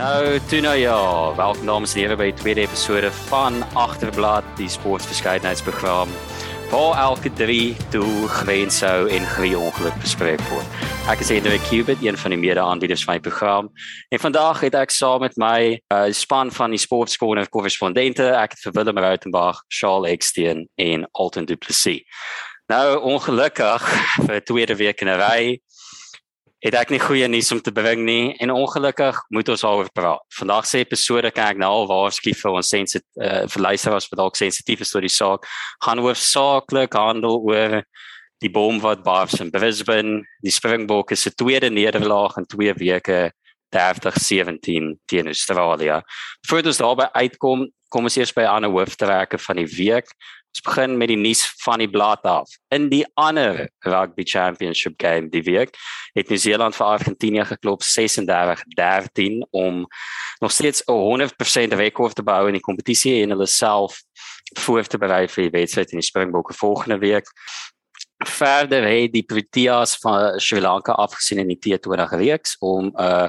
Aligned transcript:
Nou, 0.00 0.40
toe 0.48 0.60
nou 0.60 0.76
ja, 0.80 1.34
welkom 1.36 1.66
dames 1.66 1.92
en 1.92 2.00
here 2.00 2.14
by 2.16 2.30
die 2.30 2.38
tweede 2.38 2.62
episode 2.64 3.10
van 3.28 3.58
Agterblad, 3.76 4.46
die 4.56 4.68
sportverskeidenheidsprogram 4.72 6.08
waar 6.70 6.96
elke 7.02 7.28
3 7.36 7.76
doel 7.92 8.24
grensou 8.32 9.10
en 9.12 9.26
grie 9.34 9.52
ongeluk 9.58 9.98
bespreek 10.00 10.40
word. 10.48 10.80
Ek 11.12 11.20
is 11.20 11.28
Hendrik 11.28 11.66
Cubit, 11.68 12.00
een 12.00 12.16
van 12.16 12.32
die 12.32 12.40
mede-aanbieders 12.40 13.04
van 13.04 13.18
die 13.18 13.26
program. 13.28 13.68
En 14.08 14.22
vandag 14.24 14.64
het 14.64 14.78
ek 14.80 14.94
saam 14.94 15.20
met 15.26 15.36
my 15.36 15.76
uh, 15.76 16.06
span 16.16 16.48
van 16.48 16.72
die 16.72 16.80
sportskoner 16.80 17.52
korrespondente, 17.52 18.30
ek 18.40 18.56
het 18.56 18.64
vir 18.64 18.78
Willem 18.80 19.04
Rautenbach, 19.04 19.66
Charles 19.68 20.14
Eksteen 20.14 20.64
en 20.80 21.04
Alton 21.12 21.44
Du 21.44 21.58
Plessis. 21.60 22.06
Nou 22.72 22.96
ongelukkig 23.12 23.84
vir 24.30 24.44
tweede 24.48 24.80
week 24.80 25.04
in 25.04 25.12
'n 25.12 25.20
ry 25.20 25.60
het 26.60 26.76
ek 26.76 26.92
nie 26.92 27.00
goeie 27.00 27.28
nuus 27.28 27.48
om 27.54 27.60
te 27.64 27.72
bring 27.72 28.02
nie 28.04 28.34
en 28.42 28.52
ongelukkig 28.52 29.16
moet 29.32 29.48
ons 29.48 29.64
daaroor 29.64 29.88
praat. 29.96 30.24
Vandag 30.36 30.68
se 30.68 30.82
episode 30.84 31.30
kan 31.32 31.54
ek 31.54 31.60
nou 31.62 31.70
al 31.80 31.88
waarsku 31.88 32.34
vir 32.36 32.52
ons 32.52 32.72
sensit 32.74 33.04
uh, 33.16 33.46
vir 33.48 33.64
luisteraars 33.64 34.10
wat 34.10 34.20
dalk 34.20 34.36
sensitief 34.36 34.84
is 34.84 34.94
oor 34.94 35.06
die 35.06 35.12
saak, 35.12 35.48
gaan 35.84 36.02
hoofsaaklik 36.04 36.96
handel 37.00 37.40
oor 37.48 37.80
die 38.40 38.52
boom 38.52 38.80
wat 38.80 39.04
bars 39.04 39.40
in 39.40 39.52
Brisbane, 39.52 40.20
die 40.44 40.52
Springbokke 40.52 41.16
se 41.16 41.32
tweede 41.32 41.70
nederlaag 41.72 42.38
in 42.40 42.48
2 42.48 42.76
weke 42.80 43.20
30-17 43.76 44.96
teen 45.06 45.26
Australië. 45.30 46.00
Voordat 46.48 46.72
ons 46.72 46.80
daarby 46.80 47.08
uitkom, 47.14 47.68
kom 47.88 48.08
ons 48.08 48.16
eers 48.16 48.32
by 48.34 48.46
ander 48.48 48.72
hooftreke 48.72 49.38
van 49.38 49.60
die 49.60 49.68
week. 49.76 50.12
Ons 50.50 50.64
begin 50.66 50.96
met 50.98 51.08
die 51.08 51.16
nuus 51.16 51.44
van 51.62 51.78
die 51.78 51.90
blad 51.90 52.24
af. 52.26 52.50
In 52.74 52.88
die 52.90 53.04
ander 53.14 53.68
rugby 53.86 54.24
championship 54.26 54.96
game 54.98 55.30
die 55.30 55.44
week 55.46 55.76
het 56.18 56.28
Nieu-Seeland 56.28 56.74
vir 56.74 56.86
Argentinië 56.86 57.44
geklop 57.52 57.84
36-13 57.86 59.44
om 59.50 59.86
nog 60.40 60.50
steeds 60.50 60.82
'n 60.86 60.92
100% 60.92 61.72
rekord 61.78 62.14
te 62.14 62.22
bou 62.22 62.46
in 62.46 62.58
die 62.58 62.66
kompetisie 62.66 63.22
en 63.22 63.30
hulle 63.30 63.46
self 63.46 64.02
voor 64.58 64.84
te 64.84 64.98
berei 64.98 65.28
vir 65.28 65.42
die 65.42 65.58
wedstryd 65.58 65.92
in 65.92 65.98
die 65.98 66.06
Springbokke 66.06 66.54
volgende 66.54 66.98
week. 66.98 67.30
Verder 68.20 68.84
het 68.84 69.12
die 69.12 69.22
Proteas 69.24 69.94
van 69.96 70.40
Sri 70.40 70.60
Lanka 70.60 70.92
afgesien 70.92 71.38
in 71.40 71.48
die 71.48 71.58
T20 71.58 72.18
reeks 72.20 72.56
om 72.60 72.90
'n 72.90 73.00
uh, 73.00 73.28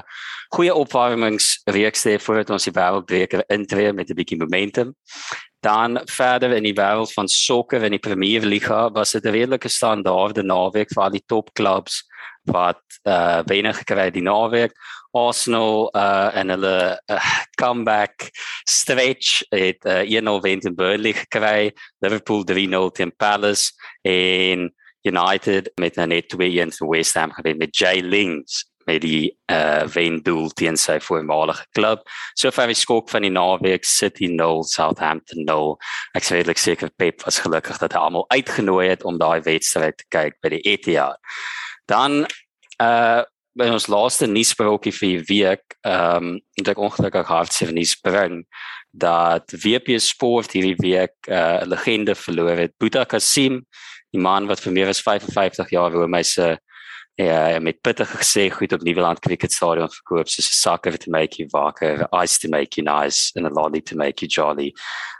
goeie 0.52 0.74
opwarmingsreeks 0.74 2.02
te 2.02 2.10
hê 2.10 2.18
voordat 2.20 2.50
ons 2.50 2.64
die 2.64 2.74
wêreldbeker 2.76 3.44
intree 3.48 3.92
met 3.92 4.10
'n 4.10 4.14
bietjie 4.14 4.38
momentum. 4.38 4.94
Dan 5.60 6.00
verder 6.04 6.52
in 6.52 6.62
die 6.62 6.74
wêreld 6.74 7.12
van 7.12 7.28
sokker 7.28 7.82
in 7.82 7.90
die 7.90 7.98
Premier 7.98 8.44
Liga 8.44 8.90
was 8.90 9.12
dit 9.12 9.24
'n 9.24 9.32
redelike 9.32 9.68
standaarde 9.68 10.42
naweek 10.42 10.92
vir 10.92 11.02
al 11.02 11.10
die 11.10 11.24
topklubs 11.26 12.04
wat 12.44 12.82
uh 13.04 13.42
wenig 13.46 13.78
gekry 13.78 14.10
die 14.10 14.22
naweek. 14.22 14.72
Arsenal 15.12 15.88
uh 15.96 16.36
en 16.36 16.48
hulle 16.48 17.00
uh, 17.06 17.20
comeback 17.60 18.30
stretch 18.64 19.42
het 19.48 19.84
uh, 19.84 20.04
1-0 20.04 20.40
wen 20.42 20.60
teen 20.60 20.74
Burnley 20.74 21.12
gekry, 21.12 21.72
Liverpool 22.00 22.44
3-0 22.44 22.92
teen 22.92 23.16
Palace 23.16 23.72
en 24.02 24.72
United 25.02 25.72
met 25.74 25.96
'n 25.96 26.08
net 26.08 26.28
2-1 26.28 26.70
teen 26.70 26.88
West 26.88 27.14
Ham 27.14 27.32
gewen 27.32 27.56
met 27.56 27.76
Jay 27.76 28.00
Lings 28.00 28.72
met 28.84 29.00
die 29.02 29.30
uh 29.50 29.86
wen 29.94 30.22
doel 30.22 30.50
teen 30.50 30.76
sy 30.76 30.98
voormalige 31.00 31.66
klub. 31.76 32.06
Sover 32.34 32.66
die 32.66 32.78
skok 32.78 33.10
van 33.10 33.22
die 33.22 33.30
naweek 33.30 33.84
City 33.84 34.26
0 34.26 34.64
Southampton 34.64 35.44
0. 35.44 35.76
Ek 36.14 36.26
sê 36.26 36.40
eintlik 36.40 36.58
seker 36.58 36.90
Pep 36.96 37.22
was 37.24 37.38
gelukkig 37.38 37.78
dat 37.78 37.92
hy 37.92 37.98
almal 37.98 38.26
uitgenooi 38.28 38.88
het 38.88 39.04
om 39.04 39.18
daai 39.18 39.42
wedstryd 39.46 39.98
te 39.98 40.08
kyk 40.08 40.40
by 40.42 40.56
die 40.56 40.64
Etihad. 40.74 41.20
Dan 41.86 42.24
uh 42.82 43.22
by 43.52 43.66
ons 43.68 43.84
laaste 43.92 44.24
nuusbrokkie 44.24 44.94
vir 44.96 45.08
die 45.10 45.24
week, 45.28 45.74
ehm 45.84 46.28
um, 46.32 46.36
het 46.56 46.70
ek 46.72 46.78
ongelukkig 46.80 47.28
hartseer 47.28 47.72
nuus 47.76 47.92
bring 48.00 48.46
dat 48.92 49.52
WP 49.52 49.98
Sport 50.00 50.54
hierdie 50.56 50.78
week 50.80 51.12
'n 51.28 51.32
uh, 51.32 51.60
legende 51.68 52.14
verloor 52.14 52.56
het. 52.56 52.72
Boeta 52.78 53.04
Kasim, 53.04 53.66
die 54.12 54.20
man 54.20 54.46
wat 54.46 54.60
vir 54.60 54.72
meer 54.72 54.92
as 54.92 55.02
55 55.02 55.72
jaar 55.74 55.94
hoe 55.94 56.08
my 56.08 56.22
se 56.22 56.56
Ja, 57.20 57.58
met 57.60 57.82
bitter 57.84 58.06
gesê 58.08 58.48
goed 58.50 58.72
op 58.72 58.80
Nieuweland 58.82 59.18
Cricket 59.20 59.52
Stadion 59.52 59.90
verkoop 59.90 60.28
soos 60.28 60.48
'n 60.48 60.56
soccer 60.56 60.96
to 60.98 61.10
make 61.10 61.36
you 61.36 61.48
wakker, 61.52 62.08
ice 62.22 62.38
to 62.38 62.48
make 62.48 62.80
you 62.80 62.82
nice 62.82 63.30
and 63.36 63.46
a 63.46 63.50
lolly 63.50 63.82
to 63.82 63.96
make 63.96 64.24
you 64.24 64.28
jolly. 64.28 64.72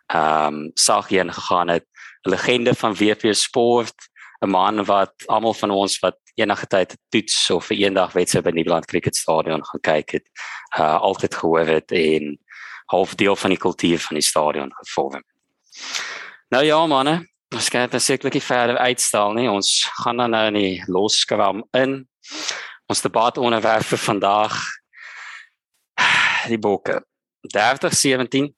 Ehm 0.06 0.54
um, 0.54 0.70
sag 0.74 1.08
hier 1.08 1.32
gegaan 1.32 1.68
het 1.68 1.84
'n 2.24 2.30
legende 2.30 2.74
van 2.74 2.94
WP 2.94 3.34
Sport, 3.34 3.94
'n 4.40 4.48
man 4.48 4.84
wat 4.84 5.12
almal 5.26 5.54
van 5.54 5.70
ons 5.70 5.98
wat 5.98 6.16
enige 6.34 6.66
tyd 6.66 6.96
toets 7.08 7.50
of 7.50 7.66
vir 7.66 7.76
eendag 7.76 8.12
wedstryd 8.12 8.44
by 8.44 8.50
Nieuweland 8.50 8.86
Cricket 8.86 9.16
Stadion 9.16 9.64
gaan 9.64 9.80
kyk 9.80 10.10
het, 10.10 10.26
uh 10.78 11.00
altyd 11.00 11.34
gehoor 11.34 11.66
het 11.66 11.92
en 11.92 12.38
half 12.86 13.14
deel 13.14 13.36
van 13.36 13.50
die 13.50 13.58
kultuur 13.58 13.98
van 13.98 14.16
die 14.16 14.24
stadion 14.24 14.72
gevorm. 14.74 15.24
Nou 16.48 16.64
ja 16.64 16.86
manne, 16.86 17.31
Ons 17.52 17.68
gaan 17.68 17.90
dit 17.90 18.00
sekerlik 18.00 18.40
verder 18.40 18.78
uitstel 18.80 19.34
nie. 19.36 19.48
Ons 19.50 19.84
gaan 20.00 20.22
dan 20.22 20.32
nou 20.32 20.46
in 20.48 20.56
die 20.56 20.84
loskram 20.88 21.60
in. 21.76 21.98
Ons 22.88 23.04
debat 23.04 23.36
onderwerp 23.36 23.84
vir 23.90 24.00
vandag 24.00 24.54
die 26.50 26.58
boeke 26.58 27.02
3017. 27.52 28.48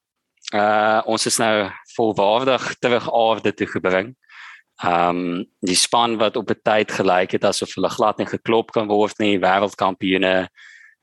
Uh 0.54 1.00
ons 1.10 1.26
is 1.26 1.40
nou 1.42 1.66
volwaardig 1.96 2.68
terug 2.78 3.08
aarde 3.10 3.54
toe 3.58 3.66
gebring. 3.72 4.12
Um 4.86 5.42
die 5.66 5.78
span 5.78 6.14
wat 6.22 6.38
op 6.38 6.54
'n 6.54 6.62
tyd 6.62 6.94
gelyk 6.94 7.34
het 7.34 7.44
asof 7.50 7.74
hulle 7.74 7.90
glad 7.90 8.18
nie 8.18 8.30
geklop 8.30 8.70
kan 8.70 8.86
word 8.86 9.18
nie, 9.18 9.40
wêreldkampioene, 9.42 10.48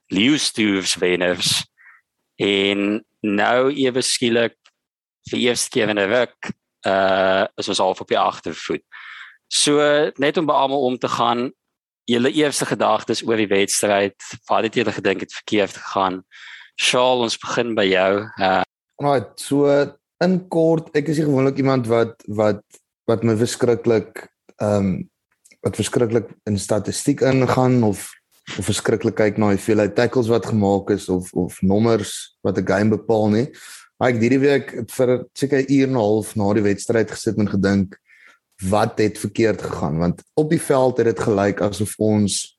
Lewstoofs 0.07 0.95
wenners. 0.95 1.65
En 2.39 3.03
nou 3.19 3.71
ewe 3.73 4.01
skielik 4.01 4.55
vir 5.29 5.39
eers 5.39 5.67
keer 5.67 5.89
in 5.89 5.99
'n 5.99 6.07
ruk 6.07 6.55
uh 6.87 7.45
is 7.57 7.69
ons 7.69 7.81
half 7.83 8.01
op 8.01 8.07
die 8.07 8.19
agtervoet. 8.19 8.83
So 9.47 9.79
net 10.17 10.37
om 10.37 10.45
by 10.45 10.53
almal 10.53 10.85
om 10.87 10.97
te 10.97 11.07
gaan, 11.11 11.51
julle 12.09 12.31
eerste 12.31 12.65
gedagtes 12.65 13.23
oor 13.27 13.37
die 13.37 13.49
wedstryd, 13.51 14.15
wat 14.49 14.63
het 14.67 14.75
julle 14.75 14.91
gedink 14.95 15.25
het 15.25 15.33
verkeerd 15.33 15.77
gegaan? 15.77 16.21
Shaal, 16.79 17.21
ons 17.27 17.37
begin 17.37 17.75
by 17.75 17.85
jou. 17.89 18.11
Uh 18.39 18.61
right, 19.01 19.31
so 19.39 19.69
in 20.21 20.37
kort, 20.53 20.91
ek 20.95 21.09
is 21.09 21.21
gewoonlik 21.21 21.57
iemand 21.57 21.89
wat 21.91 22.21
wat 22.27 22.63
wat 23.09 23.23
my 23.27 23.35
verskriklik 23.37 24.27
ehm 24.61 24.77
um, 24.77 24.91
wat 25.61 25.77
verskriklik 25.77 26.31
in 26.49 26.57
statistiek 26.57 27.21
ingaan 27.21 27.83
of 27.85 28.09
of 28.57 28.65
verskriklik 28.65 29.15
kyk 29.19 29.37
na 29.37 29.51
hoeveel 29.51 29.83
tackles 29.93 30.29
wat 30.31 30.47
gemaak 30.49 30.89
is 30.89 31.09
of 31.09 31.29
of 31.37 31.61
nommers 31.61 32.37
wat 32.41 32.57
'n 32.57 32.65
game 32.65 32.89
bepaal 32.89 33.29
nie. 33.29 33.47
Maar 34.01 34.15
ek 34.15 34.23
hierdie 34.23 34.41
week 34.41 34.71
vir 34.89 35.11
seker 35.37 35.59
'n 35.61 35.69
uur 35.69 35.87
en 35.87 35.93
'n 35.93 36.01
half 36.01 36.35
na 36.35 36.53
die 36.57 36.65
wedstryd 36.65 37.11
gesit 37.11 37.37
en 37.37 37.45
gedink 37.45 37.99
wat 38.73 38.97
het 38.97 39.21
verkeerd 39.21 39.61
gegaan 39.61 39.99
want 40.01 40.23
op 40.33 40.49
die 40.49 40.61
veld 40.61 40.97
het 40.97 41.05
dit 41.05 41.19
gelyk 41.19 41.61
asof 41.61 41.93
ons 42.01 42.57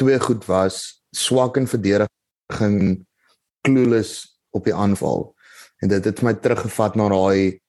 twee 0.00 0.18
goed 0.18 0.46
was, 0.46 1.02
swak 1.12 1.56
in 1.56 1.66
verdediging, 1.66 3.04
clueless 3.60 4.40
op 4.50 4.64
die 4.64 4.74
aanval. 4.74 5.34
En 5.82 5.88
dit 5.88 6.04
het 6.04 6.22
my 6.22 6.32
teruggevat 6.32 6.96
na 6.96 7.08
daai 7.12 7.60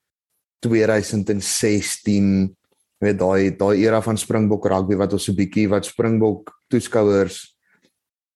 2016 0.64 2.56
met 3.04 3.20
daai 3.20 3.52
daai 3.52 3.84
era 3.84 4.00
van 4.02 4.18
Springbok 4.18 4.66
rugby 4.66 4.96
wat 4.96 5.14
ons 5.14 5.28
so 5.28 5.36
bietjie 5.36 5.68
wat 5.68 5.86
Springbok 5.86 6.56
toeskouers 6.72 7.58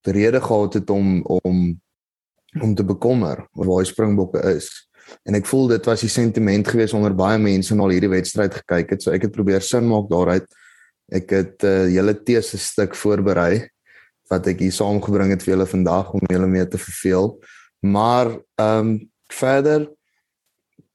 rede 0.03 0.41
gehad 0.41 0.73
het 0.73 0.89
om 0.89 1.21
om 1.23 1.81
om 2.61 2.75
te 2.75 2.83
bekommer 2.83 3.45
oor 3.53 3.69
waar 3.69 3.83
die 3.83 3.91
Springbokke 3.91 4.41
is. 4.53 4.69
En 5.27 5.35
ek 5.37 5.47
voel 5.49 5.67
dit 5.73 5.85
was 5.85 6.03
die 6.05 6.11
sentiment 6.11 6.67
gewees 6.67 6.93
onder 6.93 7.15
baie 7.15 7.39
mense 7.41 7.75
na 7.75 7.87
hierdie 7.91 8.11
wedstryd 8.11 8.53
gekyk 8.61 8.95
het. 8.95 9.03
So 9.03 9.11
ek 9.15 9.27
het 9.27 9.35
probeer 9.35 9.61
sin 9.61 9.87
maak 9.89 10.09
daaruit. 10.11 10.45
Ek 11.11 11.29
het 11.29 11.63
'n 11.63 11.67
uh, 11.67 11.87
hele 11.91 12.15
tese 12.23 12.57
stuk 12.57 12.95
voorberei 12.95 13.67
wat 14.29 14.47
ek 14.47 14.59
hier 14.59 14.71
saamgebring 14.71 15.31
het 15.31 15.43
vir 15.43 15.53
julle 15.55 15.67
vandag 15.67 16.13
om 16.13 16.31
julle 16.31 16.47
mee 16.47 16.67
te 16.67 16.77
verveel. 16.77 17.39
Maar 17.81 18.39
ehm 18.55 18.79
um, 18.79 19.11
verder 19.31 19.89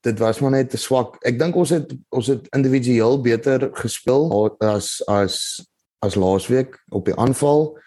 dit 0.01 0.19
was 0.19 0.39
maar 0.39 0.51
net 0.51 0.69
te 0.69 0.77
swak. 0.77 1.17
Ek 1.27 1.39
dink 1.39 1.55
ons 1.55 1.69
het 1.69 1.91
ons 2.09 2.27
het 2.27 2.47
individueel 2.55 3.21
beter 3.21 3.69
gespeel 3.73 4.29
as 4.59 5.01
as 5.07 5.35
as 5.99 6.15
laasweek 6.15 6.77
op 6.89 7.05
die 7.05 7.15
aanval. 7.15 7.77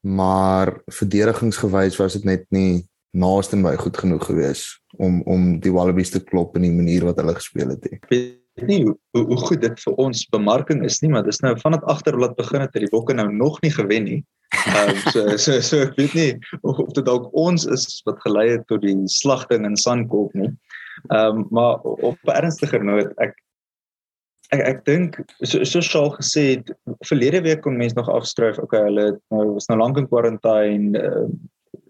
Maar 0.00 0.82
verdedigingsgewys 0.86 1.96
was 1.96 2.12
dit 2.12 2.24
net 2.24 2.44
nie 2.50 2.84
naaste 3.14 3.58
by 3.62 3.74
goed 3.78 3.96
genoeg 3.96 4.24
gewees 4.26 4.64
om 4.98 5.22
om 5.30 5.58
die 5.62 5.72
Wallabies 5.72 6.12
te 6.14 6.22
klop 6.22 6.56
in 6.58 6.66
die 6.66 6.74
manier 6.74 7.06
wat 7.06 7.20
hulle 7.22 7.34
gespeel 7.36 7.74
het. 7.74 7.86
Ek 7.92 8.08
weet 8.10 8.68
nie 8.68 8.82
hoe, 8.84 8.94
hoe 9.14 9.38
goed 9.46 9.62
dit 9.62 9.80
vir 9.86 9.98
ons 10.02 10.24
bemarking 10.34 10.84
is 10.86 11.00
nie, 11.02 11.10
maar 11.14 11.26
dis 11.26 11.40
nou 11.42 11.54
vanaf 11.62 11.84
agter 11.90 12.18
laat 12.18 12.36
begin 12.38 12.64
het 12.64 12.74
dat 12.74 12.84
die 12.86 12.92
Bokke 12.92 13.14
nou 13.14 13.28
nog 13.32 13.60
nie 13.62 13.72
gewen 13.74 14.08
nie. 14.10 14.20
Ehm 14.66 14.94
um, 14.94 15.00
so, 15.14 15.36
so 15.36 15.60
so 15.60 15.82
ek 15.86 15.96
weet 16.00 16.18
nie 16.18 16.30
of, 16.62 16.78
of 16.78 16.92
dit 16.98 17.06
dalk 17.06 17.30
ons 17.32 17.66
is 17.66 17.86
wat 18.08 18.20
gelei 18.26 18.50
het 18.56 18.66
tot 18.70 18.82
die 18.82 18.96
slagting 19.10 19.66
in 19.66 19.78
Sandkop 19.78 20.34
nie. 20.38 20.52
Ehm 21.10 21.44
um, 21.44 21.48
maar 21.50 21.82
op 21.82 22.18
'n 22.26 22.38
ernstiger 22.42 22.84
noot 22.84 23.14
ek 23.22 23.34
ek 24.52 24.60
ek 24.60 24.84
dink 24.84 25.18
so 25.42 25.64
so 25.64 25.80
sal 25.80 26.10
gesê 26.18 26.44
het 26.54 26.70
verlede 27.08 27.40
week 27.46 27.62
kon 27.64 27.78
mense 27.80 27.96
nog 27.96 28.10
afskryf 28.12 28.58
okay 28.62 28.82
hulle 28.86 29.06
nou 29.34 29.54
was 29.56 29.68
nou 29.70 29.78
lank 29.80 29.98
in 29.98 30.08
kwarantyne 30.10 31.00
uh, 31.00 31.26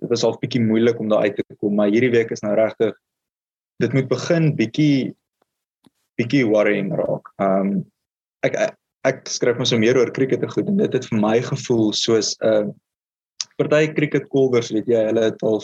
dit 0.05 0.12
was 0.12 0.25
al 0.27 0.37
bietjie 0.43 0.62
moeilik 0.62 1.01
om 1.01 1.11
daar 1.11 1.27
uit 1.27 1.37
te 1.41 1.56
kom, 1.56 1.75
maar 1.75 1.93
hierdie 1.93 2.12
week 2.12 2.33
is 2.35 2.45
nou 2.45 2.55
regtig 2.59 2.95
dit 3.83 3.95
moet 3.97 4.09
begin 4.11 4.53
bietjie 4.59 5.15
bietjie 6.21 6.45
worrying 6.47 6.93
raak. 6.95 7.31
Um 7.43 7.83
ek 8.47 8.56
ek, 8.61 8.75
ek 9.09 9.23
skryf 9.29 9.59
mos 9.59 9.73
so 9.73 9.81
meer 9.81 9.99
oor 9.99 10.12
cricket 10.15 10.45
te 10.45 10.51
goed 10.51 10.69
en 10.71 10.79
dit 10.79 10.95
het 10.95 11.09
vir 11.11 11.21
my 11.21 11.39
gevoel 11.43 11.91
soos 11.97 12.35
'n 12.41 12.47
uh, 12.51 12.75
party 13.59 13.87
cricket 13.95 14.29
kolwers, 14.31 14.71
weet 14.75 14.87
jy, 14.91 15.01
hulle 15.11 15.31
het 15.31 15.43
al 15.43 15.62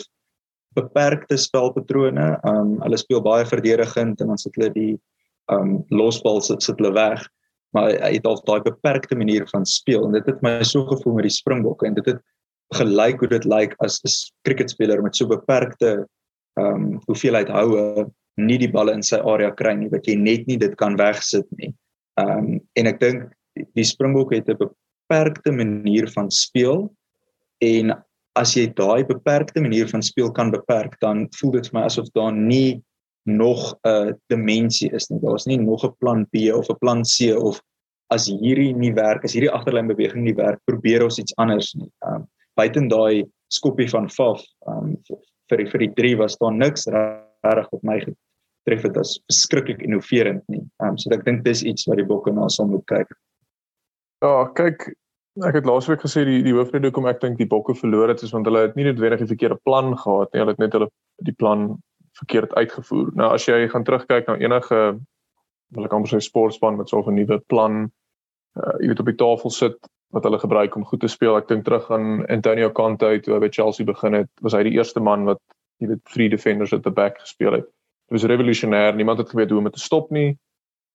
beperkte 0.79 1.37
spelpatrone. 1.39 2.39
Um 2.47 2.79
hulle 2.83 2.99
speel 2.99 3.23
baie 3.23 3.47
verdedigend 3.47 4.21
en 4.21 4.33
dan 4.33 4.39
sit 4.39 4.55
hulle 4.59 4.73
die 4.75 4.95
um 5.51 5.81
losbal 5.91 6.41
sit, 6.41 6.63
sit 6.63 6.79
hulle 6.79 6.95
weg. 6.95 7.23
Maar 7.75 7.95
hy 8.03 8.13
het 8.19 8.27
al 8.27 8.43
daai 8.47 8.63
beperkte 8.67 9.15
manier 9.15 9.47
van 9.51 9.65
speel 9.67 10.05
en 10.07 10.15
dit 10.19 10.27
het 10.27 10.43
my 10.43 10.63
so 10.67 10.87
gevoel 10.87 11.19
met 11.19 11.29
die 11.29 11.35
Springbokke 11.35 11.87
en 11.87 11.95
dit 11.95 12.07
het 12.07 12.19
gelyk 12.75 13.21
hoe 13.21 13.29
dit 13.29 13.45
lyk 13.45 13.75
as 13.85 14.01
'n 14.05 14.11
cricketspeler 14.47 15.03
met 15.03 15.17
so 15.17 15.27
beperkte 15.27 16.07
um 16.57 17.01
hoeveelheid 17.07 17.49
houe 17.49 18.11
nie 18.37 18.59
die 18.59 18.71
balle 18.71 18.93
in 18.93 19.03
sy 19.03 19.19
area 19.19 19.51
kry 19.51 19.75
nie, 19.75 19.89
wat 19.89 20.07
jy 20.07 20.17
net 20.17 20.47
nie 20.47 20.57
dit 20.57 20.77
kan 20.77 20.97
wegsit 20.97 21.47
nie. 21.59 21.75
Um 22.17 22.61
en 22.77 22.87
ek 22.87 23.01
dink 23.01 23.33
die 23.77 23.85
Springbok 23.85 24.33
het 24.33 24.49
'n 24.49 24.59
beperkte 24.59 25.53
manier 25.53 26.07
van 26.15 26.31
speel 26.31 26.91
en 27.61 27.93
as 28.37 28.55
jy 28.55 28.67
daai 28.75 29.05
beperkte 29.05 29.61
manier 29.61 29.89
van 29.89 30.03
speel 30.03 30.31
kan 30.33 30.51
beperk, 30.51 30.95
dan 31.01 31.29
voel 31.41 31.53
dit 31.59 31.67
vir 31.67 31.81
my 31.81 31.87
asof 31.87 32.09
daar 32.15 32.33
nie 32.33 32.83
nog 33.27 33.75
'n 33.85 34.15
dimensie 34.29 34.91
is 34.95 35.11
nie. 35.11 35.21
Daar's 35.21 35.47
nie 35.47 35.59
nog 35.59 35.85
'n 35.85 35.95
plan 36.01 36.27
B 36.33 36.53
of 36.55 36.71
'n 36.71 36.79
plan 36.81 37.03
C 37.03 37.35
of 37.37 37.61
as 38.11 38.27
hierdie 38.27 38.75
nie 38.75 38.93
werk, 38.93 39.25
as 39.25 39.33
hierdie 39.33 39.53
agterlyn 39.53 39.87
beweging 39.87 40.25
nie 40.25 40.35
werk, 40.35 40.59
probeer 40.67 41.05
ons 41.05 41.19
iets 41.19 41.37
anders 41.37 41.75
nie. 41.75 41.91
Um 42.07 42.27
buiten 42.61 42.89
daai 42.93 43.25
skoppie 43.51 43.89
van 43.91 44.09
Faf, 44.13 44.45
um 44.71 44.95
vir 45.51 45.63
die, 45.63 45.69
vir 45.73 45.85
die 45.87 45.93
3 45.99 46.19
was 46.21 46.39
daar 46.39 46.55
niks 46.55 46.87
reg 46.93 47.73
op 47.75 47.83
my 47.87 47.99
tref 48.69 48.85
dit 48.85 48.97
as 49.01 49.17
verskriklik 49.31 49.83
innoverend 49.87 50.45
nie. 50.53 50.63
Um 50.85 50.99
so 51.01 51.13
ek 51.17 51.25
dink 51.27 51.45
dis 51.47 51.65
iets 51.67 51.89
wat 51.91 51.99
die 52.01 52.07
bokke 52.07 52.33
na 52.37 52.49
sal 52.53 52.69
moet 52.71 52.85
kyk. 52.91 53.13
Ja, 54.23 54.45
kyk, 54.57 54.91
ek 55.49 55.61
het 55.61 55.69
laasweek 55.69 56.03
gesê 56.05 56.27
die 56.29 56.43
die 56.47 56.55
hoofrede 56.55 56.91
hoekom 56.91 57.09
ek 57.11 57.23
dink 57.25 57.41
die 57.41 57.49
bokke 57.49 57.75
verloor 57.79 58.13
het 58.13 58.23
is 58.27 58.35
want 58.37 58.49
hulle 58.49 58.67
het 58.69 58.77
nie 58.79 58.87
noodwendig 58.89 59.25
die 59.25 59.33
verkeerde 59.33 59.61
plan 59.67 59.95
gehad 59.97 60.31
nie. 60.33 60.43
Hulle 60.43 60.55
het 60.55 60.63
net 60.63 60.77
hulle 60.77 60.91
die 61.27 61.37
plan 61.37 61.71
verkeerd 62.21 62.53
uitgevoer. 62.59 63.15
Nou 63.17 63.31
as 63.35 63.47
jy 63.49 63.65
gaan 63.73 63.87
terugkyk 63.87 64.29
na 64.29 64.37
enige 64.43 64.83
wil 65.75 65.87
ek 65.87 65.95
amper 65.95 66.13
sê 66.13 66.21
sportspan 66.25 66.77
met 66.77 66.91
so 66.91 67.01
'n 67.01 67.15
nuwe 67.15 67.39
plan, 67.49 67.89
uh, 68.59 68.77
jy 68.83 68.91
weet 68.91 69.01
op 69.01 69.11
die 69.11 69.21
tafel 69.23 69.51
sit 69.55 69.79
wat 70.11 70.27
hulle 70.27 70.39
gebruik 70.39 70.77
om 70.77 70.85
goed 70.85 71.01
te 71.01 71.09
speel. 71.09 71.37
Ek 71.39 71.49
dink 71.49 71.65
terug 71.65 71.91
aan 71.91 72.27
Antonio 72.27 72.71
Conte 72.71 73.13
toe 73.23 73.35
hy 73.35 73.41
by 73.41 73.51
Chelsea 73.55 73.87
begin 73.87 74.13
het, 74.13 74.31
was 74.43 74.57
hy 74.57 74.63
die 74.67 74.77
eerste 74.79 75.01
man 75.01 75.25
wat 75.29 75.41
jy 75.81 75.89
weet 75.93 76.05
three 76.13 76.29
defenders 76.29 76.75
at 76.77 76.83
the 76.83 76.91
back 76.91 77.21
gespeel 77.21 77.53
het. 77.61 77.67
Dit 78.11 78.19
was 78.19 78.27
revolusionêr. 78.29 78.95
Niemand 78.95 79.19
het 79.23 79.31
geweet 79.31 79.51
hoe 79.51 79.59
om 79.59 79.69
dit 79.71 79.79
te 79.79 79.81
stop 79.81 80.11
nie. 80.11 80.37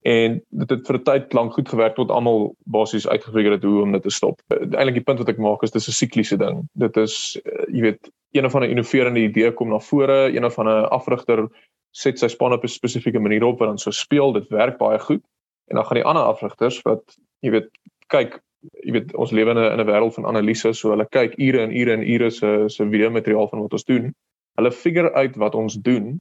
En 0.05 0.35
dit 0.49 0.69
het 0.69 0.87
vir 0.87 0.97
'n 0.97 1.03
tyd 1.03 1.33
lank 1.33 1.53
goed 1.53 1.69
gewerk 1.69 1.95
tot 1.95 2.11
almal 2.11 2.55
basies 2.65 3.07
uitgefigure 3.07 3.55
het 3.55 3.63
hoe 3.63 3.81
om 3.81 3.91
dit 3.91 4.03
te 4.03 4.09
stop. 4.09 4.41
Eintlik 4.51 4.93
die 4.93 5.03
punt 5.03 5.17
wat 5.17 5.29
ek 5.29 5.37
maak 5.37 5.63
is 5.63 5.71
dis 5.71 5.87
'n 5.87 5.91
sikliese 5.91 6.37
ding. 6.37 6.67
Dit 6.73 6.97
is 6.97 7.39
uh, 7.45 7.65
jy 7.73 7.81
weet 7.81 8.11
een 8.31 8.49
van 8.51 8.61
'n 8.61 8.69
innoverende 8.69 9.19
idee 9.19 9.51
kom 9.51 9.69
na 9.69 9.79
vore, 9.79 10.35
een 10.35 10.51
van 10.51 10.67
'n 10.67 10.89
afrigter 10.89 11.49
set 11.91 12.19
sy 12.19 12.27
span 12.27 12.53
op 12.53 12.63
'n 12.63 12.67
spesifieke 12.67 13.19
manier 13.19 13.43
op 13.43 13.59
wat 13.59 13.67
dan 13.67 13.77
so 13.77 13.91
speel, 13.91 14.31
dit 14.31 14.47
werk 14.49 14.77
baie 14.77 14.99
goed. 14.99 15.23
En 15.67 15.75
dan 15.75 15.85
gaan 15.85 15.95
die 15.95 16.05
ander 16.05 16.23
afrigters 16.23 16.81
wat 16.81 17.17
jy 17.39 17.49
weet 17.49 17.69
kyk, 18.07 18.41
jy 18.83 18.95
weet 18.95 19.13
ons 19.15 19.31
lewe 19.31 19.51
in 19.51 19.59
'n 19.59 19.71
in 19.73 19.81
'n 19.83 19.89
wêreld 19.89 20.15
van 20.15 20.25
analise, 20.25 20.73
so 20.73 20.89
hulle 20.89 21.07
kyk 21.11 21.37
ure 21.37 21.61
en 21.63 21.75
ure 21.75 21.93
en 21.93 22.03
ure 22.03 22.29
se 22.31 22.69
se 22.69 22.89
video 22.89 23.09
materiaal 23.09 23.47
van 23.49 23.61
wat 23.61 23.73
ons 23.73 23.83
doen. 23.83 24.13
Hulle 24.57 24.71
figure 24.71 25.13
uit 25.13 25.35
wat 25.35 25.55
ons 25.55 25.75
doen 25.75 26.19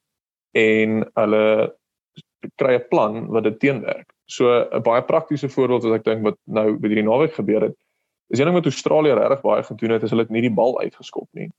en 0.52 1.10
hulle 1.14 1.74
kry 2.56 2.74
'n 2.74 2.88
plan 2.88 3.26
wat 3.26 3.44
dit 3.44 3.58
teenwerk. 3.60 4.12
So 4.26 4.44
'n 4.72 4.82
baie 4.82 5.02
praktiese 5.02 5.48
voorbeeld 5.48 5.82
wat 5.82 5.94
ek 5.98 6.04
dink 6.04 6.22
wat 6.22 6.38
nou 6.46 6.78
by 6.78 6.88
hierdie 6.88 7.08
naweek 7.08 7.34
gebeur 7.34 7.62
het, 7.62 7.76
is 8.30 8.38
een 8.38 8.46
ding 8.46 8.56
wat 8.56 8.66
Australië 8.66 9.14
regtig 9.14 9.42
baie 9.42 9.62
gedoen 9.62 9.90
het, 9.90 10.02
is 10.02 10.10
hulle 10.10 10.22
het 10.22 10.30
nie 10.30 10.40
die 10.40 10.54
bal 10.54 10.80
uitgeskop 10.80 11.28
nie 11.32 11.50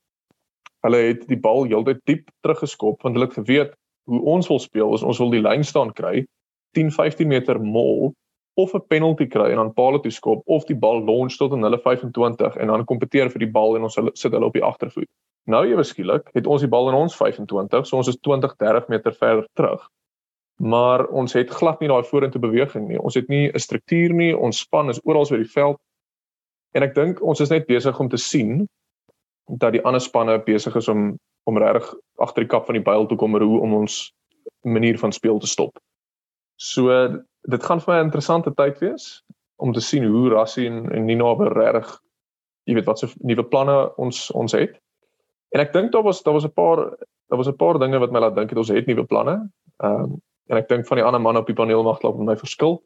hulle 0.86 1.02
het 1.10 1.26
die 1.30 1.38
bal 1.40 1.66
heeltyd 1.66 2.02
diep 2.08 2.30
teruggeskop 2.44 3.02
want 3.02 3.16
hulle 3.16 3.28
het 3.28 3.38
geweet 3.38 3.74
hoe 4.10 4.22
ons 4.36 4.48
wil 4.50 4.60
speel 4.62 4.94
is 4.94 5.04
ons 5.06 5.20
wil 5.22 5.32
die 5.34 5.42
lyn 5.42 5.64
staan 5.66 5.92
kry 5.96 6.24
10 6.78 6.92
15 6.94 7.30
meter 7.30 7.60
mol 7.62 8.12
of 8.56 8.74
'n 8.74 8.86
penalty 8.88 9.26
kry 9.26 9.50
en 9.50 9.56
dan 9.56 9.72
paal 9.74 10.00
toe 10.00 10.10
skop 10.10 10.42
of 10.46 10.64
die 10.64 10.76
bal 10.76 11.04
launch 11.04 11.36
tot 11.36 11.52
in 11.52 11.62
hulle 11.62 11.78
25 11.78 12.56
en 12.56 12.66
dan 12.66 12.84
kompeteer 12.84 13.30
vir 13.30 13.38
die 13.38 13.52
bal 13.52 13.76
en 13.76 13.82
ons 13.82 13.98
sit 14.14 14.32
hulle 14.32 14.46
op 14.46 14.52
die 14.52 14.64
agtervoet. 14.64 15.08
Nou 15.46 15.66
ewe 15.66 15.84
skielik 15.84 16.30
het 16.34 16.46
ons 16.46 16.60
die 16.64 16.70
bal 16.70 16.88
in 16.88 16.94
ons 16.94 17.16
25, 17.16 17.86
so 17.86 17.96
ons 17.96 18.08
is 18.08 18.18
20 18.20 18.56
30 18.56 18.88
meter 18.88 19.12
verder 19.14 19.46
terug. 19.54 19.88
Maar 20.56 21.06
ons 21.06 21.32
het 21.32 21.50
glad 21.50 21.80
nie 21.80 21.88
daai 21.88 22.02
vorentoe 22.02 22.40
beweging 22.40 22.88
nie. 22.88 22.98
Ons 22.98 23.14
het 23.14 23.28
nie 23.28 23.50
'n 23.52 23.58
struktuur 23.58 24.12
nie. 24.12 24.36
Ons 24.36 24.58
span 24.58 24.88
is 24.88 25.00
oral 25.04 25.28
oor 25.30 25.38
die 25.38 25.52
veld. 25.52 25.78
En 26.72 26.82
ek 26.82 26.94
dink 26.94 27.22
ons 27.22 27.40
is 27.40 27.50
net 27.50 27.66
besig 27.66 28.00
om 28.00 28.08
te 28.08 28.16
sien 28.16 28.68
dat 29.48 29.72
die 29.72 29.84
ander 29.84 30.00
spanne 30.00 30.38
besig 30.44 30.76
is 30.76 30.88
om 30.88 31.18
om 31.46 31.58
regtig 31.58 31.94
agter 32.18 32.42
die 32.42 32.50
kap 32.50 32.66
van 32.66 32.74
die 32.74 32.82
byl 32.82 33.06
te 33.06 33.14
kom 33.14 33.36
hoe 33.38 33.60
om 33.60 33.74
ons 33.74 34.12
manier 34.64 34.98
van 34.98 35.12
speel 35.12 35.38
te 35.38 35.46
stop. 35.46 35.78
So 36.56 36.90
dit 37.46 37.64
gaan 37.64 37.80
vir 37.80 37.94
my 37.94 38.00
'n 38.00 38.04
interessante 38.04 38.54
tyd 38.54 38.78
wees 38.78 39.22
om 39.56 39.72
te 39.72 39.80
sien 39.80 40.04
hoe 40.04 40.28
Rassie 40.30 40.66
en, 40.66 40.90
en 40.92 41.04
Nina 41.04 41.32
regtig 41.34 42.00
jy 42.66 42.74
weet 42.74 42.86
wat 42.86 42.98
se 42.98 43.08
nuwe 43.22 43.44
planne 43.46 43.76
ons 43.96 44.30
ons 44.30 44.52
het. 44.52 44.74
En 45.54 45.62
ek 45.62 45.72
dink 45.72 45.92
daar 45.92 46.02
was 46.02 46.22
daar 46.22 46.34
was 46.34 46.44
'n 46.44 46.52
paar 46.52 46.96
daar 47.28 47.38
was 47.38 47.48
'n 47.48 47.56
paar 47.56 47.78
dinge 47.78 47.98
wat 47.98 48.10
my 48.10 48.18
laat 48.18 48.34
dink 48.34 48.50
het 48.50 48.58
ons 48.58 48.68
het 48.68 48.86
nuwe 48.86 49.04
planne. 49.04 49.50
Ehm 49.82 50.02
um, 50.02 50.22
en 50.48 50.56
ek 50.56 50.68
dink 50.68 50.86
van 50.86 50.96
die 50.96 51.04
ander 51.04 51.20
manne 51.20 51.38
op 51.38 51.46
die 51.46 51.54
paneel 51.54 51.82
mag 51.82 52.00
dalk 52.00 52.16
met 52.16 52.26
my 52.26 52.36
verskil. 52.36 52.82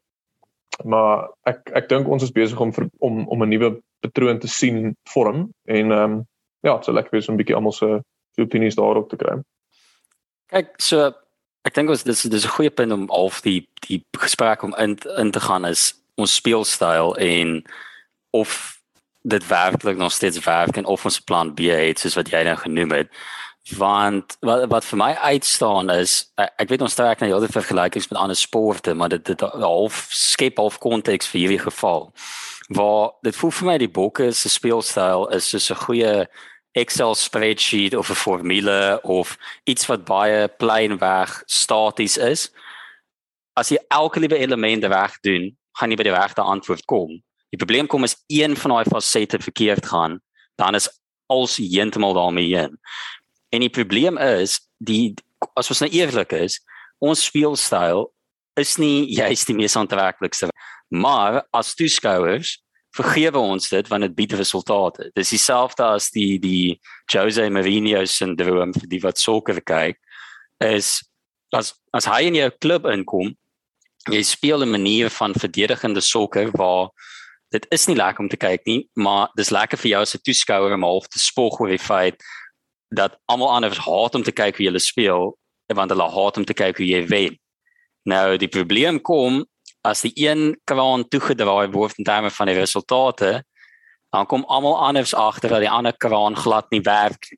Maar 0.83 1.29
ek 1.45 1.69
ek 1.73 1.89
dink 1.89 2.07
ons 2.07 2.23
is 2.23 2.31
besig 2.31 2.59
om 2.59 2.71
om 2.99 3.27
om 3.27 3.43
'n 3.43 3.49
nuwe 3.49 3.81
patroon 3.99 4.39
te 4.39 4.47
sien 4.47 4.95
vorm 5.09 5.49
en 5.65 5.91
ehm 5.91 6.11
um, 6.11 6.27
ja, 6.61 6.75
dit 6.75 6.85
sou 6.85 6.95
lekker 6.95 7.11
wees 7.11 7.27
om 7.27 7.33
'n 7.33 7.37
bietjie 7.37 7.55
almal 7.55 7.71
se 7.71 8.01
opinies 8.37 8.75
daarop 8.75 9.09
te 9.09 9.15
kry. 9.15 9.41
Kyk, 10.47 10.81
so 10.81 11.11
ek 11.67 11.73
dink 11.73 11.89
ons 11.89 12.03
dis 12.03 12.21
dis 12.21 12.45
'n 12.45 12.55
goeie 12.55 12.69
punt 12.69 12.91
om 12.91 13.09
half 13.09 13.41
die 13.41 13.67
die 13.87 14.03
gesprek 14.17 14.63
om 14.63 14.75
in 14.75 14.97
in 15.17 15.31
te 15.31 15.39
gaan 15.39 15.65
is 15.65 15.93
ons 16.15 16.35
speelstyl 16.35 17.15
en 17.17 17.63
of 18.31 18.79
dit 19.21 19.47
werklik 19.47 19.97
nog 19.97 20.11
steeds 20.11 20.39
werk 20.39 20.77
en 20.77 20.85
of 20.85 21.05
ons 21.05 21.19
plan 21.19 21.53
B 21.53 21.59
het 21.69 21.99
soos 21.99 22.17
wat 22.17 22.29
jy 22.29 22.43
nou 22.43 22.57
genoem 22.57 22.91
het. 22.91 23.09
Want 23.77 24.37
wat 24.41 24.65
wat 24.69 24.85
vir 24.85 24.97
my 24.97 25.13
uitstaan 25.13 25.89
is 25.89 26.31
ek 26.37 26.69
weet 26.69 26.81
ons 26.81 26.95
trek 26.97 27.19
na 27.19 27.27
hele 27.29 27.47
vergelykings 27.47 28.09
met 28.09 28.19
ander 28.19 28.35
sporte 28.35 28.93
maar 28.93 29.09
dit 29.09 29.25
dit 29.25 29.41
half 29.41 30.07
skep 30.09 30.57
half 30.57 30.79
konteks 30.81 31.29
vir 31.29 31.39
hierdie 31.41 31.61
geval. 31.61 32.09
Waar 32.69 33.11
dit 33.21 33.35
voel 33.35 33.51
vir 33.51 33.67
my 33.67 33.77
die 33.77 33.91
bokke 33.91 34.31
se 34.31 34.49
speelstyl 34.49 35.29
is 35.29 35.49
soos 35.49 35.69
'n 35.69 35.83
goeie 35.85 36.27
Excel 36.71 37.15
spreadsheet 37.15 37.95
of 37.95 38.09
'n 38.09 38.15
formule 38.15 38.99
of 39.03 39.37
iets 39.63 39.85
wat 39.85 40.05
baie 40.05 40.47
plainweg 40.47 41.43
staties 41.45 42.17
is. 42.17 42.49
As 43.53 43.69
jy 43.69 43.77
elke 43.87 44.19
liewe 44.19 44.37
element 44.37 44.83
reg 44.83 45.19
doen, 45.21 45.57
gaan 45.71 45.89
jy 45.89 45.95
by 45.95 46.03
die 46.03 46.15
regte 46.15 46.41
antwoord 46.41 46.85
kom. 46.85 47.21
Die 47.49 47.59
probleem 47.59 47.87
kom 47.87 48.03
as 48.03 48.15
een 48.27 48.55
van 48.55 48.71
daai 48.71 48.85
fasette 48.87 49.39
verkeerd 49.39 49.85
gaan, 49.85 50.21
dan 50.55 50.75
is 50.75 50.89
als 51.27 51.57
heeltemal 51.57 52.13
daarmee 52.13 52.55
heen. 52.55 52.79
En 53.49 53.59
die 53.59 53.69
probleem 53.69 54.17
is 54.17 54.59
die 54.77 55.13
as 55.57 55.69
ons 55.69 55.81
nou 55.83 55.89
eerlik 55.91 56.31
is, 56.31 56.59
ons 56.99 57.23
speelstyl 57.25 58.07
is 58.59 58.77
nie 58.77 59.09
juist 59.21 59.47
die 59.47 59.55
mees 59.57 59.75
aantreklikste. 59.75 60.51
Maar 60.87 61.41
as 61.55 61.75
toeskouers 61.75 62.59
vergewe 62.95 63.39
ons 63.39 63.69
dit 63.69 63.87
want 63.87 64.03
dit 64.03 64.15
bied 64.15 64.33
resultate. 64.33 65.09
Dis 65.15 65.29
dieselfde 65.29 65.83
as 65.83 66.09
die 66.11 66.39
die 66.39 66.79
Jose 67.11 67.49
Mourinho 67.49 68.03
syndroom 68.05 68.73
vir 68.75 68.89
die 68.91 69.01
wat 69.03 69.21
sokker 69.21 69.61
kyk 69.61 69.99
is 70.61 70.99
as 71.55 71.73
as 71.93 72.07
hy 72.07 72.27
in 72.29 72.37
jou 72.37 72.49
klub 72.63 72.85
inkom, 72.87 73.33
jy 74.09 74.21
speel 74.23 74.63
'n 74.63 74.71
manier 74.71 75.09
van 75.09 75.33
verdedigende 75.33 76.01
sokker 76.01 76.51
waar 76.51 76.89
dit 77.51 77.65
is 77.71 77.87
nie 77.87 77.95
lekker 77.95 78.23
om 78.23 78.29
te 78.29 78.37
kyk 78.37 78.65
nie, 78.65 78.89
maar 78.95 79.29
dis 79.35 79.51
lekker 79.51 79.77
vir 79.77 79.91
jou 79.91 80.01
as 80.01 80.15
'n 80.15 80.23
toeskouer 80.23 80.73
om 80.73 80.83
half 80.83 81.07
te 81.07 81.19
spog 81.19 81.59
oor 81.59 81.69
die 81.69 81.77
feit 81.77 82.15
dat 82.95 83.17
almal 83.27 83.49
anders 83.49 83.77
haat 83.77 84.15
om 84.15 84.23
te 84.23 84.31
kyk 84.31 84.57
hoe 84.57 84.65
jy 84.65 84.79
speel, 84.79 85.37
want 85.73 85.91
hulle 85.91 86.09
haat 86.09 86.37
om 86.37 86.45
te 86.45 86.53
kyk 86.53 86.77
hoe 86.77 86.87
jy 86.87 87.07
wen. 87.07 87.37
Nou 88.05 88.37
die 88.37 88.47
probleem 88.47 88.99
kom 89.01 89.45
as 89.87 90.03
die 90.05 90.13
een 90.15 90.59
kraan 90.63 91.07
toegedraai 91.07 91.71
word 91.73 91.97
in 91.97 92.05
terme 92.05 92.31
van 92.31 92.49
die 92.51 92.57
resultate, 92.57 93.43
dan 94.11 94.27
kom 94.27 94.43
almal 94.47 94.77
anders 94.77 95.13
agter 95.13 95.49
dat 95.49 95.63
die 95.63 95.71
ander 95.71 95.95
kraan 95.97 96.35
glad 96.35 96.69
nie 96.71 96.83
werk. 96.85 97.31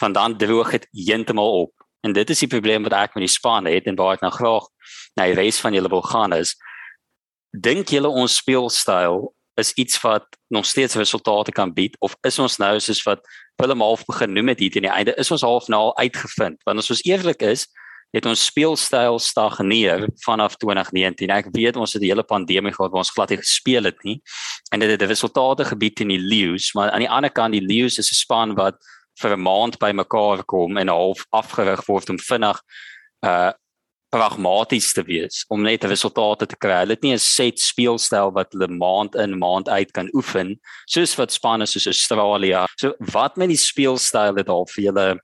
Van 0.00 0.12
dan 0.12 0.36
droog 0.36 0.70
dit 0.70 0.88
heeltemal 0.90 1.60
op. 1.64 1.72
En 2.04 2.12
dit 2.12 2.30
is 2.30 2.38
die 2.38 2.48
probleem 2.48 2.82
wat 2.82 2.92
ek 2.92 3.14
met 3.14 3.24
die 3.24 3.32
span 3.32 3.66
het 3.66 3.86
en 3.86 3.96
waar 3.96 4.18
ek 4.18 4.24
nou 4.26 4.32
graag 4.32 4.68
na 5.16 5.26
die 5.30 5.38
res 5.38 5.60
van 5.62 5.74
julle 5.74 5.88
wil 5.88 6.02
gaan 6.02 6.34
is 6.36 6.54
dink 7.54 7.92
julle 7.94 8.10
ons 8.10 8.40
speelstyl 8.42 9.28
is 9.60 9.70
iets 9.78 10.00
wat 10.02 10.26
nog 10.50 10.66
steeds 10.66 10.98
resultate 10.98 11.52
kan 11.54 11.72
bied 11.74 11.94
of 12.02 12.16
is 12.26 12.38
ons 12.42 12.58
nou 12.58 12.74
soos 12.82 13.02
wat 13.06 13.22
Willem 13.62 13.84
half 13.84 14.02
begin 14.08 14.34
noem 14.34 14.50
het 14.50 14.58
hier 14.58 14.74
teen 14.74 14.88
die 14.88 14.90
einde 14.90 15.14
is 15.20 15.30
ons 15.30 15.46
half 15.46 15.68
nou 15.70 15.80
al 15.88 15.96
uitgevind 16.02 16.58
want 16.66 16.82
as 16.82 16.90
ons 16.90 17.04
eerlik 17.06 17.44
is 17.46 17.68
het 18.14 18.26
ons 18.30 18.44
speelstyl 18.46 19.18
stagneer 19.18 20.06
vanaf 20.24 20.56
2019 20.62 21.32
ek 21.34 21.50
weet 21.54 21.76
ons 21.76 21.96
het 21.96 22.02
die 22.04 22.12
hele 22.12 22.26
pandemie 22.26 22.72
gehad 22.74 22.92
waar 22.92 23.02
ons 23.02 23.14
glad 23.14 23.34
nie 23.34 23.40
gespeel 23.42 23.90
het 23.90 23.98
nie 24.06 24.20
en 24.70 24.84
dit 24.84 24.90
het 24.90 25.02
die 25.02 25.10
resultate 25.10 25.66
gebied 25.72 26.04
in 26.04 26.14
die 26.14 26.22
Lions 26.22 26.72
maar 26.78 26.92
aan 26.94 27.04
die 27.06 27.10
ander 27.10 27.32
kant 27.34 27.56
die 27.56 27.64
Lions 27.64 27.98
is 27.98 28.12
'n 28.12 28.20
span 28.22 28.54
wat 28.54 28.78
vir 29.20 29.36
'n 29.36 29.42
maand 29.42 29.78
bymekaar 29.78 30.44
kom 30.44 30.78
en 30.78 30.88
half 30.88 31.26
afgerig 31.30 31.86
word 31.86 32.10
om 32.10 32.18
vinnig 32.18 32.62
uh 33.26 33.52
pragmaties 34.14 34.92
te 34.94 35.02
wees 35.02 35.42
om 35.50 35.64
net 35.66 35.84
resultate 35.90 36.46
te 36.46 36.58
kry. 36.60 36.76
Hulle 36.82 36.94
het 36.94 37.02
nie 37.02 37.14
'n 37.14 37.18
set 37.18 37.58
speelstyl 37.58 38.30
wat 38.32 38.52
hulle 38.52 38.68
maand 38.68 39.16
in 39.16 39.38
maand 39.38 39.68
uit 39.68 39.90
kan 39.92 40.08
oefen 40.14 40.60
soos 40.86 41.16
wat 41.18 41.32
spanne 41.32 41.66
soos 41.66 41.86
Australië. 41.86 42.64
So 42.78 42.94
wat 43.12 43.36
met 43.36 43.48
die 43.48 43.58
speelstyl 43.58 44.36
het 44.36 44.48
al 44.48 44.66
vir 44.66 44.84
julle 44.84 45.20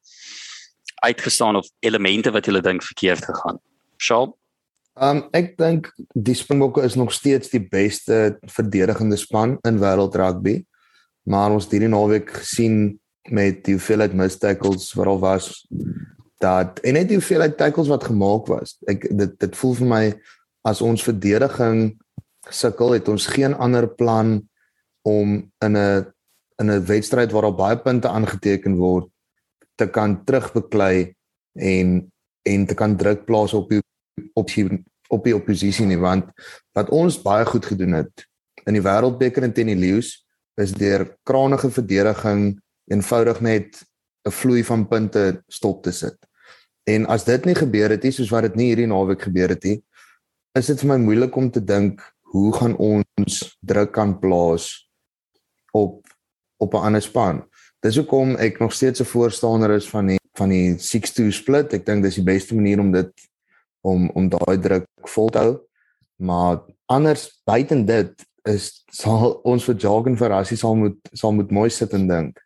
uitgestaan 1.01 1.57
of 1.57 1.69
elemente 1.81 2.31
wat 2.31 2.45
julle 2.45 2.63
dink 2.63 2.83
verkeerd 2.83 3.25
gegaan? 3.25 3.59
Shaw 4.01 4.31
Um 5.01 5.23
ek 5.37 5.55
dink 5.57 5.87
die 6.13 6.35
Springbokke 6.35 6.83
is 6.85 6.97
nog 6.99 7.13
steeds 7.15 7.53
die 7.53 7.63
beste 7.63 8.37
verdedigende 8.51 9.17
span 9.17 9.57
in 9.65 9.79
wêreld 9.81 10.17
rugby. 10.19 10.59
Maar 11.31 11.55
ons 11.55 11.69
het 11.69 11.77
hierdie 11.77 11.93
naweek 11.93 12.33
gesien 12.41 12.99
met 13.31 13.63
die 13.65 13.77
hoeveelheid 13.77 14.17
missed 14.17 14.43
tackles 14.43 14.91
wat 14.99 15.09
al 15.09 15.21
was 15.23 15.49
dat 16.41 16.81
en 16.89 16.97
net 16.97 17.09
die 17.09 17.19
hoeveelheid 17.21 17.57
tackles 17.61 17.91
wat 17.93 18.09
gemaak 18.09 18.49
was. 18.51 18.77
Ek 18.91 19.07
dit 19.09 19.35
dit 19.41 19.59
voel 19.61 19.75
vir 19.81 19.91
my 19.95 20.05
as 20.69 20.81
ons 20.85 21.05
verdediging 21.05 21.95
sukkel 22.51 22.97
het 22.97 23.09
ons 23.13 23.29
geen 23.31 23.55
ander 23.57 23.87
plan 23.89 24.41
om 25.07 25.39
in 25.65 25.77
'n 25.77 26.07
in 26.61 26.71
'n 26.71 26.85
wedstryd 26.85 27.33
waar 27.33 27.49
daar 27.49 27.61
baie 27.61 27.77
punte 27.77 28.09
aangeteken 28.09 28.77
word 28.77 29.09
te 29.81 29.89
kan 29.89 30.19
terugbeklei 30.25 31.13
en 31.57 31.99
en 32.49 32.67
te 32.67 32.75
kan 32.75 32.97
druk 32.97 33.27
plaas 33.29 33.53
op 33.57 33.69
die 33.73 33.83
op 34.37 34.49
die 34.53 34.67
op 35.11 35.25
die 35.25 35.35
oppositie 35.37 35.87
nie 35.89 36.01
want 36.01 36.31
wat 36.77 36.93
ons 36.95 37.19
baie 37.23 37.45
goed 37.49 37.67
gedoen 37.67 37.99
het 37.99 38.27
in 38.69 38.77
die 38.77 38.85
wêreldbeker 38.85 39.45
en 39.45 39.55
teen 39.57 39.73
die 39.73 39.79
Lions 39.79 40.15
is 40.61 40.73
deur 40.77 41.07
kranige 41.25 41.71
verdediging 41.73 42.61
eenvoudig 42.91 43.41
net 43.41 43.81
'n 44.27 44.31
vloei 44.31 44.65
van 44.65 44.89
punte 44.89 45.43
stop 45.49 45.83
te 45.83 45.93
sit. 45.93 46.17
En 46.85 47.07
as 47.07 47.25
dit 47.25 47.45
nie 47.45 47.55
gebeur 47.55 47.91
het 47.91 48.03
nie, 48.03 48.13
soos 48.13 48.31
wat 48.31 48.43
dit 48.43 48.57
nie 48.57 48.67
hierdie 48.67 48.87
naweek 48.87 49.23
gebeur 49.23 49.49
het 49.49 49.65
nie, 49.65 49.83
is 50.59 50.67
dit 50.67 50.81
vir 50.81 50.89
my 50.89 50.99
moeilik 50.99 51.37
om 51.37 51.51
te 51.51 51.65
dink 51.65 52.03
hoe 52.33 52.53
gaan 52.53 52.77
ons 52.77 53.57
druk 53.61 53.93
kan 53.93 54.19
plaas 54.19 54.91
op 55.73 56.07
op 56.61 56.75
'n 56.75 56.85
ander 56.87 57.03
span. 57.03 57.49
Dis 57.81 57.97
hoekom 57.97 58.35
ek 58.37 58.59
nog 58.61 58.73
steeds 58.73 59.01
'n 59.01 59.09
voorstander 59.09 59.71
is 59.71 59.89
van 59.89 60.07
die 60.07 60.19
van 60.37 60.49
die 60.49 60.79
6-2 60.79 61.31
split. 61.33 61.73
Ek 61.73 61.87
dink 61.87 62.03
dis 62.03 62.15
die 62.15 62.25
beste 62.25 62.55
manier 62.55 62.81
om 62.81 62.93
dit 62.93 63.13
om 63.81 64.11
om 64.15 64.29
daai 64.29 64.59
druk 64.61 64.87
vol 65.09 65.29
te 65.29 65.39
hou. 65.39 65.59
Maar 66.17 66.61
anders 66.87 67.41
buiten 67.45 67.87
dit 67.87 68.13
is 68.49 68.85
sal 68.91 69.41
ons 69.45 69.65
vir 69.65 69.75
Jagen 69.75 70.17
verrassie 70.17 70.57
sal 70.57 70.77
moet 70.77 70.97
sal 71.13 71.33
moet 71.33 71.51
mooi 71.51 71.71
sit 71.71 71.93
en 71.93 72.09
dink. 72.09 72.41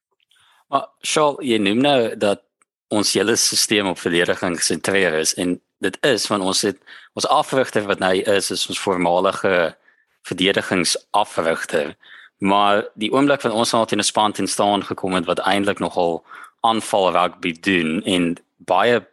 Maar 0.69 0.89
Shaw, 1.03 1.39
jy 1.43 1.59
noem 1.59 1.83
nou 1.83 2.17
dat 2.17 2.43
ons 2.89 3.13
hele 3.15 3.37
stelsel 3.37 3.91
op 3.91 3.99
verdediging 3.99 4.57
gesentreer 4.59 5.15
is 5.19 5.35
en 5.35 5.61
dit 5.83 5.97
is 6.07 6.27
van 6.27 6.43
ons 6.43 6.63
het 6.63 6.79
ons 7.15 7.27
afrigter 7.27 7.87
wat 7.87 7.99
nou 7.99 8.15
is 8.17 8.51
is 8.51 8.69
ons 8.69 8.81
voormalige 8.81 9.75
verdedigingsafrigter 10.23 11.95
maar 12.39 12.85
die 12.95 13.13
oomblik 13.13 13.41
van 13.41 13.53
ons 13.53 13.75
al 13.75 13.87
in 13.91 13.99
'n 13.99 14.03
span 14.03 14.33
in 14.37 14.49
staan 14.49 14.85
gekom 14.85 15.15
het 15.15 15.27
wat 15.27 15.39
eintlik 15.39 15.79
nogal 15.79 16.25
aanval 16.61 17.13
rugby 17.13 17.53
doen 17.61 18.03
en 18.03 18.37
baie 18.57 19.07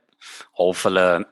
half 0.52 0.84
hulle 0.84 1.26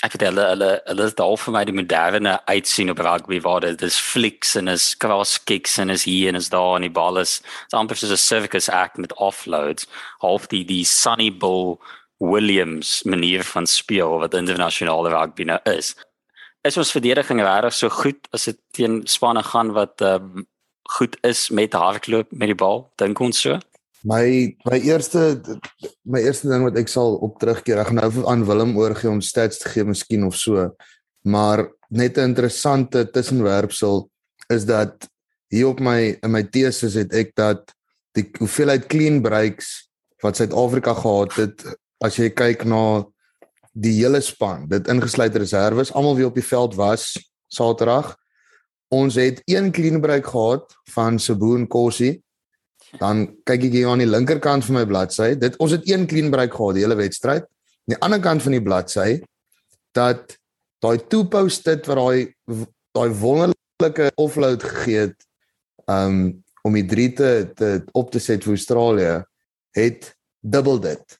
ek 0.00 0.12
weet 0.12 0.28
hulle 0.28 0.44
hulle 0.48 0.70
hulle 0.84 1.04
is 1.04 1.14
daar 1.14 1.36
vir 1.36 1.52
my 1.52 1.64
die 1.64 1.76
moderne 1.76 2.34
uitsien 2.46 2.90
op 2.90 2.98
rugby 2.98 3.40
waar 3.40 3.60
dit 3.60 3.82
is 3.82 3.98
flicks 3.98 4.54
en 4.56 4.68
is 4.68 4.96
cross 4.96 5.44
kicks 5.44 5.78
en 5.78 5.90
is 5.90 6.04
hier 6.04 6.28
en 6.28 6.40
is 6.40 6.48
daar 6.48 6.76
en 6.76 6.86
die 6.88 6.96
bal 7.00 7.18
is 7.18 7.42
so 7.68 7.76
amper 7.76 7.96
soos 7.96 8.12
'n 8.12 8.16
circus 8.16 8.68
act 8.68 8.96
met 8.96 9.14
offloads 9.14 9.86
half 10.18 10.46
die 10.46 10.64
die 10.64 10.84
Sunny 10.84 11.30
Bull 11.32 11.78
Williams 12.20 13.02
manier 13.02 13.44
van 13.44 13.66
speel 13.66 14.18
wat 14.18 14.34
internasionale 14.34 15.08
rugby 15.08 15.44
nou 15.48 15.58
is. 15.64 15.94
Is 16.62 16.76
ons 16.76 16.92
verdediging 16.92 17.40
regtig 17.40 17.74
so 17.74 17.88
goed 17.88 18.28
as 18.36 18.44
dit 18.44 18.58
teen 18.76 19.00
spanne 19.08 19.42
gaan 19.42 19.72
wat 19.72 20.00
um, 20.04 20.46
goed 20.98 21.16
is 21.26 21.48
met 21.50 21.76
hardloop 21.76 22.30
met 22.30 22.50
die 22.52 22.58
bal? 22.58 22.84
Dink 23.00 23.20
ons 23.22 23.40
so? 23.40 23.58
My 24.08 24.56
my 24.64 24.78
eerste 24.80 25.40
my 26.08 26.22
eerste 26.24 26.48
ding 26.48 26.64
wat 26.64 26.78
ek 26.80 26.88
sal 26.88 27.18
op 27.20 27.36
terugkeer, 27.40 27.82
ek 27.82 27.90
gaan 27.90 28.00
nou 28.00 28.26
aan 28.32 28.46
Willem 28.48 28.72
oorgie 28.80 29.10
om 29.10 29.20
stats 29.20 29.60
te 29.60 29.68
gee 29.68 29.84
miskien 29.84 30.24
of 30.24 30.38
so. 30.40 30.70
Maar 31.22 31.68
net 31.90 32.16
'n 32.16 32.32
interessante 32.32 33.10
tussenwerpsel 33.10 34.08
is 34.48 34.64
dat 34.64 35.08
hier 35.50 35.68
op 35.68 35.80
my 35.80 36.18
in 36.22 36.30
my 36.30 36.42
teses 36.42 36.94
het 36.94 37.12
ek 37.12 37.34
dat 37.34 37.74
die 38.16 38.30
hoeveelheid 38.38 38.86
clean 38.86 39.20
breaks 39.22 39.90
wat 40.22 40.36
Suid-Afrika 40.36 40.94
gehad 40.94 41.34
het 41.34 41.64
as 42.00 42.16
jy 42.16 42.30
kyk 42.30 42.64
na 42.64 43.04
die 43.72 43.92
hele 44.00 44.20
span, 44.20 44.66
dit 44.68 44.88
ingesluit 44.88 45.36
reserves, 45.36 45.92
almal 45.92 46.16
wie 46.16 46.26
op 46.26 46.34
die 46.34 46.44
veld 46.44 46.74
was 46.74 47.12
Saterdag. 47.48 48.16
Ons 48.90 49.14
het 49.14 49.42
een 49.46 49.70
clean 49.70 50.00
break 50.02 50.26
gehad 50.26 50.74
van 50.90 51.18
Seboon 51.18 51.66
Kossie. 51.70 52.18
Dan 52.98 53.28
kyk 53.46 53.68
ek 53.68 53.74
hier 53.76 53.90
aan 53.92 54.02
die 54.02 54.08
linkerkant 54.10 54.66
van 54.66 54.80
my 54.80 54.86
bladsy. 54.90 55.36
Dit 55.38 55.54
ons 55.62 55.70
het 55.76 55.86
een 55.86 56.08
clean 56.10 56.30
break 56.32 56.56
gehad 56.56 56.74
die 56.74 56.82
hele 56.82 56.98
wedstryd. 56.98 57.46
Aan 57.46 57.94
die 57.94 58.00
ander 58.02 58.20
kant 58.22 58.42
van 58.42 58.56
die 58.56 58.62
bladsy 58.62 59.20
dat 59.94 60.36
daai 60.82 60.98
two 61.10 61.26
post 61.30 61.66
dit 61.66 61.86
wat 61.86 61.98
daai 61.98 62.34
daai 62.94 63.10
wonderlike 63.20 64.10
offload 64.18 64.62
gegee 64.62 65.06
het 65.06 65.26
um 65.90 66.42
om 66.66 66.74
die 66.76 66.84
3 66.84 67.12
te, 67.16 67.30
te 67.56 67.68
op 67.96 68.10
te 68.12 68.20
set 68.20 68.44
vir 68.44 68.52
Australië 68.52 69.12
het 69.78 70.10
dubbel 70.44 70.80
dit. 70.82 71.16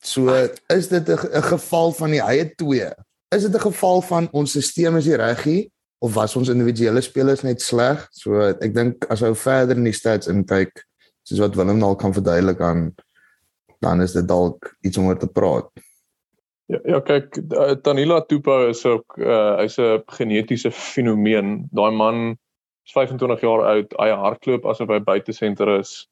So 0.00 0.30
is 0.72 0.88
dit 0.88 1.08
'n 1.10 1.42
geval 1.42 1.92
van 1.92 2.10
die 2.10 2.22
eie 2.22 2.54
twee. 2.54 2.88
Is 3.34 3.42
dit 3.42 3.54
'n 3.54 3.66
geval 3.66 4.00
van 4.02 4.28
ons 4.32 4.50
stelsel 4.50 4.96
is 4.96 5.06
nie 5.06 5.16
reg 5.16 5.44
nie 5.44 5.72
of 6.00 6.14
was 6.14 6.36
ons 6.36 6.48
individuele 6.52 7.02
spelers 7.02 7.42
net 7.42 7.62
sleg? 7.62 8.04
So 8.12 8.40
ek 8.50 8.74
dink 8.74 9.06
as 9.10 9.22
ou 9.26 9.34
verder 9.34 9.76
in 9.76 9.88
die 9.88 9.96
stats 9.96 10.30
inkyk, 10.30 10.84
soos 11.26 11.42
wat 11.42 11.56
Willem 11.58 11.78
nou 11.82 11.94
kan 11.98 12.14
verduidelik 12.14 12.60
aan 12.64 12.88
dan 13.80 14.02
is 14.02 14.12
dit 14.12 14.26
dalk 14.28 14.76
iets 14.80 14.98
om 14.98 15.06
oor 15.10 15.18
te 15.18 15.30
praat. 15.30 15.70
Ja, 16.68 16.80
ja 16.84 17.00
kyk, 17.00 17.38
eh, 17.38 17.76
Tanila 17.82 18.20
Tupa 18.26 18.60
is 18.68 18.84
ook 18.86 19.16
uh, 19.18 19.56
hy's 19.62 19.78
'n 19.78 20.02
genetiese 20.18 20.70
fenomeen. 20.70 21.68
Daai 21.72 21.90
man 21.90 22.36
is 22.86 22.92
25 22.92 23.40
jaar 23.40 23.62
oud, 23.64 23.94
hy 23.98 24.08
hardloop 24.10 24.66
asof 24.66 24.88
hy 24.88 25.00
buite 25.00 25.32
senter 25.32 25.78
is. 25.78 26.08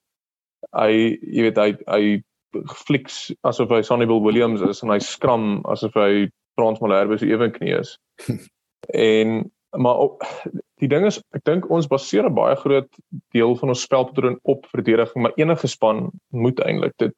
Hy, 0.73 1.19
jy 1.21 1.43
weet, 1.43 1.59
hy 1.59 1.77
hy 1.87 2.23
fliks 2.87 3.35
asof 3.45 3.69
hy 3.69 3.83
Sanibel 3.83 4.23
Williams 4.23 4.63
is 4.63 4.83
en 4.83 4.91
hy 4.91 4.99
skram 4.99 5.61
asof 5.69 5.95
hy 5.95 6.31
Frans 6.57 6.81
Malherbe 6.81 7.19
se 7.19 7.29
ewenknie 7.29 7.77
is. 7.77 7.99
en 8.95 9.51
maar 9.77 9.99
op, 9.99 10.25
die 10.81 10.89
ding 10.89 11.07
is 11.07 11.21
ek 11.37 11.45
dink 11.45 11.71
ons 11.71 11.89
baseer 11.89 12.27
'n 12.29 12.35
baie 12.35 12.57
groot 12.57 12.89
deel 13.35 13.57
van 13.57 13.69
ons 13.69 13.83
spelpatroon 13.83 14.39
op 14.43 14.67
verdediging, 14.73 15.23
maar 15.23 15.37
enige 15.37 15.67
span 15.67 16.11
moet 16.31 16.61
eintlik 16.61 16.95
dit 16.99 17.15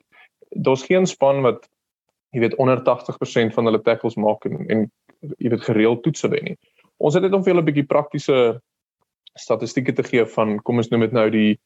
daar's 0.51 0.85
geen 0.85 1.07
span 1.07 1.43
wat 1.43 1.69
jy 2.31 2.41
weet 2.41 2.57
onder 2.57 2.81
80% 2.85 3.55
van 3.55 3.65
hulle 3.65 3.83
tackles 3.83 4.17
maak 4.17 4.45
en, 4.45 4.65
en 4.69 4.91
jy 5.39 5.51
weet 5.51 5.67
gereeld 5.67 6.03
toetse 6.03 6.29
wen 6.29 6.45
nie. 6.45 6.57
Ons 6.99 7.15
het 7.15 7.23
net 7.23 7.33
om 7.33 7.43
vir 7.43 7.53
julle 7.53 7.63
'n 7.63 7.71
bietjie 7.71 7.87
praktiese 7.87 8.61
statistieke 9.35 9.93
te 9.93 10.03
gee 10.03 10.25
van 10.27 10.59
kom 10.63 10.77
ons 10.77 10.91
noem 10.91 11.01
dit 11.07 11.13
nou 11.13 11.31
die 11.31 11.59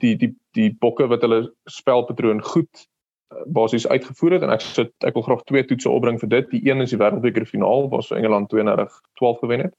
die 0.00 0.14
die 0.16 0.34
die 0.52 0.70
bokke 0.80 1.08
wat 1.08 1.22
hulle 1.24 1.52
spelpatroon 1.64 2.42
goed 2.42 2.86
basies 3.46 3.88
uitgevoer 3.88 4.36
het 4.36 4.42
en 4.42 4.52
ek 4.54 4.60
sit 4.60 4.92
ek 5.06 5.14
wil 5.14 5.24
graag 5.26 5.42
twee 5.44 5.64
toetse 5.64 5.90
opbring 5.90 6.20
vir 6.20 6.28
dit. 6.28 6.50
Die 6.50 6.62
een 6.70 6.80
is 6.80 6.90
die 6.90 7.00
Wêreldbeker 7.00 7.46
finaal 7.46 7.88
waar 7.90 8.02
so 8.02 8.14
Engeland 8.14 8.52
32-12 8.52 9.40
gewen 9.40 9.60
het. 9.66 9.74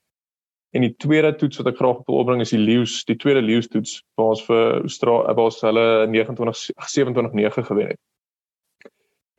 En 0.75 0.83
die 0.83 0.95
tweede 0.99 1.35
toets 1.35 1.57
wat 1.61 1.69
ek 1.71 1.79
graag 1.79 2.03
wil 2.09 2.19
opbring 2.21 2.41
is 2.43 2.51
die 2.51 2.59
Lions, 2.59 2.99
die 3.07 3.15
tweede 3.15 3.41
Lions 3.41 3.69
toets 3.71 4.01
waar 4.19 4.33
ons 4.35 4.43
vir 4.45 4.81
Australië 4.81 5.35
waar 5.37 5.57
hulle 5.69 5.87
29-27-9 6.11 7.67
gewen 7.69 7.93
het. 7.93 8.01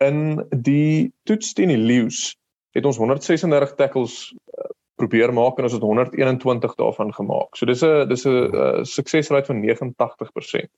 In 0.04 0.20
die 0.64 1.12
toets 1.28 1.52
teen 1.52 1.72
die 1.74 1.80
Lions 1.80 2.32
het 2.76 2.86
ons 2.86 2.96
136 2.96 3.74
tackles 3.74 4.18
uh, 4.32 4.68
probeer 4.98 5.32
maak 5.34 5.58
en 5.58 5.68
ons 5.68 5.74
het 5.76 5.82
121 5.84 6.74
daarvan 6.78 7.12
gemaak. 7.14 7.56
So 7.56 7.66
dis 7.66 7.82
'n 7.84 8.08
dis 8.08 8.24
'n 8.26 8.54
uh, 8.54 8.84
suksesrate 8.84 9.46
van 9.46 9.62
89%. 9.62 10.70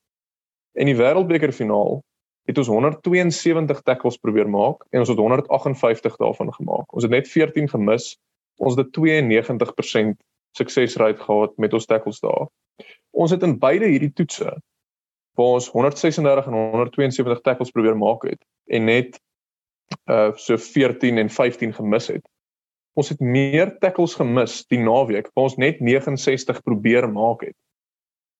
In 0.73 0.85
die 0.85 0.95
Wêreldbeker 0.95 1.51
finaal 1.51 2.03
het 2.47 2.57
ons 2.57 2.67
172 2.67 3.81
tackles 3.81 4.17
probeer 4.17 4.49
maak 4.49 4.83
en 4.89 4.99
ons 4.99 5.09
het 5.09 5.17
158 5.17 6.15
daarvan 6.15 6.53
gemaak. 6.53 6.93
Ons 6.93 7.03
het 7.03 7.11
net 7.11 7.27
14 7.27 7.69
gemis. 7.69 8.17
Ons 8.57 8.75
het 8.75 8.91
92% 8.97 10.17
suksesrate 10.57 11.21
gehad 11.21 11.57
met 11.57 11.73
ons 11.73 11.85
tackles 11.85 12.19
daar. 12.19 12.47
Ons 13.11 13.31
het 13.31 13.43
in 13.43 13.59
beide 13.59 13.89
hierdie 13.91 14.13
toetse 14.13 14.55
waar 15.39 15.57
ons 15.57 15.69
136 15.71 16.47
en 16.47 16.53
172 16.53 17.41
tackles 17.41 17.71
probeer 17.71 17.97
maak 17.97 18.23
het 18.27 18.41
en 18.65 18.85
net 18.85 19.19
uh 20.09 20.31
so 20.35 20.57
14 20.57 21.17
en 21.17 21.29
15 21.29 21.73
gemis 21.73 22.07
het. 22.07 22.23
Ons 22.93 23.09
het 23.09 23.19
meer 23.19 23.77
tackles 23.79 24.15
gemis 24.19 24.61
die 24.71 24.79
naweek 24.79 25.31
waar 25.33 25.49
ons 25.49 25.57
net 25.59 25.79
69 25.79 26.61
probeer 26.63 27.07
maak 27.11 27.43
het. 27.47 27.55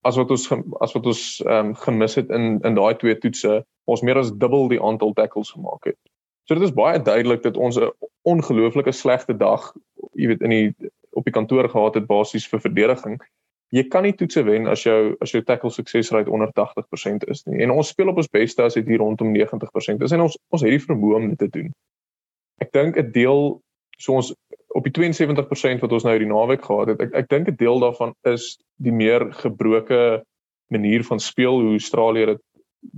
As 0.04 0.18
wat 0.18 0.32
ons 0.32 0.48
as 0.82 0.96
wat 0.96 1.06
ons 1.06 1.24
ehm 1.46 1.72
um, 1.72 1.76
gemis 1.76 2.16
het 2.20 2.30
in 2.30 2.60
in 2.68 2.76
daai 2.76 2.96
twee 3.00 3.18
toetse, 3.18 3.62
ons 3.86 4.02
meer 4.02 4.18
as 4.18 4.32
dubbel 4.32 4.68
die 4.72 4.82
aantal 4.82 5.14
tackles 5.14 5.52
gemaak 5.52 5.92
het. 5.92 6.00
So 6.48 6.56
dit 6.56 6.64
is 6.64 6.74
baie 6.76 7.00
duidelik 7.00 7.44
dat 7.44 7.58
ons 7.58 7.78
'n 7.80 7.92
ongelooflike 8.22 8.92
slegte 8.92 9.38
dag, 9.38 9.74
jy 10.14 10.28
weet 10.28 10.42
in 10.42 10.50
die 10.50 10.92
op 11.12 11.24
die 11.24 11.34
kantoor 11.34 11.70
gehad 11.70 11.96
het 11.96 12.08
basies 12.08 12.48
vir 12.48 12.60
verdediging 12.60 13.20
jy 13.72 13.84
kan 13.88 14.04
nie 14.04 14.14
toetse 14.18 14.44
wen 14.48 14.68
as 14.72 14.84
jou 14.84 15.16
as 15.24 15.32
jou 15.34 15.42
tackle 15.48 15.72
suksesrate 15.72 16.32
onder 16.32 16.52
80% 16.60 17.26
is 17.32 17.46
nie. 17.48 17.62
En 17.64 17.72
ons 17.72 17.88
speel 17.88 18.12
op 18.12 18.20
ons 18.20 18.32
beste 18.32 18.64
as 18.64 18.76
dit 18.76 18.88
hier 18.88 19.00
rondom 19.00 19.32
90% 19.36 20.04
is 20.04 20.16
en 20.16 20.26
ons 20.28 20.38
ons 20.52 20.66
het 20.66 20.76
die 20.76 20.84
vermoë 20.84 21.20
om 21.20 21.30
dit 21.32 21.40
te 21.40 21.50
doen. 21.56 21.70
Ek 22.62 22.72
dink 22.76 22.98
'n 22.98 23.12
deel 23.16 23.62
so 23.98 24.14
ons 24.20 24.34
op 24.76 24.84
die 24.84 24.92
72% 24.92 25.82
wat 25.82 25.92
ons 25.92 26.04
nou 26.04 26.14
hierdie 26.14 26.32
naweek 26.32 26.64
gehad 26.66 26.88
het, 26.88 27.02
ek 27.02 27.14
ek 27.14 27.30
dink 27.30 27.48
'n 27.48 27.56
deel 27.56 27.80
daarvan 27.80 28.14
is 28.26 28.58
die 28.78 28.92
meer 28.92 29.32
gebroke 29.32 30.24
manier 30.70 31.04
van 31.04 31.20
speel 31.20 31.62
hoe 31.62 31.72
Australië 31.80 32.26
dit 32.26 32.42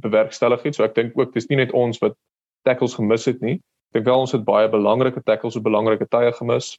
bewerkstellig 0.01 0.63
het. 0.63 0.75
So 0.75 0.83
ek 0.83 0.95
dink 0.95 1.17
ook 1.17 1.33
dis 1.33 1.47
nie 1.49 1.57
net 1.57 1.71
ons 1.71 1.99
wat 1.99 2.15
tackles 2.63 2.95
gemis 2.95 3.25
het 3.25 3.41
nie. 3.41 3.61
Ek 3.93 4.01
dink 4.01 4.05
wel 4.05 4.19
ons 4.19 4.31
het 4.31 4.43
baie 4.43 4.69
belangrike 4.69 5.21
tackles 5.23 5.55
op 5.55 5.63
belangrike 5.63 6.07
tye 6.09 6.31
gemis. 6.31 6.77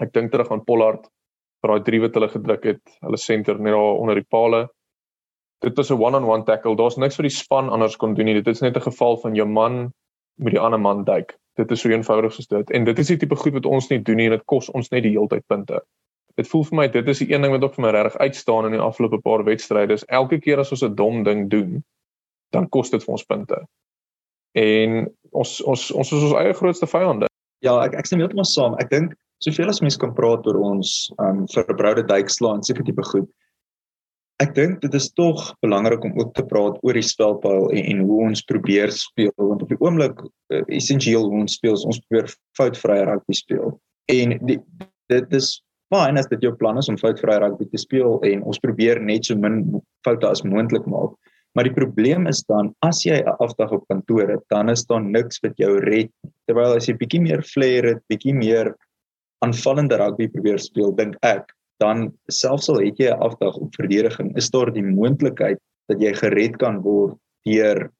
Ek 0.00 0.12
dink 0.12 0.32
terug 0.32 0.50
aan 0.52 0.64
Pollard 0.64 1.06
vir 1.62 1.72
daai 1.72 1.84
drie 1.84 2.00
wat 2.02 2.16
hulle 2.18 2.28
gedruk 2.28 2.64
het, 2.68 2.82
hulle 3.02 3.20
senter 3.20 3.58
net 3.58 3.72
daar 3.74 4.00
onder 4.00 4.18
die 4.18 4.28
palle. 4.28 4.66
Dit 5.64 5.76
was 5.76 5.90
'n 5.90 6.00
one-on-one 6.00 6.44
tackle. 6.44 6.76
Daar's 6.76 6.96
niks 6.96 7.16
vir 7.16 7.28
die 7.28 7.36
span 7.36 7.70
anders 7.70 7.96
kon 7.96 8.14
doen 8.14 8.26
nie. 8.26 8.34
Dit 8.34 8.48
is 8.48 8.60
net 8.60 8.76
'n 8.76 8.90
geval 8.90 9.16
van 9.16 9.34
jou 9.34 9.46
man 9.46 9.92
met 10.38 10.52
die 10.52 10.60
ander 10.60 10.78
man 10.80 11.04
duik. 11.04 11.36
Dit 11.56 11.70
is 11.70 11.80
so 11.80 11.88
eenvoudig 11.88 12.32
soos 12.32 12.46
dit. 12.46 12.70
En 12.70 12.84
dit 12.84 12.98
is 12.98 13.06
die 13.06 13.16
tipe 13.16 13.36
goed 13.36 13.52
wat 13.52 13.66
ons 13.66 13.88
nie 13.88 13.98
doen 13.98 14.16
nie 14.16 14.26
en 14.26 14.36
dit 14.36 14.44
kos 14.44 14.68
ons 14.70 14.90
net 14.90 15.02
die 15.02 15.12
heeltyd 15.12 15.46
punte. 15.46 15.80
Dit 16.36 16.48
voel 16.48 16.64
vir 16.64 16.76
my 16.76 16.88
dit 16.88 17.08
is 17.08 17.18
die 17.18 17.32
een 17.32 17.42
ding 17.42 17.52
wat 17.52 17.62
op 17.64 17.74
vir 17.74 17.82
my 17.82 17.90
regtig 17.90 18.20
uitstaan 18.20 18.66
in 18.66 18.72
die 18.72 18.80
afgelope 18.80 19.20
paar 19.24 19.44
wedstryde. 19.44 19.92
Is 19.92 20.04
elke 20.04 20.38
keer 20.38 20.58
as 20.58 20.70
ons 20.70 20.82
'n 20.82 20.94
dom 20.94 21.22
ding 21.24 21.48
doen, 21.50 21.84
dan 22.52 22.68
kos 22.68 22.90
dit 22.90 23.04
vir 23.04 23.12
ons 23.12 23.24
punte. 23.24 23.66
En 24.52 25.08
ons 25.32 25.62
ons 25.62 25.90
ons 25.92 26.12
is 26.12 26.22
ons 26.22 26.34
eie 26.34 26.52
grootste 26.52 26.86
vyande. 26.86 27.26
Ja, 27.64 27.84
ek 27.84 27.94
ek 27.94 28.06
stem 28.06 28.18
heeltemal 28.18 28.44
saam. 28.44 28.76
Ek 28.78 28.90
dink 28.90 29.16
soveel 29.44 29.68
as 29.72 29.82
mense 29.84 30.00
kan 30.00 30.14
praat 30.16 30.46
oor 30.48 30.60
ons 30.72 31.10
um 31.22 31.44
verbroude 31.52 32.06
duikslaan 32.08 32.64
seker 32.66 32.86
tipe 32.86 33.04
goed. 33.10 33.28
Ek 34.42 34.52
dink 34.56 34.82
dit 34.82 34.94
is 34.96 35.08
tog 35.16 35.40
belangrik 35.64 36.04
om 36.04 36.16
ook 36.20 36.34
te 36.36 36.44
praat 36.44 36.76
oor 36.84 36.96
die 36.96 37.04
spelpyl 37.04 37.70
en, 37.72 37.84
en 37.92 38.02
hoe 38.04 38.18
ons 38.28 38.44
probeer 38.44 38.92
speel 38.92 39.32
want 39.40 39.64
op 39.64 39.72
die 39.72 39.80
oomblik 39.80 40.18
uh, 40.52 40.62
essensieel 40.68 41.24
hoe 41.24 41.44
ons 41.44 41.56
speel 41.56 41.76
ons 41.76 42.00
probeer 42.04 42.28
foutvrye 42.58 43.06
rugby 43.08 43.36
speel. 43.36 43.72
En 44.12 44.36
die, 44.48 44.58
dit 45.12 45.38
is 45.38 45.54
fyn 45.94 46.18
as 46.20 46.28
dit 46.28 46.44
jou 46.44 46.52
plan 46.58 46.76
is 46.80 46.90
om 46.92 46.98
foutvrye 47.00 47.38
rugby 47.40 47.68
te 47.72 47.80
speel 47.80 48.18
en 48.28 48.44
ons 48.44 48.60
probeer 48.60 49.00
net 49.00 49.28
so 49.28 49.38
min 49.40 49.62
foute 50.04 50.28
as 50.28 50.44
moontlik 50.44 50.84
maak. 50.90 51.14
Maar 51.56 51.70
die 51.70 51.76
probleem 51.76 52.26
is 52.28 52.42
dan 52.50 52.74
as 52.84 53.00
jy 53.06 53.22
'n 53.24 53.36
afdag 53.40 53.72
op 53.72 53.88
kantoor 53.88 54.28
het, 54.28 54.44
dan 54.52 54.68
is 54.68 54.84
daar 54.84 55.00
niks 55.00 55.40
wat 55.40 55.56
jou 55.56 55.78
red 55.80 56.12
terwyl 56.44 56.76
as 56.76 56.88
jy 56.88 56.94
bietjie 57.00 57.22
meer 57.22 57.42
flair 57.42 57.84
het, 57.84 58.02
bietjie 58.12 58.34
meer 58.34 58.74
aanvallende 59.44 59.98
rugby 60.00 60.28
probeer 60.28 60.58
speel, 60.58 60.92
dink 60.96 61.16
ek, 61.22 61.52
dan 61.82 62.08
selfs 62.32 62.70
al 62.72 62.80
het 62.80 62.98
jy 62.98 63.10
'n 63.12 63.20
afdag 63.20 63.56
op 63.56 63.74
verdediging, 63.76 64.36
is 64.36 64.50
daar 64.50 64.72
die 64.72 64.82
moontlikheid 64.82 65.58
dat 65.88 66.00
jy 66.00 66.12
gered 66.14 66.56
kan 66.58 66.80
word 66.82 67.16
deur 67.44 67.90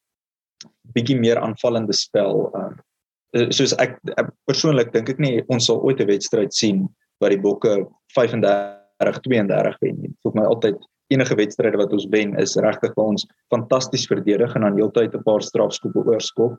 bietjie 0.95 1.19
meer 1.19 1.39
aanvallende 1.39 1.93
spel. 1.93 2.51
Uh, 2.57 3.51
soos 3.51 3.75
ek, 3.83 3.99
ek 4.17 4.31
persoonlik 4.49 4.93
dink 4.93 5.09
ek 5.09 5.19
nie 5.19 5.43
ons 5.49 5.67
sal 5.67 5.83
ooit 5.85 6.01
'n 6.01 6.09
wedstryd 6.09 6.55
sien 6.55 6.89
waar 7.21 7.31
die 7.31 7.41
Bokke 7.41 7.87
35-32 8.17 9.79
wen 9.81 10.01
nie. 10.01 10.13
Vir 10.23 10.33
my 10.35 10.45
altyd 10.45 10.77
enige 11.13 11.37
wedstryde 11.37 11.79
wat 11.79 11.93
ons 11.93 12.07
wen 12.11 12.35
is 12.41 12.57
regtig 12.57 12.95
vir 12.95 13.05
ons 13.05 13.27
fantasties 13.53 14.07
verdedig 14.11 14.55
en 14.57 14.63
dan 14.63 14.79
heeltyd 14.79 15.15
'n 15.15 15.23
paar 15.23 15.43
strafskoppe 15.43 16.03
oorskop 16.03 16.59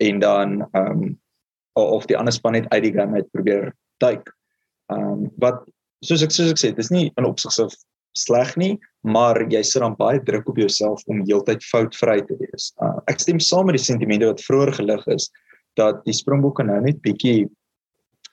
en 0.00 0.18
dan 0.18 0.62
ehm 0.72 0.90
um, 0.90 1.18
of 1.74 2.06
die 2.06 2.16
ander 2.16 2.32
span 2.32 2.52
net 2.52 2.68
uit 2.70 2.82
die 2.82 2.92
game 2.92 3.16
uit 3.16 3.30
probeer 3.32 3.72
duik. 4.02 4.30
Ehm 4.92 5.24
um, 5.24 5.26
wat 5.42 5.64
soos 6.04 6.22
ek 6.24 6.34
soos 6.34 6.52
ek 6.52 6.60
sê, 6.60 6.72
dis 6.76 6.92
nie 6.92 7.10
in 7.18 7.28
opsigte 7.28 7.68
sleg 8.18 8.52
nie, 8.60 8.74
maar 9.02 9.40
jy 9.50 9.62
sit 9.66 9.82
dan 9.82 9.96
baie 9.98 10.20
druk 10.22 10.48
op 10.52 10.58
jouself 10.60 11.02
om 11.10 11.24
heeltyd 11.26 11.64
foutvry 11.66 12.20
te 12.28 12.36
wees. 12.38 12.70
Uh, 12.82 13.00
ek 13.10 13.22
stem 13.22 13.40
saam 13.42 13.66
met 13.68 13.78
die 13.78 13.84
sentimente 13.84 14.28
wat 14.30 14.42
vroeër 14.44 14.74
gelig 14.78 15.06
is 15.16 15.30
dat 15.80 16.04
die 16.06 16.14
Springbokke 16.14 16.66
nou 16.66 16.78
net 16.84 17.00
bietjie 17.02 17.48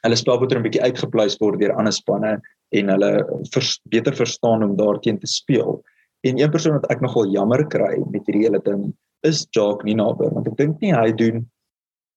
hulle 0.01 0.17
spelpatroon 0.17 0.65
bietjie 0.65 0.83
uitgepleis 0.85 1.37
word 1.41 1.61
deur 1.61 1.73
ander 1.77 1.93
spanne 1.93 2.35
en 2.77 2.91
hulle 2.93 3.11
vers, 3.53 3.73
beter 3.93 4.15
verstaan 4.17 4.63
om 4.65 4.77
daarteen 4.77 5.19
te 5.21 5.29
speel. 5.29 5.79
En 6.25 6.37
een 6.39 6.53
persoon 6.53 6.77
wat 6.77 6.87
ek 6.93 7.01
nogal 7.01 7.29
jammer 7.33 7.63
kry 7.69 7.97
met 8.13 8.25
hierdie 8.29 8.45
hele 8.47 8.61
ding 8.65 8.89
is 9.27 9.43
Jacques 9.53 9.85
Ninaber 9.85 10.31
want 10.33 10.49
ek 10.49 10.57
dink 10.61 10.81
nie 10.81 10.93
hy 10.93 11.09
doen 11.17 11.43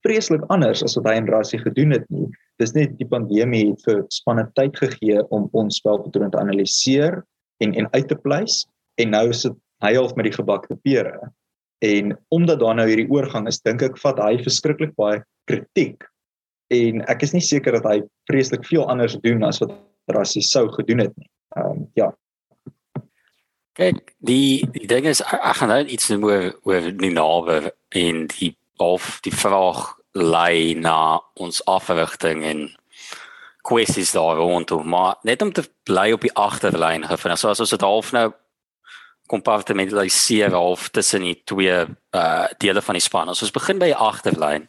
vreeslik 0.04 0.44
anders 0.52 0.82
as 0.84 0.96
wat 0.98 1.08
hy 1.08 1.16
en 1.18 1.28
Rassie 1.32 1.60
gedoen 1.62 1.94
het 1.96 2.04
nie. 2.12 2.28
Dis 2.62 2.74
net 2.76 2.94
die 3.00 3.08
pandemie 3.08 3.70
het 3.70 3.84
vir 3.86 4.02
spanne 4.14 4.46
tyd 4.58 4.76
gegee 4.78 5.22
om 5.34 5.48
ons 5.56 5.80
spelpatroon 5.80 6.32
te 6.34 6.40
analiseer 6.40 7.22
en 7.64 7.74
en 7.74 7.88
uit 7.96 8.08
te 8.10 8.18
pleis 8.20 8.64
en 9.00 9.14
nou 9.16 9.28
is 9.32 9.44
dit 9.46 9.56
hy 9.84 9.94
half 9.96 10.14
met 10.16 10.28
die 10.28 10.36
gebakte 10.36 10.76
pere. 10.86 11.30
En 11.84 12.14
omdat 12.32 12.60
daar 12.60 12.76
nou 12.78 12.86
hierdie 12.88 13.10
oorgang 13.12 13.48
is, 13.50 13.60
dink 13.60 13.82
ek 13.84 13.98
vat 14.00 14.20
hy 14.22 14.36
verskriklik 14.40 14.94
baie 14.96 15.20
kritiek. 15.50 16.04
En 16.72 17.02
ek 17.12 17.24
is 17.26 17.34
nie 17.34 17.44
seker 17.44 17.76
dat 17.76 17.88
hy 17.88 17.98
vreeslik 18.30 18.64
veel 18.68 18.86
anders 18.88 19.18
doen 19.24 19.44
as 19.44 19.60
wat 19.60 19.74
Rassie 20.14 20.44
sou 20.44 20.68
gedoen 20.76 21.04
het 21.04 21.16
nie. 21.16 21.30
Ehm 21.56 21.80
um, 21.80 21.88
ja. 21.98 22.12
Kyk, 23.74 24.12
die 24.22 24.62
die 24.70 24.86
ding 24.86 25.08
is 25.10 25.20
ek 25.26 25.56
gaan 25.58 25.72
nou 25.72 25.80
iets 25.82 26.12
noem 26.12 26.28
oor 26.28 26.44
oor 26.62 26.84
die 26.94 27.10
nawe 27.10 27.72
en 27.98 28.28
die 28.36 28.52
of 28.76 29.18
die 29.26 29.34
vraag 29.34 29.94
lei 30.12 30.74
na 30.74 31.20
ons 31.34 31.64
afrigting 31.70 32.44
en 32.44 32.64
kwessies 33.64 34.12
daar 34.12 34.36
rondom 34.36 34.88
maar 34.88 35.16
net 35.22 35.42
om 35.42 35.52
te 35.52 35.64
bly 35.88 36.12
op 36.12 36.20
die 36.20 36.34
agterlyn 36.34 37.06
gevind 37.08 37.38
so 37.38 37.50
as 37.50 37.60
ons 37.60 37.74
dit 37.74 37.86
half 37.86 38.12
nou 38.12 38.30
kompartmentaliseer 39.26 40.52
half 40.52 40.88
tussen 40.88 41.24
die 41.24 41.36
twee 41.44 41.84
uh 42.10 42.46
dele 42.58 42.82
van 42.82 42.94
die 42.98 43.02
span. 43.02 43.28
As 43.28 43.42
ons 43.42 43.54
begin 43.54 43.80
by 43.80 43.92
die 43.92 44.00
agterlyn 44.10 44.68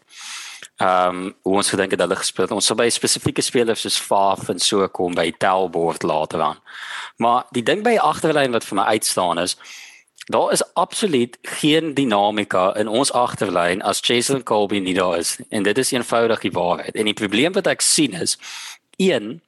ehm 0.76 1.20
um, 1.20 1.36
ons 1.56 1.70
gedink 1.72 1.94
dat 1.94 2.02
hulle 2.04 2.20
gespeel 2.20 2.52
ons 2.52 2.66
sou 2.68 2.76
by 2.76 2.88
spesifieke 2.92 3.44
spelers 3.44 3.84
soos 3.86 4.00
Faf 4.02 4.50
en 4.52 4.60
so 4.60 4.88
kom 4.92 5.16
by 5.16 5.30
Telbord 5.40 6.04
later 6.04 6.42
aan. 6.42 6.60
Maar 7.18 7.46
die 7.56 7.64
ding 7.64 7.84
by 7.84 7.96
die 7.96 8.04
agterlyn 8.04 8.56
wat 8.56 8.68
vir 8.68 8.80
my 8.80 8.88
uitstaan 8.96 9.40
is 9.44 9.56
Daar 10.26 10.52
is 10.52 10.74
absoluut 10.74 11.38
geen 11.42 11.94
dinamika 11.94 12.76
in 12.76 12.88
ons 12.88 13.12
agterlyn 13.12 13.82
as 13.82 14.00
Jason 14.02 14.44
Colby 14.44 14.80
nie 14.80 14.94
daar 14.98 15.18
is 15.18 15.38
en 15.50 15.64
dit 15.64 15.78
is 15.78 15.92
eenvoudig 15.92 16.40
die 16.42 16.52
waarheid. 16.52 16.96
En 16.96 17.06
die 17.06 17.14
probleem 17.14 17.54
wat 17.54 17.68
ek 17.68 17.82
sien 17.82 18.14
is 18.18 18.38
een 18.98 19.42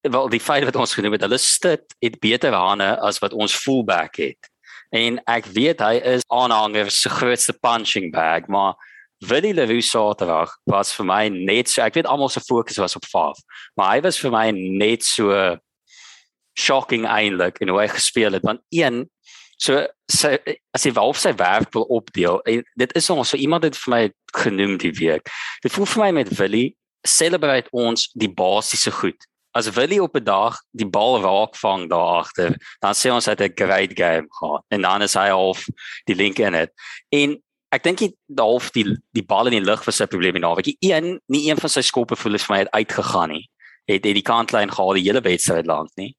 wel 0.00 0.28
die 0.28 0.40
feit 0.40 0.64
wat 0.64 0.76
ons 0.76 0.94
genoem 0.94 1.16
het, 1.16 1.24
hulle 1.26 1.38
stit 1.42 1.96
het 1.98 2.20
beter 2.22 2.54
hande 2.54 2.92
as 3.02 3.18
wat 3.18 3.34
ons 3.34 3.54
fullback 3.54 4.16
het. 4.22 4.50
En 4.94 5.18
ek 5.26 5.50
weet 5.52 5.82
hy 5.82 5.98
is 6.14 6.22
aanhanger 6.30 6.90
se 6.94 7.10
grootste 7.10 7.52
punching 7.52 8.12
bag, 8.14 8.46
maar 8.46 8.78
Willie 9.26 9.54
Leroux 9.54 9.90
Saterdag 9.90 10.54
was 10.70 10.94
vir 10.94 11.06
my 11.10 11.24
net 11.28 11.68
so 11.68 11.82
ek 11.82 11.98
weet 11.98 12.06
almal 12.06 12.30
se 12.30 12.40
fokus 12.40 12.78
was 12.78 12.94
op 12.96 13.04
Faf, 13.04 13.42
maar 13.74 13.96
hy 13.96 14.02
was 14.06 14.20
vir 14.22 14.30
my 14.30 14.50
net 14.54 15.02
so 15.02 15.58
shocking 16.58 17.06
eintlik 17.06 17.58
in 17.62 17.70
hoe 17.72 17.80
hy 17.82 17.88
gespeel 17.90 18.38
het 18.38 18.46
want 18.46 18.62
een 18.70 19.08
So 19.58 19.82
sy 20.10 20.36
as 20.76 20.84
jy 20.86 20.92
wel 20.96 21.14
sy 21.18 21.32
werk 21.38 21.72
wil 21.74 21.86
opdeel, 21.98 22.40
dit 22.78 22.92
is 22.98 23.10
ons 23.10 23.34
so 23.34 23.36
iemand 23.36 23.66
het 23.66 23.78
vir 23.84 23.94
my 23.94 24.02
genoem 24.38 24.76
die 24.78 24.94
week. 24.94 25.30
Dit 25.64 25.74
voel 25.74 25.88
vir 25.94 26.04
my 26.04 26.10
met 26.22 26.30
Willie 26.38 26.76
celebrate 27.06 27.70
ons 27.72 28.08
die 28.18 28.30
basiese 28.30 28.92
goed. 28.94 29.18
As 29.56 29.70
Willie 29.74 30.02
op 30.02 30.14
'n 30.14 30.24
dag 30.24 30.58
die 30.70 30.86
bal 30.86 31.20
raak 31.22 31.56
vang 31.56 31.88
daar 31.88 32.22
agter, 32.22 32.54
dan 32.80 32.94
sê 32.94 33.10
ons 33.10 33.26
het 33.26 33.40
'n 33.40 33.52
great 33.56 33.92
game 33.98 34.28
gehad 34.30 34.62
en 34.70 34.82
dan 34.82 35.02
is 35.02 35.14
hy 35.14 35.28
half 35.28 35.66
die 36.06 36.14
link 36.14 36.38
in 36.38 36.52
dit. 36.52 36.70
En 37.10 37.42
ek 37.72 37.82
dink 37.82 37.98
die 37.98 38.14
half 38.36 38.70
die 38.70 38.84
die 39.12 39.24
bal 39.24 39.46
in 39.46 39.52
die 39.58 39.70
lug 39.70 39.84
was 39.84 39.96
sy 39.96 40.06
probleem 40.06 40.34
nie. 40.34 40.40
Nou, 40.40 40.54
weet 40.54 40.66
jy, 40.66 40.76
een 40.80 41.20
nie 41.28 41.50
een 41.50 41.56
van 41.56 41.70
sy 41.70 41.80
skoppe 41.80 42.16
voel 42.16 42.34
is 42.34 42.44
vir 42.44 42.56
my 42.56 42.66
uitgegaan 42.70 43.30
nie. 43.30 43.48
Het 43.88 44.04
het 44.04 44.14
die 44.14 44.24
kantlyn 44.26 44.70
gehaal 44.72 44.98
die 44.98 45.06
hele 45.06 45.24
wedstryd 45.24 45.66
lank 45.66 45.90
nie. 45.96 46.12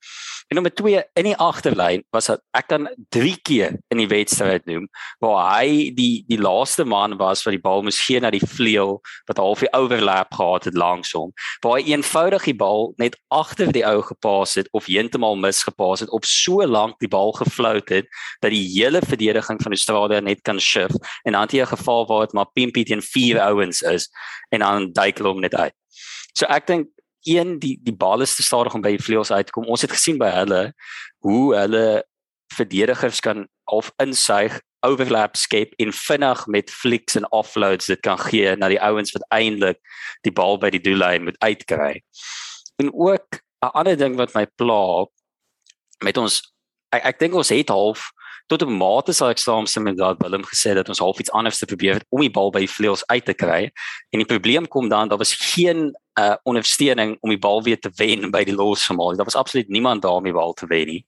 En 0.50 0.58
nommer 0.58 0.74
2 0.74 1.04
in 1.14 1.28
die 1.30 1.36
agterlyn 1.38 2.02
was 2.10 2.26
dat 2.32 2.42
ek 2.58 2.68
kan 2.72 2.88
3 3.14 3.36
keer 3.46 3.76
in 3.94 4.00
die 4.02 4.10
wedstryd 4.10 4.66
noem 4.66 4.88
waar 5.22 5.60
hy 5.60 5.92
die 5.94 6.24
die 6.30 6.40
laaste 6.42 6.86
man 6.90 7.14
was 7.20 7.44
wat 7.46 7.54
die 7.54 7.62
bal 7.62 7.84
moes 7.86 8.00
gee 8.02 8.18
na 8.20 8.32
die 8.34 8.42
vleuel 8.42 8.98
wat 9.30 9.38
half 9.38 9.62
die 9.62 9.70
overlap 9.78 10.34
gehad 10.34 10.66
het 10.66 10.80
langs 10.80 11.14
hom. 11.14 11.30
Waar 11.62 11.78
hy 11.78 11.94
eenvoudig 11.94 12.50
die 12.50 12.58
bal 12.58 12.94
net 12.98 13.20
agter 13.30 13.70
die 13.76 13.86
ou 13.86 14.02
gepas 14.10 14.58
het 14.58 14.74
of 14.74 14.90
heeltemal 14.90 15.38
misgepas 15.38 16.02
het 16.06 16.10
op 16.18 16.26
so 16.26 16.66
lank 16.66 16.98
die 17.04 17.12
bal 17.12 17.36
gefloat 17.38 17.94
het 17.94 18.10
dat 18.42 18.50
die 18.50 18.66
hele 18.74 19.04
verdediging 19.06 19.62
van 19.62 19.78
Australië 19.78 20.22
net 20.26 20.42
kan 20.42 20.60
shift 20.60 20.98
en 21.24 21.38
dan 21.38 21.46
het 21.46 21.54
jy 21.54 21.62
'n 21.62 21.76
geval 21.78 22.08
waar 22.10 22.26
dit 22.26 22.34
maar 22.34 22.50
Pimpie 22.54 22.86
teen 22.86 23.02
vier 23.02 23.40
ouens 23.40 23.82
is 23.82 24.10
en 24.50 24.60
dan 24.60 24.92
duik 24.94 25.18
hulle 25.18 25.30
hom 25.30 25.42
net 25.42 25.56
uit. 25.56 25.74
So 26.34 26.46
ek 26.46 26.68
dink 26.68 26.88
een 27.24 27.60
die 27.60 27.80
die 27.84 27.96
bal 27.96 28.22
is 28.22 28.36
te 28.36 28.44
stadig 28.44 28.74
om 28.74 28.82
by 28.82 28.96
die 28.96 29.04
vleuels 29.04 29.32
uit 29.32 29.46
te 29.46 29.52
kom. 29.52 29.66
Ons 29.66 29.82
het 29.82 29.92
gesien 29.92 30.18
by 30.18 30.30
hulle 30.34 30.74
hoe 31.26 31.56
hulle 31.56 32.04
verdedigers 32.54 33.20
kan 33.20 33.48
half 33.70 33.92
insuig 34.02 34.62
overlap 34.86 35.36
skep 35.36 35.74
in 35.78 35.92
vinnig 35.94 36.46
met 36.48 36.72
flicks 36.72 37.16
en 37.16 37.28
offloads 37.36 37.86
dit 37.92 38.00
kan 38.00 38.20
gee 38.20 38.56
na 38.56 38.70
die 38.72 38.82
ouens 38.82 39.12
wat 39.16 39.26
eintlik 39.36 39.80
die 40.28 40.34
bal 40.34 40.58
by 40.58 40.72
die 40.74 40.82
doellyn 40.84 41.28
moet 41.28 41.40
uitkry. 41.44 42.00
En 42.80 42.94
ook 42.94 43.42
'n 43.64 43.74
ander 43.74 43.98
ding 43.98 44.16
wat 44.16 44.34
my 44.34 44.46
pla 44.46 45.06
met 46.04 46.18
ons 46.18 46.42
ek 46.96 47.06
ek 47.06 47.20
dink 47.20 47.34
ons 47.34 47.50
het 47.50 47.70
half 47.70 48.12
tot 48.48 48.64
'n 48.64 48.78
mate 48.78 49.14
sal 49.14 49.30
ek 49.30 49.38
saamstem 49.38 49.84
met 49.84 50.00
wat 50.00 50.22
Willem 50.24 50.44
gesê 50.44 50.72
het 50.72 50.80
dat 50.82 50.90
ons 50.90 51.00
half 51.00 51.20
iets 51.20 51.32
anders 51.32 51.58
te 51.58 51.66
probeer 51.66 51.94
het 51.94 52.06
om 52.10 52.22
die 52.22 52.32
bal 52.32 52.52
by 52.52 52.60
die 52.60 52.76
vleuels 52.78 53.06
uit 53.08 53.26
te 53.26 53.34
kry. 53.34 53.72
En 54.10 54.20
die 54.20 54.26
probleem 54.26 54.68
kom 54.68 54.90
dan 54.90 55.08
daar 55.08 55.18
was 55.18 55.34
geen 55.34 55.94
uh 56.20 56.36
ondersteuning 56.44 57.18
om 57.20 57.32
die 57.32 57.40
bal 57.40 57.64
weer 57.64 57.80
te 57.80 57.92
wen 57.96 58.32
by 58.32 58.44
die 58.48 58.56
losvermaak. 58.56 59.18
Daar 59.18 59.30
was 59.30 59.40
absoluut 59.40 59.70
niemand 59.70 60.02
daar 60.02 60.20
om 60.20 60.28
die 60.28 60.36
bal 60.36 60.54
te 60.54 60.68
wen 60.68 60.88
nie. 60.88 61.06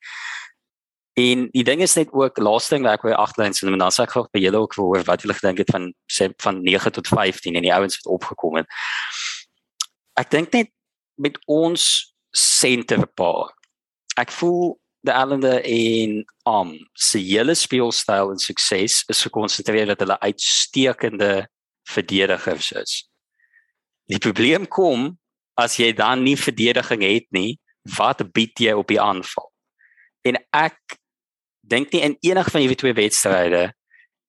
En 1.20 1.48
die 1.52 1.64
ding 1.68 1.82
is 1.84 1.96
net 2.00 2.12
ook 2.16 2.38
laaste 2.40 2.76
ding 2.76 2.86
wat 2.88 3.00
ek 3.00 3.06
wou 3.06 3.16
agterlyn 3.20 3.54
sien, 3.54 3.72
en 3.74 3.82
dan 3.84 3.92
sê 3.92 4.06
ek 4.06 4.14
gou 4.16 4.24
by 4.32 4.40
julle 4.40 4.62
ook 4.64 4.78
hoor 4.80 5.04
wat 5.10 5.26
julle 5.26 5.36
gedink 5.36 5.64
het 5.66 5.74
van 5.74 5.90
sê 6.08 6.30
van 6.44 6.62
9 6.64 6.94
tot 6.96 7.10
15 7.12 7.58
en 7.60 7.68
die 7.68 7.74
ouens 7.76 8.00
wat 8.00 8.14
opgekom 8.16 8.62
het. 8.62 8.70
Ek 10.20 10.32
dink 10.32 10.56
net 10.56 10.72
met 11.20 11.36
ons 11.52 11.84
senterpaar. 12.32 13.52
Ek 14.20 14.32
voel 14.32 14.78
die 15.04 15.14
Allende 15.14 15.60
in 15.66 16.22
om 16.46 16.72
um, 16.72 16.90
se 16.94 17.20
hele 17.20 17.56
speelstyl 17.58 18.32
en 18.32 18.42
sukses 18.42 19.02
is 19.10 19.24
gekonsentreer 19.26 19.92
dat 19.92 20.04
hulle 20.04 20.20
uitstekende 20.22 21.48
verdedigers 21.90 22.72
is. 22.78 23.11
Die 24.12 24.20
probleem 24.20 24.68
kom 24.68 25.12
as 25.60 25.78
jy 25.80 25.92
dan 25.96 26.24
nie 26.26 26.38
verdediging 26.40 27.04
het 27.06 27.28
nie, 27.36 27.60
wat 27.98 28.24
bied 28.34 28.60
jy 28.60 28.74
op 28.78 28.90
die 28.92 29.00
aanval? 29.02 29.48
En 30.28 30.38
ek 30.54 30.98
dink 31.62 31.94
nie 31.94 32.04
in 32.06 32.18
enige 32.20 32.52
van 32.52 32.64
hierdie 32.64 32.80
twee 32.80 32.98
wedstryde 32.98 33.70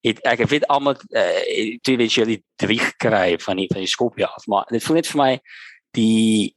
het 0.03 0.19
ek 0.27 0.43
ek 0.45 0.51
weet 0.51 0.65
almal 0.71 0.97
uh, 1.15 1.77
twee 1.83 1.99
wedstryde 1.99 2.41
drie 2.59 2.79
gekry 2.81 3.37
van 3.39 3.61
die 3.61 3.69
van 3.71 3.83
die 3.83 3.91
skopie 3.91 4.27
af, 4.27 4.47
maar 4.51 4.67
dit 4.71 4.83
voel 4.83 4.99
net 4.99 5.09
vir 5.11 5.21
my 5.21 5.31
die 5.95 6.53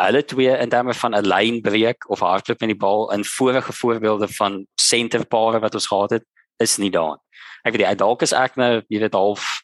alle 0.00 0.22
twee 0.24 0.52
in 0.56 0.72
terme 0.72 0.94
van 0.96 1.14
'n 1.14 1.26
lynbreek 1.26 2.08
of 2.10 2.24
hardloop 2.24 2.60
met 2.60 2.72
die 2.72 2.82
bal 2.86 3.10
in 3.12 3.24
vorige 3.24 3.72
voorbeelde 3.72 4.28
van 4.38 4.66
senterpare 4.80 5.60
wat 5.60 5.74
ons 5.74 5.86
gehad 5.86 6.10
het, 6.10 6.24
is 6.58 6.78
nie 6.78 6.90
daar. 6.90 7.18
Ek 7.64 7.74
weet 7.74 7.86
jy 7.86 7.94
dalk 7.94 8.22
is 8.22 8.32
ek 8.32 8.56
nou 8.56 8.82
jy 8.88 9.00
weet 9.00 9.14
half 9.14 9.62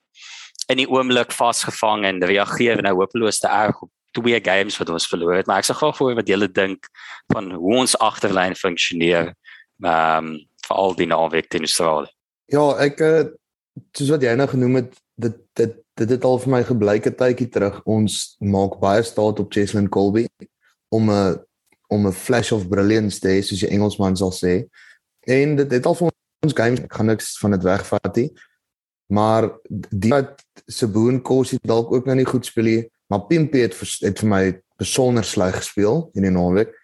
in 0.73 0.81
die 0.81 0.89
oomblik 0.91 1.33
vasgevang 1.33 2.05
en 2.05 2.25
reageer 2.25 2.83
nou 2.83 2.95
hopeloos 2.99 3.39
te 3.39 3.49
erg 3.49 3.83
op 3.83 3.91
twee 4.17 4.41
games 4.41 4.79
wat 4.81 4.91
ons 4.91 5.09
verloor 5.09 5.37
het, 5.37 5.47
maar 5.47 5.61
ek 5.61 5.69
sê 5.69 5.77
gou 5.77 5.93
voor 5.95 6.15
wat 6.19 6.29
julle 6.31 6.49
dink 6.49 6.89
van 7.33 7.51
hoe 7.53 7.81
ons 7.83 7.97
agterlyn 8.03 8.57
funksioneer. 8.59 9.35
Ehm 9.85 10.33
um, 10.33 10.37
vir 10.67 10.77
al 10.83 10.95
die 10.99 11.07
naweek 11.07 11.47
teen 11.47 11.63
Australië. 11.63 12.11
Ja, 12.51 12.65
ek 12.83 13.01
uh, 13.05 13.27
soos 13.95 14.09
wat 14.11 14.25
jy 14.25 14.33
nou 14.35 14.49
genoem 14.51 14.81
het, 14.81 14.97
dit 15.15 15.37
dit 15.61 15.77
dit 15.97 16.11
het 16.13 16.25
al 16.29 16.41
vir 16.43 16.53
my 16.53 16.63
gebleik 16.67 17.07
'n 17.07 17.17
tydjie 17.17 17.49
terug 17.49 17.81
ons 17.85 18.37
maak 18.41 18.81
baie 18.81 19.03
staat 19.03 19.41
op 19.41 19.53
Cheslin 19.53 19.89
Colby 19.89 20.27
om 20.91 21.11
'n 21.11 21.39
om 21.89 22.07
'n 22.07 22.13
flash 22.13 22.53
of 22.53 22.69
brilliance 22.69 23.21
te 23.21 23.29
hê 23.29 23.43
soos 23.43 23.61
die 23.61 23.71
Engelsman 23.71 24.17
sal 24.17 24.33
sê. 24.33 24.67
En 25.27 25.57
dit 25.57 25.71
het 25.71 25.87
al 25.87 25.95
vir 25.95 26.11
ons 26.43 26.55
games 26.55 26.81
ek 26.81 26.93
gaan 26.93 27.07
niks 27.07 27.39
van 27.39 27.51
dit 27.51 27.63
wegvat 27.63 28.17
nie. 28.17 28.31
Maar 29.07 29.51
die 29.71 30.11
wat 30.11 30.43
Seboon 30.67 31.21
Kossie 31.23 31.59
dalk 31.63 31.93
ook 31.93 32.07
nou 32.07 32.17
nie 32.19 32.27
goed 32.27 32.47
speel 32.47 32.65
nie, 32.71 32.83
maar 33.07 33.27
Pimpie 33.29 33.63
het 33.63 33.77
het 34.03 34.23
vir 34.23 34.29
my 34.29 34.43
besonder 34.81 35.25
sleg 35.25 35.57
gespeel 35.61 36.09
in 36.15 36.27
die 36.27 36.35
naweek. 36.35 36.75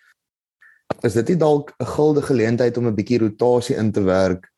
Is 1.02 1.16
dit 1.18 1.32
nie 1.32 1.40
dalk 1.40 1.72
'n 1.80 1.86
guldige 1.86 2.26
geleentheid 2.26 2.76
om 2.76 2.86
'n 2.86 2.94
bietjie 2.94 3.18
rotasie 3.18 3.76
in 3.76 3.92
te 3.92 4.02
werk 4.02 4.50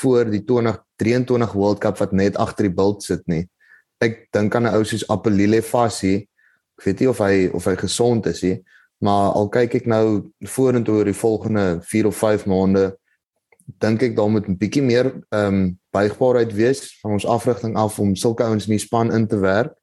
voor 0.00 0.24
die 0.24 0.44
2023 0.44 1.52
World 1.52 1.78
Cup 1.78 1.98
wat 1.98 2.12
net 2.12 2.36
agter 2.36 2.64
die 2.64 2.74
bult 2.74 3.02
sit 3.02 3.26
nie? 3.26 3.48
Ek 4.00 4.28
dink 4.32 4.54
aan 4.54 4.66
'n 4.66 4.74
ou 4.74 4.84
soos 4.84 5.08
Appelile 5.08 5.62
Fassi. 5.62 6.28
Ek 6.78 6.84
weet 6.84 7.00
nie 7.00 7.08
of 7.08 7.18
hy 7.18 7.50
of 7.52 7.64
hy 7.64 7.76
gesond 7.76 8.26
is 8.26 8.42
nie, 8.42 8.64
maar 9.00 9.32
al 9.32 9.48
kyk 9.48 9.74
ek 9.74 9.86
nou 9.86 10.32
vorentoe 10.44 10.94
oor 10.94 11.04
die 11.04 11.20
volgende 11.20 11.80
4 11.82 12.06
of 12.06 12.16
5 12.16 12.46
maande 12.46 12.96
dink 13.66 14.02
ek 14.02 14.14
daar 14.16 14.30
moet 14.30 14.48
'n 14.48 14.56
bietjie 14.56 14.82
meer 14.82 15.06
ehm 15.30 15.54
um, 15.54 15.78
buigbaarheid 15.92 16.52
wees 16.54 16.98
van 17.02 17.12
ons 17.12 17.26
afrigting 17.26 17.76
af 17.76 17.98
om 17.98 18.14
sulke 18.16 18.44
ouens 18.44 18.66
in 18.66 18.76
die 18.76 18.84
span 18.86 19.12
in 19.12 19.26
te 19.26 19.38
werk. 19.38 19.74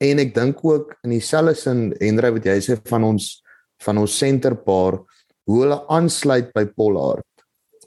En 0.00 0.18
ek 0.18 0.34
dink 0.34 0.64
ook 0.64 0.96
in 1.04 1.10
dieselfde 1.10 1.54
sin 1.54 1.94
Henry 2.00 2.32
wat 2.32 2.44
jy 2.44 2.58
sê 2.60 2.76
van 2.88 3.04
ons 3.04 3.42
van 3.84 3.98
ons 3.98 4.18
senterpaar 4.18 4.98
hoe 5.44 5.60
hulle 5.62 5.86
aansluit 5.88 6.52
by 6.52 6.64
Pollard 6.66 7.24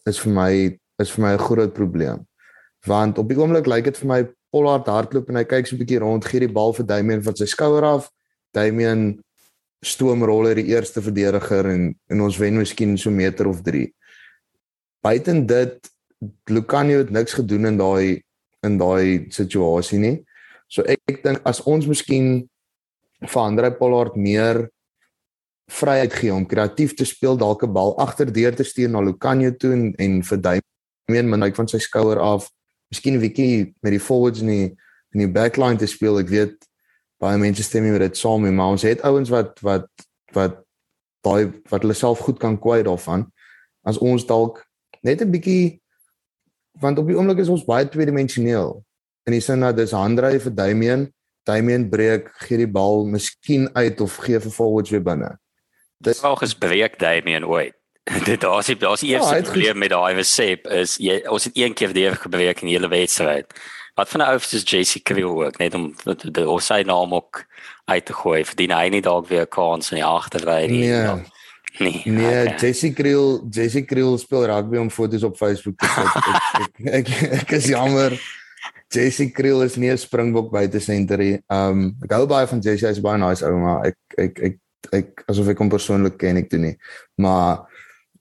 is 0.09 0.19
vir 0.19 0.33
my 0.33 0.79
is 0.99 1.11
vir 1.11 1.23
my 1.25 1.33
'n 1.33 1.45
groot 1.47 1.73
probleem. 1.73 2.25
Want 2.85 3.17
op 3.17 3.27
die 3.29 3.37
oomblik 3.37 3.67
lyk 3.67 3.85
dit 3.85 3.97
vir 3.97 4.07
my 4.07 4.27
Pollard 4.51 4.87
hardloop 4.87 5.29
en 5.29 5.35
hy 5.35 5.43
kyk 5.43 5.67
so 5.67 5.75
'n 5.75 5.79
bietjie 5.79 5.99
rond, 5.99 6.25
gee 6.25 6.39
die 6.39 6.53
bal 6.53 6.73
vir 6.73 6.85
Damian 6.85 7.23
van 7.23 7.35
sy 7.35 7.45
skouer 7.45 7.83
af. 7.83 8.09
Damian 8.53 9.19
stoomroller 9.83 10.55
die 10.55 10.71
eerste 10.71 11.01
verdediger 11.01 11.65
en 11.65 11.95
en 12.09 12.21
ons 12.21 12.37
wen 12.37 12.57
miskien 12.57 12.97
so 12.97 13.09
meter 13.09 13.47
of 13.47 13.61
3 13.61 13.91
buiten 15.03 15.45
dit 15.45 15.91
Lucanio 16.49 17.03
het 17.03 17.11
niks 17.11 17.35
gedoen 17.35 17.65
in 17.65 17.77
daai 17.77 18.23
in 18.63 18.77
daai 18.79 19.27
situasie 19.35 19.99
nie. 19.99 20.15
So 20.71 20.85
ek, 20.87 21.01
ek 21.11 21.23
dink 21.25 21.41
as 21.47 21.59
ons 21.67 21.87
miskien 21.89 22.45
vir 23.19 23.41
Andre 23.43 23.71
Pollard 23.75 24.15
meer 24.15 24.69
vryheid 25.71 26.13
gee 26.15 26.31
om 26.33 26.47
kreatief 26.47 26.95
te 26.95 27.05
speel, 27.07 27.37
dalk 27.37 27.63
'n 27.63 27.73
bal 27.73 27.95
agterdeur 27.99 28.55
te 28.55 28.63
stuur 28.63 28.89
na 28.89 29.01
Lucanio 29.01 29.51
toe 29.51 29.73
en, 29.73 29.93
en 29.99 30.23
vir 30.23 30.37
Damian 30.37 31.29
Mike 31.29 31.55
van 31.55 31.67
sy 31.67 31.79
skouer 31.79 32.19
af, 32.19 32.49
miskien 32.91 33.15
'n 33.15 33.21
bietjie 33.21 33.73
met 33.81 33.91
die 33.91 33.99
forwards 33.99 34.41
in 34.41 34.47
die 34.47 34.75
in 35.13 35.19
die 35.19 35.31
backline 35.31 35.77
te 35.77 35.87
speel. 35.87 36.19
Ek 36.19 36.29
weet 36.29 36.65
baie 37.19 37.37
mense 37.37 37.63
stem 37.63 37.83
nie 37.83 37.91
met 37.91 38.01
dit 38.01 38.17
saam 38.17 38.43
nie, 38.43 38.51
maar 38.51 38.73
ons 38.73 38.83
het 38.83 39.01
ouens 39.01 39.29
wat 39.29 39.59
wat 39.61 39.87
wat 40.33 40.63
daai 41.23 41.51
wat 41.69 41.81
hulle 41.81 41.93
self 41.93 42.19
goed 42.19 42.39
kan 42.39 42.57
kwyt 42.59 42.85
daarvan. 42.85 43.27
As 43.85 43.97
ons 43.97 44.25
dalk 44.25 44.63
net 45.03 45.21
'n 45.21 45.31
bietjie 45.31 45.81
want 46.81 46.97
op 46.97 47.07
die 47.07 47.17
oomblik 47.17 47.43
is 47.43 47.51
ons 47.53 47.65
baie 47.65 47.87
tweedimensioneel. 47.89 48.83
In 49.27 49.35
die 49.35 49.43
sin 49.43 49.61
dat 49.63 49.77
dis 49.77 49.93
handdryf 49.95 50.47
vir 50.47 50.55
Damian, 50.55 51.05
Damian 51.47 51.89
breek, 51.89 52.31
gee 52.47 52.57
die 52.57 52.67
bal 52.67 53.05
miskien 53.05 53.69
uit 53.75 54.01
of 54.01 54.17
gee 54.25 54.39
vir 54.39 54.51
forwards 54.51 54.89
weer 54.89 55.03
binne. 55.03 55.37
Dis 56.03 56.21
wel 56.21 56.35
gespreek 56.35 56.99
Damian 56.99 57.45
ooit. 57.45 57.75
Dit 58.27 58.41
daar's 58.41 58.67
die 58.67 58.75
daar's 58.75 58.99
die 58.99 59.13
ja, 59.13 59.19
eerste 59.19 59.35
ja, 59.35 59.41
probleem 59.41 59.77
met 59.79 59.93
daai 59.93 60.13
resep 60.17 60.67
is 60.67 60.97
jy 60.99 61.21
ons 61.31 61.45
het 61.47 61.55
een 61.55 61.73
keer 61.73 61.93
weer 61.95 62.17
gebreek 62.19 62.61
in 62.61 62.67
die 62.67 62.75
hele 62.75 62.91
wedstryd. 62.91 63.53
Wat 63.95 64.09
van 64.09 64.21
'n 64.21 64.27
ou 64.33 64.35
is 64.35 64.65
JC 64.65 65.03
Kriel 65.03 65.43
ook 65.45 65.57
net 65.57 65.73
om 65.75 65.93
sy 66.59 66.81
naam 66.85 67.13
ook 67.13 67.45
uit 67.85 68.05
te 68.05 68.13
gooi 68.13 68.43
vir 68.43 68.55
die 68.55 68.67
hy 68.73 68.89
nie 68.89 69.01
dalk 69.01 69.27
weer 69.27 69.47
kans 69.47 69.91
in 69.91 70.01
die 70.01 70.05
agterry 70.05 70.67
nie. 70.67 70.89
Nee. 70.89 71.23
Nee. 71.79 72.01
Nee, 72.05 72.41
okay. 72.45 72.57
Jessie 72.57 72.93
Kriel, 72.93 73.47
Jessie 73.49 73.85
Kriel 73.85 74.17
speel 74.17 74.45
rugby 74.45 74.77
om 74.77 74.89
foto's 74.93 75.23
op 75.23 75.37
Facebook 75.37 75.77
te 75.77 75.87
sit. 75.89 76.13
ek, 76.53 77.09
ek, 77.09 77.09
ek 77.09 77.31
ek 77.41 77.53
is 77.57 77.69
jammer. 77.73 78.13
Jessie 78.93 79.31
Kriel 79.33 79.63
is 79.65 79.75
nie 79.81 79.89
'n 79.89 79.97
Springbok 79.97 80.51
buite 80.53 80.79
senter 80.79 81.17
nie. 81.17 81.39
Um 81.49 81.95
ek 82.05 82.13
hou 82.13 82.27
baie 82.29 82.47
van 82.47 82.61
Jessie, 82.61 82.87
hy's 82.87 83.01
baie 83.01 83.17
nice 83.17 83.41
ou, 83.41 83.57
maar 83.57 83.89
ek 83.89 83.97
ek 84.21 84.43
ek 84.49 84.59
ek 84.93 85.23
asof 85.31 85.49
ek 85.49 85.63
hom 85.63 85.71
persoonlik 85.73 86.19
ken 86.21 86.37
ek 86.37 86.51
toe 86.51 86.61
nie. 86.61 86.75
Maar 87.17 87.65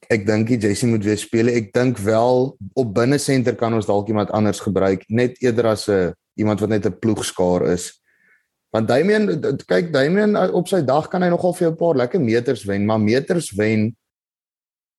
ek 0.09 0.25
dink 0.25 0.49
Jessie 0.57 0.89
moet 0.89 1.05
weer 1.05 1.21
speel. 1.21 1.53
Ek 1.53 1.69
dink 1.73 2.01
wel 2.01 2.57
op 2.57 2.93
binne 2.95 3.19
senter 3.21 3.55
kan 3.55 3.73
ons 3.73 3.85
dalk 3.85 4.09
iemand 4.09 4.33
anders 4.33 4.63
gebruik, 4.65 5.05
net 5.09 5.37
eerder 5.45 5.75
as 5.77 5.87
'n 5.89 6.13
iemand 6.41 6.59
wat 6.59 6.69
net 6.69 6.85
'n 6.89 6.99
ploegskaar 6.99 7.69
is. 7.69 8.01
Want 8.73 8.89
Damian 8.89 9.27
kyk 9.69 9.91
Damian 9.93 10.33
uh, 10.35 10.49
op 10.57 10.67
sy 10.67 10.81
dag 10.85 11.05
kan 11.11 11.21
hy 11.21 11.29
nogal 11.29 11.53
vir 11.53 11.69
'n 11.69 11.77
paar 11.77 11.99
lekker 11.99 12.21
meters 12.21 12.65
wen, 12.65 12.85
maar 12.89 12.99
meters 12.99 13.51
wen 13.53 13.91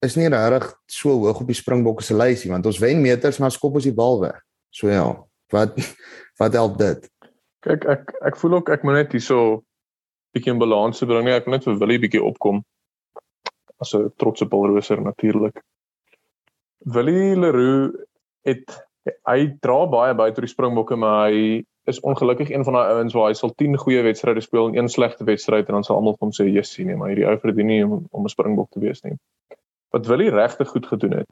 is 0.04 0.16
nie 0.16 0.28
regtig 0.28 0.68
so 0.86 1.10
hoog 1.10 1.40
op 1.40 1.48
die 1.48 1.58
Springbokke 1.58 2.04
se 2.04 2.14
lysie 2.14 2.50
want 2.52 2.66
ons 2.66 2.78
wen 2.78 3.02
meters 3.02 3.40
maar 3.40 3.50
skop 3.50 3.74
ons 3.74 3.88
die 3.88 3.94
bal 3.94 4.20
weg. 4.20 4.38
So 4.70 4.88
ja, 4.88 5.08
wat 5.50 5.74
wat 6.40 6.54
help 6.54 6.78
dit? 6.78 7.10
Kyk 7.66 7.84
ek 7.90 8.14
ek 8.30 8.38
voel 8.38 8.60
ook 8.60 8.70
ek 8.70 8.86
moet 8.86 9.00
net 9.00 9.12
hierso 9.16 9.64
bietjie 10.34 10.54
in 10.54 10.62
balans 10.62 11.02
bring 11.02 11.26
nie. 11.26 11.34
Ek 11.34 11.46
wil 11.46 11.58
net 11.58 11.66
vir 11.66 11.78
Willie 11.82 12.02
bietjie 12.06 12.22
opkom 12.22 12.62
as 13.82 13.94
'n 13.94 14.12
trotse 14.18 14.46
Paulroser 14.46 15.02
natuurlik. 15.02 15.58
Willie 16.86 17.34
Leroux 17.34 17.90
het 18.44 18.70
hy 19.26 19.50
dra 19.60 19.86
baie 19.86 20.14
by 20.14 20.30
tot 20.30 20.46
die 20.46 20.54
Springbokke 20.54 20.96
maar 20.96 21.30
hy 21.30 21.64
is 21.84 22.00
ongelukkig 22.00 22.50
een 22.50 22.64
van 22.64 22.72
daai 22.72 22.92
ouens 22.94 23.12
waar 23.12 23.28
hy 23.28 23.36
sal 23.38 23.52
10 23.54 23.76
goeie 23.78 24.02
wedstryde 24.02 24.40
speel 24.40 24.68
en 24.68 24.76
een 24.76 24.88
slegte 24.88 25.24
wedstryd 25.24 25.68
en 25.68 25.78
dan 25.78 25.84
sal 25.84 25.96
almal 25.96 26.16
hom 26.20 26.32
sê 26.32 26.46
jessie 26.48 26.84
nee 26.88 26.96
maar 26.96 27.12
hierdie 27.12 27.26
ou 27.28 27.36
verdien 27.38 27.66
nie 27.66 27.82
om 27.84 28.06
om 28.10 28.24
'n 28.24 28.32
Springbok 28.32 28.70
te 28.70 28.80
wees 28.80 29.02
nie. 29.02 29.16
Wat 29.92 30.06
Willie 30.06 30.30
regtig 30.30 30.68
goed 30.68 30.86
gedoen 30.86 31.12
het 31.20 31.28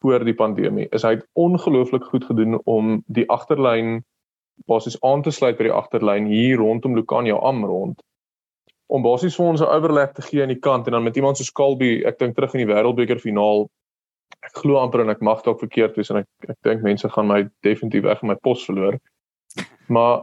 voor 0.00 0.24
die 0.24 0.34
pandemie 0.34 0.88
is 0.90 1.02
hy 1.02 1.10
het 1.16 1.26
ongelooflik 1.32 2.04
goed 2.04 2.24
gedoen 2.24 2.60
om 2.64 3.02
die 3.06 3.28
agterlyn 3.28 4.04
basies 4.70 5.00
aan 5.02 5.22
te 5.22 5.30
sluit 5.30 5.56
by 5.58 5.68
die 5.68 5.72
agterlyn 5.72 6.26
hier 6.26 6.56
rondom 6.56 6.94
Lukania 6.96 7.36
am 7.36 7.64
rond 7.64 8.02
om 8.86 9.02
basies 9.02 9.36
vir 9.36 9.46
ons 9.46 9.60
'n 9.60 9.72
overlap 9.76 10.14
te 10.14 10.22
gee 10.22 10.42
aan 10.42 10.52
die 10.52 10.60
kant 10.60 10.86
en 10.86 10.92
dan 10.92 11.02
met 11.02 11.16
iemand 11.16 11.36
soos 11.36 11.52
Kalbi 11.52 12.04
ek 12.04 12.18
dink 12.18 12.34
terug 12.34 12.54
in 12.54 12.66
die 12.66 12.72
wêreldbeker 12.74 13.20
finaal 13.20 13.68
ek 14.42 14.54
glo 14.62 14.78
amper 14.78 15.00
en 15.00 15.10
ek 15.10 15.20
mag 15.20 15.42
dalk 15.42 15.60
verkeerd 15.60 15.96
wees 15.96 16.10
en 16.10 16.16
ek 16.22 16.28
ek 16.48 16.58
dink 16.62 16.82
mense 16.82 17.08
gaan 17.08 17.26
my 17.26 17.48
definitief 17.62 18.02
weg 18.02 18.22
in 18.22 18.28
my 18.28 18.34
pos 18.34 18.64
verloor 18.64 18.98
maar 19.86 20.22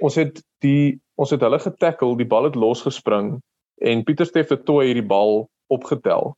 ons 0.00 0.14
het 0.14 0.42
die 0.64 1.00
ons 1.16 1.30
het 1.32 1.40
hulle 1.40 1.58
getackle 1.58 2.16
die 2.16 2.28
bal 2.28 2.48
het 2.48 2.58
losgespring 2.58 3.36
en 3.80 4.04
Pieter 4.04 4.26
Steff 4.26 4.52
het 4.52 4.64
toe 4.64 4.82
hierdie 4.84 5.06
bal 5.06 5.46
opgetel 5.72 6.34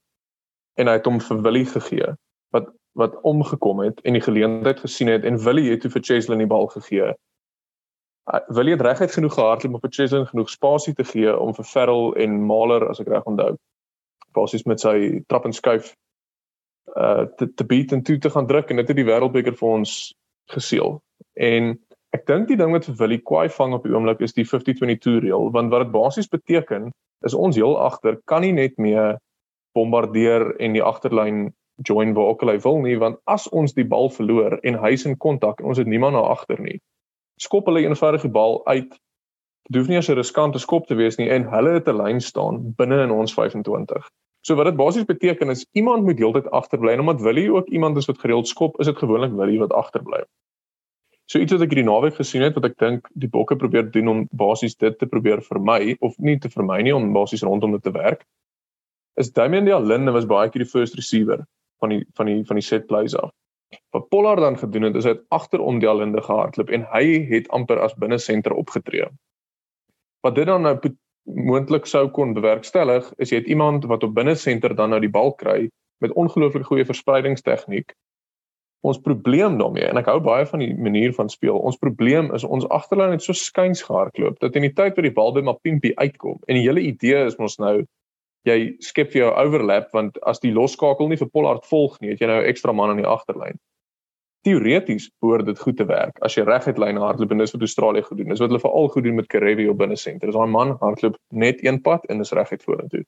en 0.79 0.87
hy 0.87 0.99
het 0.99 1.07
hom 1.07 1.21
vir 1.21 1.43
Willie 1.47 1.67
gegee 1.67 2.13
wat 2.55 2.71
wat 2.99 3.15
omgekom 3.23 3.81
het 3.85 4.01
en 4.03 4.17
die 4.17 4.23
geleentheid 4.25 4.81
gesien 4.81 5.11
het 5.11 5.25
en 5.25 5.39
Willie 5.43 5.71
het 5.71 5.81
toe 5.85 5.91
vir 5.91 6.03
Cheslin 6.03 6.43
die 6.43 6.51
bal 6.51 6.67
gegee. 6.67 7.13
Willie 8.49 8.75
het 8.75 8.83
reguit 8.83 9.13
genoeg 9.13 9.35
gehardloop 9.35 9.75
om 9.75 9.81
vir 9.81 9.93
Cheslin 9.95 10.27
genoeg 10.27 10.51
spasie 10.51 10.95
te 10.95 11.05
gee 11.05 11.35
om 11.37 11.55
vir 11.55 11.65
Ferrell 11.65 12.13
en 12.25 12.41
Mahler 12.47 12.89
as 12.89 13.01
ek 13.01 13.11
reg 13.13 13.29
onthou 13.31 13.55
basies 14.37 14.67
met 14.67 14.83
sy 14.83 15.23
trap 15.31 15.47
en 15.49 15.55
skuif 15.57 15.95
uh 16.97 17.27
te 17.39 17.47
te 17.55 17.65
beat 17.65 17.93
en 17.93 18.03
toe 18.03 18.19
te 18.19 18.31
gaan 18.31 18.47
druk 18.47 18.71
en 18.71 18.81
dit 18.83 18.89
het 18.89 18.97
die 18.97 19.07
wêreldbeker 19.07 19.57
vir 19.61 19.69
ons 19.69 19.95
geseël. 20.53 20.99
En 21.35 21.77
ek 22.17 22.27
dink 22.27 22.49
die 22.49 22.57
ding 22.57 22.73
wat 22.73 22.87
vir 22.89 22.97
Willie 23.03 23.21
kwai 23.31 23.49
vang 23.53 23.75
op 23.77 23.85
die 23.85 23.93
oomblik 23.93 24.23
is 24.25 24.37
die 24.37 24.47
50-22 24.49 25.23
reël 25.25 25.51
want 25.57 25.73
wat 25.73 25.85
dit 25.85 25.95
basies 25.95 26.31
beteken 26.33 26.91
is 27.27 27.35
ons 27.35 27.57
heel 27.57 27.77
agter 27.81 28.17
kan 28.31 28.45
nie 28.47 28.55
net 28.57 28.79
meer 28.79 29.19
bombardeer 29.77 30.55
en 30.59 30.77
die 30.77 30.85
agterlyn 30.85 31.49
join 31.87 32.15
waar 32.15 32.33
ook 32.33 32.43
al 32.43 32.55
hy 32.55 32.61
wil 32.65 32.81
nie 32.85 32.97
want 33.03 33.21
as 33.27 33.49
ons 33.49 33.77
die 33.77 33.87
bal 33.87 34.09
verloor 34.15 34.59
en 34.63 34.81
hy's 34.85 35.05
in 35.07 35.19
kontak 35.27 35.61
en 35.61 35.71
ons 35.73 35.83
het 35.83 35.91
niemand 35.91 36.17
na 36.17 36.25
agter 36.33 36.63
nie 36.63 36.79
skop 37.39 37.69
hulle 37.71 37.85
eenvoudig 37.87 38.25
die 38.27 38.35
bal 38.35 38.57
uit. 38.67 38.97
Dit 39.69 39.77
hoef 39.79 39.91
nie 39.93 39.99
as 40.01 40.09
'n 40.11 40.17
riskante 40.19 40.59
skop 40.59 40.89
te 40.89 40.97
wees 40.99 41.19
nie 41.19 41.29
en 41.31 41.45
hulle 41.45 41.75
het 41.77 41.89
'n 41.89 42.01
lyn 42.01 42.21
staan 42.21 42.75
binne 42.75 43.03
in 43.03 43.11
ons 43.11 43.35
25 43.35 44.09
so 44.49 44.57
wat 44.57 44.67
dit 44.71 44.77
basies 44.77 45.05
beteken 45.05 45.51
is 45.51 45.67
iemand 45.73 46.05
moet 46.05 46.19
heeltyd 46.19 46.51
agterbly 46.57 46.93
en 46.93 47.01
omdat 47.05 47.21
Willie 47.21 47.53
ook 47.53 47.69
iemand 47.69 47.97
is 47.97 48.07
wat 48.07 48.19
gereeld 48.19 48.49
skop 48.49 48.79
is 48.81 48.87
dit 48.87 48.97
gewoonlik 48.97 49.35
Willie 49.37 49.59
wat 49.59 49.73
agterbly 49.73 50.23
so 51.29 51.39
iets 51.39 51.53
wat 51.53 51.63
ek 51.67 51.75
hierdie 51.75 51.89
naweek 51.89 52.17
gesien 52.17 52.43
het 52.43 52.57
wat 52.57 52.71
ek 52.71 52.79
dink 52.81 53.09
die 53.15 53.31
bokke 53.31 53.57
probeer 53.61 53.91
doen 53.93 54.09
om 54.09 54.27
basies 54.33 54.77
dit 54.77 54.99
te 54.99 55.07
probeer 55.07 55.45
vermy 55.45 55.97
of 56.01 56.17
nie 56.19 56.39
te 56.41 56.51
vermy 56.53 56.81
nie 56.83 56.95
om 56.97 57.13
basies 57.13 57.45
rondom 57.45 57.77
dit 57.77 57.85
te 57.85 57.95
werk 57.95 58.25
is 59.19 59.33
Damian 59.33 59.67
Dialinde 59.67 60.15
was 60.15 60.27
baie 60.31 60.51
keer 60.51 60.63
die 60.63 60.71
first 60.71 60.95
receiver 60.95 61.43
van 61.83 61.95
die 61.95 62.05
van 62.17 62.31
die 62.31 62.45
van 62.47 62.59
die 62.59 62.65
set 62.65 62.87
plays 62.91 63.17
af. 63.19 63.33
Wat 63.93 64.09
Pollard 64.09 64.41
dan 64.41 64.57
gedoen 64.59 64.89
het 64.89 64.97
is 64.97 65.05
hy 65.05 65.17
het 65.17 65.25
agterom 65.35 65.81
die 65.83 65.89
alinde 65.91 66.23
gehardloop 66.25 66.71
en 66.73 66.87
hy 66.93 67.05
het 67.33 67.51
amper 67.55 67.83
as 67.85 67.97
binne 68.01 68.19
senter 68.23 68.55
opgetree. 68.57 69.09
Wat 70.25 70.39
dit 70.39 70.47
dan 70.49 70.65
nou 70.67 70.77
moontlik 71.29 71.87
sou 71.87 72.07
kon 72.09 72.33
bewerkstellig 72.37 73.11
is 73.19 73.33
jy 73.33 73.43
het 73.43 73.51
iemand 73.53 73.85
wat 73.91 74.07
op 74.07 74.15
binne 74.17 74.37
senter 74.39 74.75
dan 74.75 74.95
nou 74.95 75.01
die 75.05 75.13
bal 75.13 75.35
kry 75.37 75.69
met 76.01 76.15
ongelooflik 76.15 76.67
goeie 76.71 76.87
verspreidingstegniek. 76.89 77.93
Ons 78.87 79.01
probleem 79.03 79.57
daarmee 79.59 79.89
en 79.91 79.99
ek 79.99 80.07
hou 80.07 80.21
baie 80.23 80.47
van 80.47 80.63
die 80.63 80.71
manier 80.79 81.13
van 81.17 81.29
speel. 81.29 81.57
Ons 81.59 81.81
probleem 81.83 82.31
is 82.35 82.45
ons 82.47 82.67
agterlyn 82.71 83.17
het 83.17 83.25
so 83.25 83.35
skuins 83.35 83.83
gehardloop 83.83 84.39
dat 84.45 84.57
in 84.57 84.69
die 84.69 84.75
tyd 84.75 84.95
wat 84.95 85.07
die 85.07 85.15
bal 85.15 85.33
by 85.35 85.43
Mapimpi 85.43 85.95
uitkom 85.99 86.39
en 86.47 86.55
die 86.55 86.67
hele 86.67 86.85
idee 86.87 87.25
is 87.27 87.39
mos 87.43 87.59
nou 87.59 87.81
jy 88.47 88.59
skep 88.85 89.11
vir 89.13 89.25
jou 89.25 89.33
overlap 89.33 89.91
want 89.97 90.19
as 90.31 90.39
die 90.45 90.53
losskakel 90.55 91.11
nie 91.11 91.19
vir 91.21 91.31
Pollard 91.33 91.67
volg 91.67 91.99
nie, 92.01 92.13
het 92.13 92.23
jy 92.23 92.31
nou 92.31 92.41
'n 92.41 92.51
ekstra 92.53 92.73
man 92.73 92.91
aan 92.91 93.03
die 93.03 93.11
agterlyn. 93.17 93.59
Teoreties 94.47 95.11
behoort 95.21 95.47
dit 95.47 95.59
goed 95.59 95.77
te 95.77 95.85
werk 95.85 96.19
as 96.23 96.37
jy 96.37 96.45
reguit 96.47 96.79
lyn 96.79 96.97
hardloop 96.97 97.33
en 97.33 97.39
dis 97.39 97.53
wat 97.53 97.67
Australië 97.67 98.03
gedoen. 98.03 98.29
Dis 98.29 98.41
wat 98.41 98.51
hulle 98.51 98.63
veral 98.63 98.89
goed 98.89 99.05
doen 99.05 99.17
met 99.17 99.27
Karevi 99.27 99.69
op 99.69 99.79
binne 99.79 99.97
senter. 99.97 100.29
Dis 100.29 100.37
daai 100.37 100.47
man 100.47 100.77
hardloop 100.81 101.17
net 101.31 101.65
een 101.65 101.83
pad 101.83 102.07
en 102.09 102.21
is 102.21 102.33
reguit 102.33 102.63
vorentoe. 102.63 103.05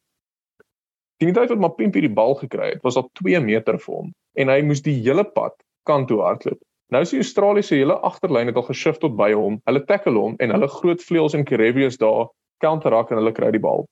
Die 1.20 1.32
tyd 1.36 1.50
wat 1.52 1.60
Mapimpi 1.60 2.00
die 2.00 2.12
bal 2.16 2.34
gekry 2.40 2.70
het, 2.72 2.82
was 2.82 2.96
al 2.96 3.10
2 3.20 3.40
meter 3.44 3.76
vir 3.78 3.94
hom 3.94 4.12
en 4.40 4.48
hy 4.48 4.60
moes 4.64 4.80
die 4.80 4.96
hele 5.04 5.24
pad 5.36 5.52
kant 5.88 6.08
toe 6.08 6.22
hardloop. 6.24 6.60
Nou 6.90 7.02
is 7.04 7.12
die 7.12 7.20
Australiese 7.20 7.76
hele 7.76 7.96
agterlyn 8.06 8.48
het 8.50 8.56
al 8.56 8.66
geshift 8.66 9.02
tot 9.04 9.16
by 9.18 9.28
hom. 9.36 9.58
Hulle 9.68 9.82
tackle 9.86 10.16
hom 10.16 10.38
en 10.42 10.54
hulle 10.54 10.68
groot 10.70 11.02
vleuels 11.04 11.36
en 11.38 11.44
Karevi 11.46 11.84
is 11.86 12.00
daar 12.00 12.30
counterak 12.64 13.12
en 13.12 13.20
hulle 13.20 13.34
kry 13.36 13.52
die 13.54 13.62
bal. 13.62 13.84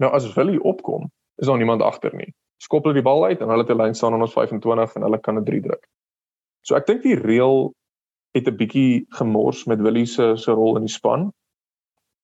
Nou 0.00 0.12
as 0.16 0.28
Willie 0.36 0.62
opkom, 0.62 1.10
is 1.42 1.50
daar 1.50 1.58
niemand 1.60 1.82
agter 1.82 2.14
nie. 2.16 2.30
Skop 2.62 2.86
hulle 2.86 3.00
die 3.00 3.04
bal 3.04 3.26
uit 3.26 3.42
en 3.42 3.50
hulle 3.50 3.66
'n 3.66 3.78
lyn 3.78 3.94
staan 3.98 4.14
aan 4.14 4.22
ons 4.22 4.38
25 4.38 4.96
en 4.96 5.02
hulle 5.02 5.18
kan 5.18 5.38
'n 5.38 5.44
3 5.44 5.60
druk. 5.60 5.84
So 6.62 6.76
ek 6.76 6.86
dink 6.86 7.02
die 7.02 7.18
reël 7.18 7.72
het 8.34 8.48
'n 8.48 8.56
bietjie 8.56 9.06
gemors 9.18 9.66
met 9.66 9.80
Willie 9.80 10.06
se 10.06 10.36
se 10.36 10.52
rol 10.52 10.76
in 10.76 10.86
die 10.86 10.94
span. 10.94 11.32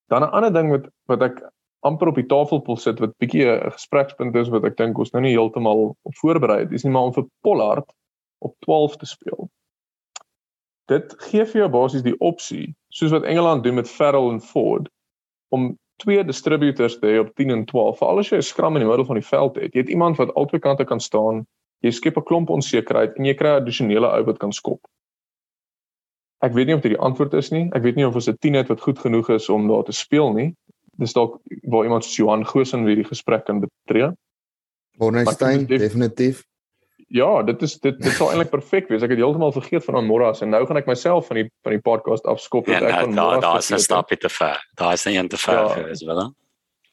Dan 0.09 0.23
'n 0.23 0.31
ander 0.31 0.53
ding 0.53 0.71
wat 0.71 0.89
wat 1.07 1.23
ek 1.23 1.43
amper 1.89 2.13
op 2.13 2.19
die 2.21 2.29
tafel 2.31 2.63
wil 2.67 2.77
sit 2.81 3.01
wat 3.03 3.17
bietjie 3.23 3.47
'n 3.49 3.73
gesprekspunt 3.75 4.37
is 4.37 4.53
wat 4.55 4.65
ek 4.65 4.77
dink 4.77 4.99
ons 4.99 5.13
nou 5.13 5.23
nie 5.23 5.35
heeltemal 5.37 5.97
op 6.03 6.15
voorberei 6.23 6.61
het, 6.65 6.73
is 6.73 6.85
nie 6.85 6.93
maar 6.93 7.11
om 7.11 7.15
vir 7.17 7.27
Pollard 7.43 7.89
op 8.39 8.55
12 8.67 8.97
te 8.97 9.07
speel. 9.07 9.49
Dit 10.89 11.15
gee 11.29 11.45
vir 11.45 11.61
jou 11.63 11.69
basies 11.69 12.03
die 12.03 12.17
opsie, 12.21 12.75
soos 12.89 13.13
wat 13.13 13.25
Engeland 13.25 13.65
doen 13.65 13.75
met 13.75 13.91
Farrell 13.91 14.31
en 14.31 14.41
Ford, 14.41 14.89
om 15.53 15.77
twee 15.99 16.25
distributors 16.25 16.99
te 16.99 17.07
hê 17.07 17.19
op 17.21 17.35
10 17.35 17.51
en 17.51 17.65
12. 17.65 17.99
Veral 17.99 18.19
as 18.23 18.31
jy 18.31 18.39
'n 18.39 18.43
skram 18.43 18.77
in 18.77 18.83
die 18.83 18.89
middel 18.89 19.05
van 19.05 19.19
die 19.19 19.29
veld 19.29 19.57
het. 19.57 19.75
Jy 19.75 19.81
het 19.81 19.89
iemand 19.89 20.17
wat 20.17 20.35
albei 20.35 20.61
kante 20.61 20.85
kan 20.85 21.01
staan. 21.01 21.47
Jy 21.83 21.91
skep 21.91 22.17
'n 22.17 22.25
klomp 22.25 22.51
onsekerheid 22.51 23.19
en 23.19 23.25
jy 23.25 23.35
kry 23.35 23.59
addisionele 23.59 24.07
ou 24.07 24.25
wat 24.25 24.39
kan 24.39 24.53
skop. 24.53 24.81
Ek 26.41 26.53
weet 26.53 26.67
nie 26.67 26.75
of 26.75 26.81
dit 26.81 26.93
die 26.93 27.03
antwoord 27.03 27.35
is 27.35 27.51
nie. 27.51 27.69
Ek 27.75 27.83
weet 27.83 27.97
nie 27.97 28.07
of 28.07 28.15
ons 28.15 28.29
'n 28.29 28.39
10 28.39 28.55
het 28.55 28.69
wat 28.69 28.81
goed 28.81 28.99
genoeg 28.99 29.29
is 29.31 29.49
om 29.49 29.69
daar 29.69 29.85
te 29.85 29.93
speel 29.93 30.33
nie. 30.33 30.55
Dis 30.99 31.15
dalk 31.15 31.39
waar 31.71 31.87
iemand 31.87 32.05
soos 32.05 32.19
Johan 32.19 32.45
Gosen 32.47 32.85
weer 32.85 32.99
die 32.99 33.07
gesprek 33.07 33.47
kan 33.47 33.63
betree. 33.63 34.11
Bornstein 34.99 35.67
definitief 35.71 36.43
ja, 37.09 37.43
dit 37.43 37.63
is 37.63 37.79
dit 37.81 37.97
dit 38.03 38.13
sou 38.13 38.29
eintlik 38.29 38.51
perfek 38.53 38.91
wees. 38.93 39.03
Ek 39.05 39.13
het 39.13 39.21
heeltemal 39.21 39.53
vergeet 39.55 39.85
van 39.87 40.05
Moras 40.07 40.43
en 40.45 40.53
nou 40.53 40.61
gaan 40.69 40.81
ek 40.81 40.91
myself 40.91 41.31
van 41.31 41.41
die 41.41 41.47
van 41.65 41.77
die 41.77 41.83
podcast 41.85 42.27
afskop 42.29 42.69
dat 42.69 42.83
ja, 42.83 42.91
ek 42.91 43.07
van 43.07 43.15
Moras. 43.17 43.45
Daar 43.45 43.63
is 43.63 43.71
'n 43.73 43.85
stapie 43.85 44.19
te 44.21 44.29
ver. 44.29 44.61
Daar 44.77 44.93
is 44.93 45.07
'n 45.07 45.17
een 45.17 45.29
te 45.29 45.37
ver 45.37 45.55
ja, 45.55 45.69
vir 45.69 45.89
is 45.89 46.05
wel. 46.05 46.35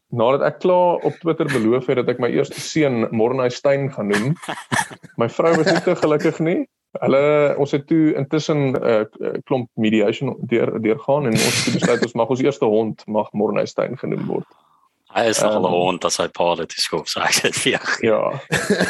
Nadat 0.10 0.42
ek 0.42 0.60
klaar 0.60 1.04
op 1.04 1.14
Twitter 1.20 1.46
beloof 1.46 1.88
het 1.88 1.96
dat 1.96 2.10
ek 2.10 2.20
my 2.20 2.30
eerste 2.30 2.60
seun 2.62 3.08
Mornay 3.12 3.50
Stein 3.50 3.92
gaan 3.92 4.08
noem. 4.08 4.36
My 5.20 5.30
vrou 5.30 5.56
was 5.56 5.72
nie 5.72 5.82
te 5.82 5.96
gelukkig 5.96 6.40
nie. 6.40 6.68
Hulle 7.00 7.56
ons 7.58 7.72
het 7.72 7.88
toe 7.88 8.14
intussen 8.16 8.72
'n 8.72 8.78
uh, 8.78 9.34
klomp 9.44 9.70
mediation 9.76 10.36
deur 10.40 10.82
deurgaan 10.82 11.26
en 11.26 11.34
ons 11.34 11.66
het 11.66 11.74
besluit 11.74 12.04
ons 12.04 12.14
mag 12.14 12.30
ons 12.30 12.42
eerste 12.42 12.66
hond 12.66 13.08
mag 13.08 13.32
Mornay 13.32 13.66
Stein 13.66 13.98
genoem 13.98 14.26
word. 14.26 14.48
Hy 15.16 15.30
is 15.32 15.42
um, 15.44 15.50
al 15.50 15.68
'n 15.68 15.72
hond 15.72 16.06
as 16.06 16.18
hy 16.18 16.28
politiek 16.28 16.80
skop, 16.80 17.08
so 17.08 17.20
ek 17.20 17.34
sê 17.40 17.52
vir 17.52 17.80
Ja. 18.02 18.22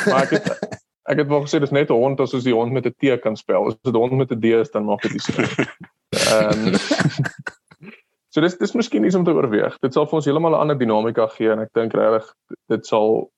Maar 0.06 0.24
ek 0.24 0.30
het 0.30 0.82
Ek 1.06 1.20
het 1.22 1.28
wel 1.30 1.44
gesê 1.46 1.60
dis 1.62 1.72
net 1.72 1.90
'n 1.90 1.94
hond 1.94 2.20
as 2.20 2.34
ons 2.34 2.44
die 2.44 2.54
hond 2.54 2.72
met 2.72 2.86
'n 2.86 2.96
T 2.98 3.22
kan 3.22 3.36
spel. 3.38 3.68
As 3.68 3.76
dit 3.84 3.94
'n 3.94 3.98
hond 3.98 4.12
met 4.12 4.32
'n 4.32 4.40
D 4.40 4.46
is 4.46 4.72
dan 4.72 4.86
maak 4.86 5.02
dit 5.02 5.12
nie 5.12 5.20
sin. 5.20 5.46
Ehm 6.34 6.74
So 8.36 8.42
dis 8.44 8.58
dis 8.60 8.74
miskien 8.76 9.06
iets 9.08 9.16
om 9.16 9.24
te 9.24 9.32
oorweeg. 9.32 9.78
Dit 9.80 9.94
sal 9.96 10.10
vir 10.10 10.18
ons 10.18 10.26
heeltemal 10.28 10.52
'n 10.52 10.60
ander 10.60 10.78
dinamika 10.78 11.28
gee 11.38 11.52
en 11.52 11.60
ek 11.60 11.70
dink 11.72 11.94
regtig 11.94 12.34
dit 12.68 12.86
sal 12.86 13.32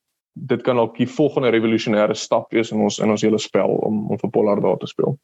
dit 0.46 0.62
kan 0.62 0.80
ook 0.80 0.98
die 0.98 1.10
volgende 1.10 1.50
revolusionêre 1.50 2.14
stap 2.14 2.52
wees 2.52 2.72
in 2.72 2.82
ons 2.82 3.00
in 3.00 3.10
ons 3.10 3.22
hele 3.22 3.40
spel 3.40 3.80
om 3.88 4.12
om 4.12 4.20
vir 4.20 4.30
Pollard 4.30 4.62
daar 4.62 4.78
te 4.78 4.88
speel. 4.88 5.18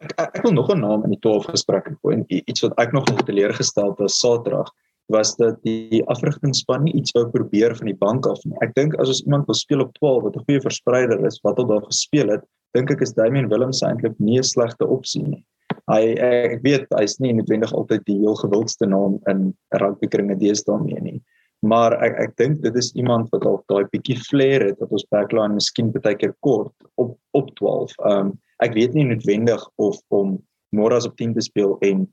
Ek 0.00 0.14
ek 0.18 0.42
wil 0.42 0.52
nog 0.52 0.70
'n 0.72 0.80
naam 0.80 1.04
in 1.04 1.10
die 1.10 1.20
12 1.20 1.50
gesprek 1.50 1.90
gooi 2.02 2.14
en 2.16 2.24
iets 2.28 2.60
wat 2.60 2.78
ek 2.78 2.92
nog 2.92 3.08
nog 3.10 3.22
teleurgestel 3.22 3.94
was 3.98 4.18
Saterdag 4.18 4.70
was 5.10 5.36
dat 5.36 5.58
die 5.62 6.02
afrigtingspan 6.06 6.84
nie 6.86 6.94
iets 6.94 7.12
wou 7.16 7.26
probeer 7.30 7.74
van 7.76 7.86
die 7.90 7.98
bank 7.98 8.26
af 8.26 8.38
nie. 8.44 8.56
Ek 8.62 8.74
dink 8.74 8.94
as 8.94 9.08
ons 9.08 9.22
iemand 9.26 9.46
wil 9.46 9.58
speel 9.58 9.80
op 9.80 9.92
12 9.98 10.22
wat 10.22 10.36
'n 10.36 10.44
goeie 10.46 10.60
verspreider 10.60 11.26
is 11.26 11.40
wat 11.42 11.58
al 11.58 11.66
daar 11.66 11.86
gespeel 11.86 12.28
het, 12.28 12.44
dink 12.74 12.90
ek 12.90 13.00
is 13.00 13.12
Damian 13.12 13.48
Willems 13.48 13.82
eintlik 13.82 14.18
nie 14.18 14.38
'n 14.38 14.42
slegte 14.42 14.86
opsie 14.86 15.22
nie. 15.22 15.44
Hy 15.90 16.14
ek 16.18 16.62
weet 16.62 16.86
hy's 16.98 17.18
nie 17.18 17.32
noodwendig 17.32 17.72
altyd 17.72 18.04
die 18.06 18.18
heel 18.18 18.34
gewildste 18.34 18.86
naam 18.86 19.18
in 19.26 19.54
rugbykringe 19.68 20.38
deesdae 20.38 20.78
mee 20.78 21.00
nie. 21.00 21.22
Maar 21.66 21.96
ek 22.00 22.14
ek 22.24 22.36
dink 22.40 22.62
dit 22.64 22.76
is 22.80 22.92
iemand 22.96 23.28
wat 23.34 23.42
dalk 23.44 23.66
daai 23.68 23.84
bietjie 23.92 24.16
flair 24.16 24.64
het 24.64 24.78
wat 24.80 24.92
ons 24.96 25.08
backline 25.12 25.58
miskien 25.58 25.90
baie 25.92 26.16
keer 26.16 26.32
kort 26.46 26.72
op 26.96 27.18
op 27.36 27.50
12. 27.60 27.92
Ehm 28.04 28.30
um, 28.30 28.38
ek 28.64 28.74
weet 28.76 28.94
nie 28.94 29.06
noodwendig 29.08 29.62
of 29.80 30.00
om 30.08 30.38
Moras 30.76 31.06
op 31.08 31.16
10 31.16 31.34
te 31.34 31.44
speel 31.44 31.76
en 31.80 32.06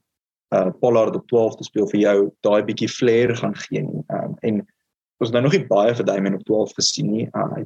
uh 0.55 0.71
Pollard 0.79 1.15
op 1.15 1.27
12 1.27 1.55
te 1.59 1.67
speel 1.67 1.87
vir 1.91 1.99
jou 1.99 2.17
daai 2.47 2.63
bietjie 2.63 2.89
flair 2.91 3.35
gaan 3.35 3.55
gee 3.67 3.83
nie. 3.83 4.03
Um 4.11 4.35
en 4.41 4.65
ons 5.23 5.31
nou 5.31 5.41
nog 5.43 5.55
nie 5.55 5.67
baie 5.67 5.95
vir 5.95 6.05
Damian 6.05 6.37
op 6.39 6.45
12 6.47 6.75
gesien 6.79 7.11
nie. 7.11 7.27
Uh, 7.33 7.47
hy 7.55 7.63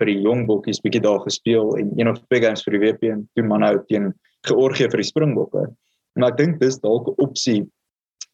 vir 0.00 0.10
die 0.10 0.20
jong 0.24 0.46
bokkies 0.48 0.80
bietjie 0.82 1.02
daar 1.04 1.20
gespeel 1.24 1.76
en 1.78 1.92
een 1.98 2.10
of 2.10 2.20
twee 2.26 2.42
games 2.42 2.64
vir 2.66 2.76
die 2.76 2.82
WP 2.82 3.10
en 3.12 3.24
twee 3.32 3.46
manne 3.46 3.72
uit 3.76 3.86
teen 3.88 4.12
Georgië 4.48 4.90
vir 4.90 5.02
die 5.02 5.08
Springbokke. 5.08 5.66
Maar 6.18 6.32
ek 6.32 6.38
dink 6.40 6.60
dis 6.60 6.80
dalk 6.82 7.08
'n 7.08 7.20
opsie 7.24 7.60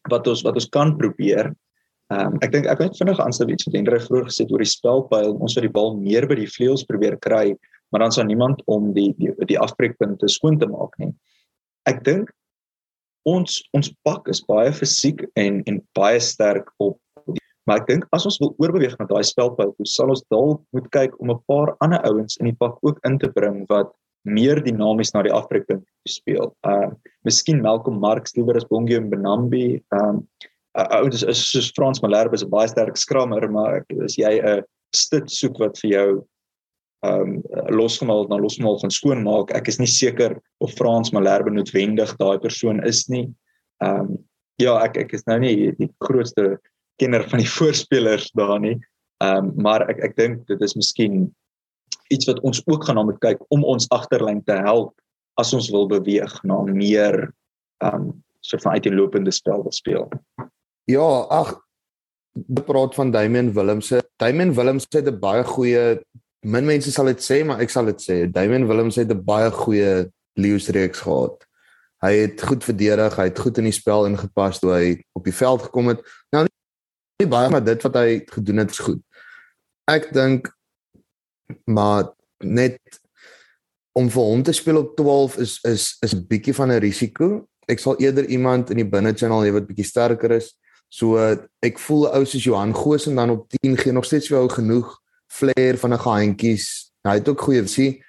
wat 0.09 0.27
ons 0.27 0.43
wat 0.43 0.55
ons 0.55 0.69
kan 0.69 0.95
probeer. 0.97 1.53
Ehm 2.09 2.33
um, 2.33 2.37
ek 2.41 2.53
dink 2.55 2.65
ek 2.65 2.79
het 2.81 2.97
vinnig 2.97 3.19
aansluit 3.21 3.51
iets 3.53 3.67
wat 3.67 3.75
Hendrik 3.77 4.05
vroeër 4.07 4.29
gesê 4.29 4.45
het 4.45 4.53
oor 4.53 4.63
die 4.63 4.71
spelpyl. 4.71 5.35
Ons 5.37 5.55
wil 5.57 5.67
die 5.67 5.75
bal 5.75 5.91
meer 5.97 6.25
by 6.29 6.39
die 6.39 6.49
vleuels 6.49 6.85
probeer 6.89 7.19
kry, 7.21 7.53
maar 7.93 8.01
dan 8.01 8.15
sal 8.15 8.25
niemand 8.25 8.63
om 8.65 8.89
die 8.95 9.11
die, 9.19 9.33
die 9.51 9.59
afbreekpunte 9.61 10.29
skoon 10.29 10.57
te 10.57 10.69
maak 10.71 10.97
nie. 10.97 11.11
Ek 11.89 12.01
dink 12.07 12.31
ons 13.29 13.59
ons 13.77 13.91
pak 14.07 14.25
is 14.33 14.41
baie 14.47 14.73
fisiek 14.73 15.21
en 15.37 15.61
en 15.69 15.77
baie 15.97 16.19
sterk 16.23 16.73
op 16.81 16.97
maar 17.69 17.83
ek 17.83 17.89
dink 17.91 18.05
as 18.17 18.25
ons 18.25 18.39
wil 18.41 18.55
oorbeweeg 18.57 18.95
na 18.97 19.05
daai 19.05 19.21
spelpyl, 19.29 19.75
sal 19.85 20.09
ons 20.09 20.23
dalk 20.33 20.63
moet 20.73 20.87
kyk 20.95 21.13
om 21.21 21.29
'n 21.29 21.43
paar 21.45 21.75
ander 21.85 22.01
ouens 22.09 22.39
in 22.41 22.49
die 22.49 22.57
pak 22.57 22.81
ook 22.81 22.97
in 23.05 23.19
te 23.21 23.29
bring 23.29 23.67
wat 23.69 23.93
meer 24.25 24.57
dinamies 24.63 25.13
na 25.13 25.21
die 25.21 25.33
afbreekpunt 25.33 25.85
speel. 26.09 26.49
Uh 26.65 26.89
miskien 27.23 27.61
Malcolm 27.61 27.99
Marx 27.99 28.33
liewer 28.33 28.57
as 28.57 28.65
Bongie 28.65 28.97
en 28.97 29.09
Benambi. 29.09 29.83
Um 29.93 30.25
uh, 30.77 30.87
ouens 30.99 31.23
is 31.23 31.45
soos 31.51 31.71
Frans 31.75 32.01
Malherbe 32.01 32.35
is 32.35 32.43
'n 32.43 32.49
baie 32.49 32.67
sterk 32.67 32.97
skrammer, 32.97 33.49
maar 33.49 33.85
as 34.03 34.17
jy 34.17 34.39
'n 34.41 34.63
stit 34.93 35.29
soek 35.29 35.59
wat 35.59 35.77
vir 35.81 35.91
jou 35.91 36.09
um 37.01 37.41
losgemaal 37.71 38.27
na 38.27 38.35
losgemaal 38.35 38.79
van 38.79 38.91
skoonmaak, 38.91 39.53
ek 39.55 39.69
is 39.71 39.79
nie 39.79 39.87
seker 39.87 40.35
of 40.59 40.73
Frans 40.75 41.13
Malherbe 41.15 41.51
noodwendig 41.51 42.11
daai 42.19 42.39
persoon 42.39 42.83
is 42.83 43.07
nie. 43.09 43.29
Um 43.79 44.17
ja, 44.59 44.75
ek 44.83 44.97
ek 44.97 45.13
is 45.13 45.23
nou 45.27 45.39
nie 45.39 45.71
die 45.79 45.89
grootste 46.03 46.59
kenner 46.99 47.23
van 47.29 47.39
die 47.39 47.53
voorspelers 47.57 48.31
daar 48.35 48.59
nie. 48.59 48.75
Um 49.23 49.53
maar 49.55 49.87
ek 49.89 50.03
ek 50.11 50.15
dink 50.17 50.47
dit 50.47 50.61
is 50.61 50.75
miskien 50.75 51.29
iets 52.11 52.27
wat 52.27 52.41
ons 52.43 52.61
ook 52.67 52.83
gaan 52.83 52.99
na 52.99 53.05
moet 53.07 53.21
kyk 53.23 53.39
om 53.53 53.63
ons 53.63 53.87
agterlyn 53.95 54.43
te 54.43 54.57
help 54.65 54.91
as 55.39 55.53
ons 55.53 55.69
wil 55.71 55.87
beweeg 55.87 56.33
na 56.43 56.63
meer 56.67 57.29
um 57.85 58.11
soort 58.43 58.63
van 58.63 58.75
uiteenlopende 58.75 59.31
spel 59.31 59.63
wil 59.63 59.71
speel. 59.71 60.07
Ja, 60.89 61.05
ag 61.29 61.59
praat 62.65 62.95
van 62.95 63.11
Damian 63.11 63.53
Willemse. 63.53 64.01
Damian 64.17 64.53
Willemse 64.53 64.87
het 64.89 65.07
'n 65.07 65.19
baie 65.19 65.43
goeie 65.43 66.01
min 66.41 66.65
mense 66.65 66.91
sal 66.91 67.05
dit 67.05 67.21
sê, 67.21 67.45
maar 67.45 67.59
ek 67.61 67.69
sal 67.69 67.85
dit 67.85 68.01
sê. 68.01 68.31
Damian 68.31 68.67
Willemse 68.67 68.99
het 68.99 69.11
'n 69.11 69.23
baie 69.23 69.51
goeie 69.51 70.11
leeu'sreeks 70.33 70.99
gehad. 70.99 71.45
Hy 72.01 72.13
het 72.13 72.41
goed 72.41 72.63
verdedig, 72.63 73.15
hy 73.15 73.23
het 73.23 73.39
goed 73.39 73.57
in 73.57 73.63
die 73.63 73.71
spel 73.71 74.05
ingepas 74.05 74.59
toe 74.59 74.71
hy 74.71 75.03
op 75.13 75.23
die 75.23 75.33
veld 75.33 75.61
gekom 75.61 75.87
het. 75.87 76.01
Nou 76.31 76.47
nie 77.19 77.29
baie 77.29 77.49
maar 77.49 77.63
dit 77.63 77.81
wat 77.81 77.93
hy 77.93 78.23
gedoen 78.25 78.57
het 78.57 78.71
is 78.71 78.79
goed. 78.79 79.01
Ek 79.85 80.13
dink 80.13 80.49
maar 81.65 82.13
net 82.43 82.79
om 83.93 84.09
vir 84.09 84.23
hom 84.23 84.43
te 84.43 84.51
speel 84.51 84.77
op 84.77 84.95
12 84.95 85.37
is 85.37 85.59
is 85.63 85.97
is 86.01 86.13
'n 86.13 86.25
bietjie 86.27 86.53
van 86.53 86.71
'n 86.71 86.79
risiko. 86.79 87.47
Ek 87.67 87.79
sal 87.79 87.99
eerder 87.99 88.25
iemand 88.25 88.69
in 88.69 88.77
die 88.77 88.89
binne 88.89 89.13
channel 89.13 89.43
hê 89.43 89.51
wat 89.51 89.67
bietjie 89.67 89.85
sterker 89.85 90.31
is. 90.31 90.58
So 90.89 91.17
ek 91.61 91.79
voel 91.79 92.07
ou 92.09 92.25
soos 92.25 92.43
Johan 92.43 92.73
Goosen 92.75 93.15
dan 93.15 93.29
op 93.29 93.49
10 93.61 93.77
gee 93.77 93.93
nog 93.93 94.05
steeds 94.09 94.27
vir 94.27 94.39
jou 94.39 94.49
genoeg 94.49 94.95
flair 95.29 95.77
van 95.77 95.93
'n 95.93 96.03
gehandjies. 96.05 96.91
Hy 97.05 97.13
het 97.21 97.29
ook 97.29 97.41
goeie 97.41 97.61
visie 97.61 98.03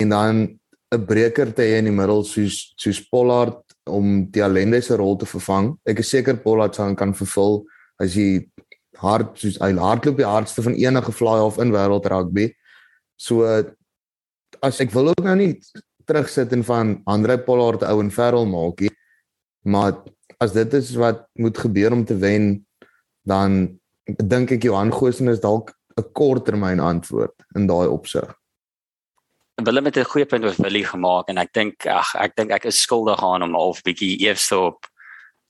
en 0.00 0.08
dan 0.08 0.58
'n 0.94 1.04
breker 1.06 1.54
te 1.54 1.62
hê 1.62 1.78
in 1.78 1.84
die 1.84 1.92
middel 1.92 2.24
soos 2.24 2.72
soos 2.76 3.00
Pollard 3.08 3.62
om 3.84 4.30
die 4.30 4.42
Allende 4.42 4.80
se 4.80 4.96
rol 4.96 5.16
te 5.16 5.26
vervang. 5.26 5.78
Ek 5.86 5.98
is 5.98 6.10
seker 6.10 6.36
Pollard 6.36 6.74
sal 6.74 6.94
kan 6.94 7.14
vervul 7.14 7.64
as 8.00 8.14
hy 8.14 8.48
hard 8.96 9.38
soos 9.38 9.58
hy 9.60 9.72
hardloop 9.72 10.16
die 10.16 10.26
hardste 10.26 10.62
van 10.62 10.74
enige 10.74 11.12
fly 11.12 11.38
off 11.40 11.58
in 11.58 11.72
wêreld 11.72 12.06
rugby. 12.06 12.52
So 13.16 13.44
as 14.62 14.80
ek 14.80 14.90
wil 14.90 15.08
ook 15.08 15.24
nou 15.24 15.36
nie 15.36 15.60
terugsit 16.08 16.52
en 16.52 16.64
van 16.64 17.02
Andre 17.06 17.38
Pollard 17.38 17.82
ou 17.82 18.00
en 18.00 18.10
Ferrel 18.10 18.46
maak 18.46 18.80
nie. 18.80 18.94
Maar 19.68 19.92
as 20.38 20.54
dit 20.54 20.72
is 20.72 20.94
wat 20.94 21.26
moet 21.32 21.58
gebeur 21.58 21.92
om 21.92 22.04
te 22.04 22.16
wen, 22.16 22.66
dan 23.26 23.78
dink 24.04 24.54
ek 24.54 24.62
Johan 24.62 24.92
Goosen 24.94 25.28
is 25.28 25.42
dalk 25.42 25.74
'n 25.98 26.12
korttermyn 26.12 26.80
antwoord 26.80 27.34
in 27.54 27.66
daai 27.66 27.88
opsig. 27.88 28.28
Willem 29.62 29.84
het 29.84 29.96
'n 29.98 30.04
goeie 30.04 30.26
punt 30.26 30.44
oor 30.44 30.54
Willie 30.56 30.84
gemaak 30.84 31.28
en 31.28 31.38
ek 31.38 31.52
dink 31.52 31.86
ag 31.86 32.14
ek 32.14 32.36
dink 32.36 32.50
ek 32.50 32.64
is 32.64 32.82
skuldig 32.82 33.22
aan 33.22 33.42
om 33.42 33.54
half 33.54 33.82
bietjie 33.82 34.20
eers 34.20 34.52
op 34.52 34.86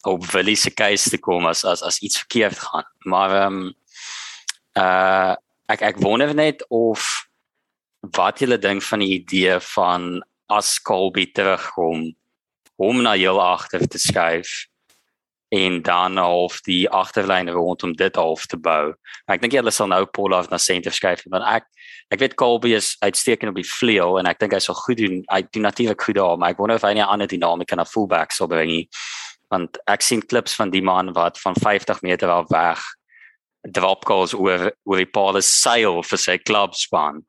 op 0.07 0.25
Willie 0.33 0.57
se 0.57 0.71
keuse 0.71 1.11
te 1.11 1.19
kom 1.19 1.47
as 1.47 1.65
as 1.65 1.83
as 1.83 2.01
iets 2.01 2.19
verkeerd 2.19 2.59
gaan. 2.59 2.85
Maar 3.05 3.31
ehm 3.31 3.57
um, 3.57 3.75
uh 4.77 5.37
ek 5.69 5.83
ek 5.83 6.01
wonder 6.01 6.35
net 6.35 6.65
of 6.69 7.29
wat 8.01 8.39
julle 8.39 8.59
dink 8.59 8.83
van 8.83 8.99
die 8.99 9.21
idee 9.21 9.61
van 9.61 10.25
as 10.47 10.81
Colby 10.81 11.27
terugkom 11.33 12.17
om 12.77 13.03
na 13.03 13.13
heel 13.13 13.41
agter 13.43 13.89
te 13.89 13.99
skuif 13.99 14.69
en 15.49 15.83
dan 15.83 16.17
half 16.21 16.61
die 16.67 16.89
agterlyn 16.91 17.49
rondom 17.49 17.95
dit 17.97 18.17
half 18.17 18.47
te 18.47 18.59
bou. 18.61 18.93
Ek 19.33 19.41
dink 19.41 19.55
julle 19.57 19.73
sal 19.73 19.89
nou 19.89 20.03
af 20.37 20.51
na 20.51 20.59
senter 20.59 20.93
skuif 20.93 21.25
want 21.27 21.45
ek 21.45 21.65
ek 22.13 22.21
weet 22.21 22.37
Colby 22.37 22.75
is 22.75 22.97
uitstekend 23.01 23.51
op 23.51 23.57
die 23.57 23.69
vleuel 23.69 24.19
en 24.19 24.27
ek 24.27 24.39
dink 24.41 24.53
hy 24.53 24.61
sal 24.61 24.75
goed 24.75 24.97
doen. 24.97 25.23
Hy 25.29 25.43
doen 25.53 25.63
natuurlik 25.63 26.03
goed 26.03 26.17
daar, 26.17 26.37
maar 26.39 26.51
ek 26.51 26.59
wonder 26.59 26.77
of 26.77 26.83
hy 26.83 26.95
'n 26.95 27.01
ander 27.01 27.27
dinamika 27.27 27.77
na 27.77 27.85
fullback 27.85 28.33
sal 28.33 28.49
bring. 28.49 28.89
Want 29.51 29.79
ek 29.87 30.03
sien 30.03 30.21
klips 30.21 30.55
van 30.55 30.71
die 30.71 30.83
man 30.83 31.13
wat 31.13 31.39
van 31.39 31.55
50 31.55 32.03
meter 32.03 32.29
af 32.29 32.49
weg 32.51 32.81
drop 33.63 34.05
goals 34.05 34.35
oor 34.35 34.73
oor 34.85 34.97
die 34.97 35.13
paal 35.13 35.41
seil 35.43 36.03
vir 36.03 36.19
sy 36.19 36.39
klubspan 36.39 37.25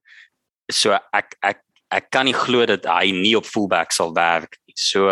so 0.72 0.96
ek 1.14 1.36
ek 1.44 1.62
ek 1.90 2.10
kan 2.14 2.28
nie 2.30 2.38
glo 2.38 2.66
dat 2.70 2.86
hy 2.86 3.10
nie 3.16 3.34
op 3.38 3.48
fullback 3.50 3.94
sal 3.96 4.14
werk 4.14 4.58
nie. 4.68 4.76
So 4.78 5.10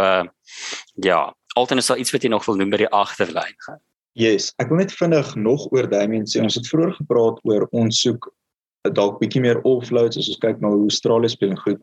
ja, 1.04 1.22
altyd 1.58 1.82
is 1.82 1.90
daar 1.92 2.02
iets 2.02 2.14
wat 2.16 2.24
jy 2.26 2.32
nog 2.32 2.46
wil 2.48 2.58
noem 2.60 2.72
by 2.74 2.82
die 2.84 2.94
agterlyn 2.94 3.58
gaan. 3.66 3.82
Yes, 4.18 4.50
ek 4.62 4.72
wil 4.72 4.82
net 4.82 4.94
vinnig 4.98 5.36
nog 5.38 5.68
oor 5.76 5.86
Damian 5.90 6.26
sê. 6.30 6.42
Ons 6.42 6.58
het 6.58 6.70
vroeër 6.70 6.96
gepraat 6.98 7.42
oor 7.46 7.68
ons 7.78 8.02
soek 8.02 8.30
dalk 8.96 9.20
bietjie 9.22 9.44
meer 9.44 9.60
offloads 9.68 10.18
as 10.18 10.30
ons 10.32 10.42
kyk 10.42 10.62
na 10.64 10.72
hoe 10.72 10.88
Australië 10.88 11.34
speel 11.34 11.56
goed. 11.60 11.82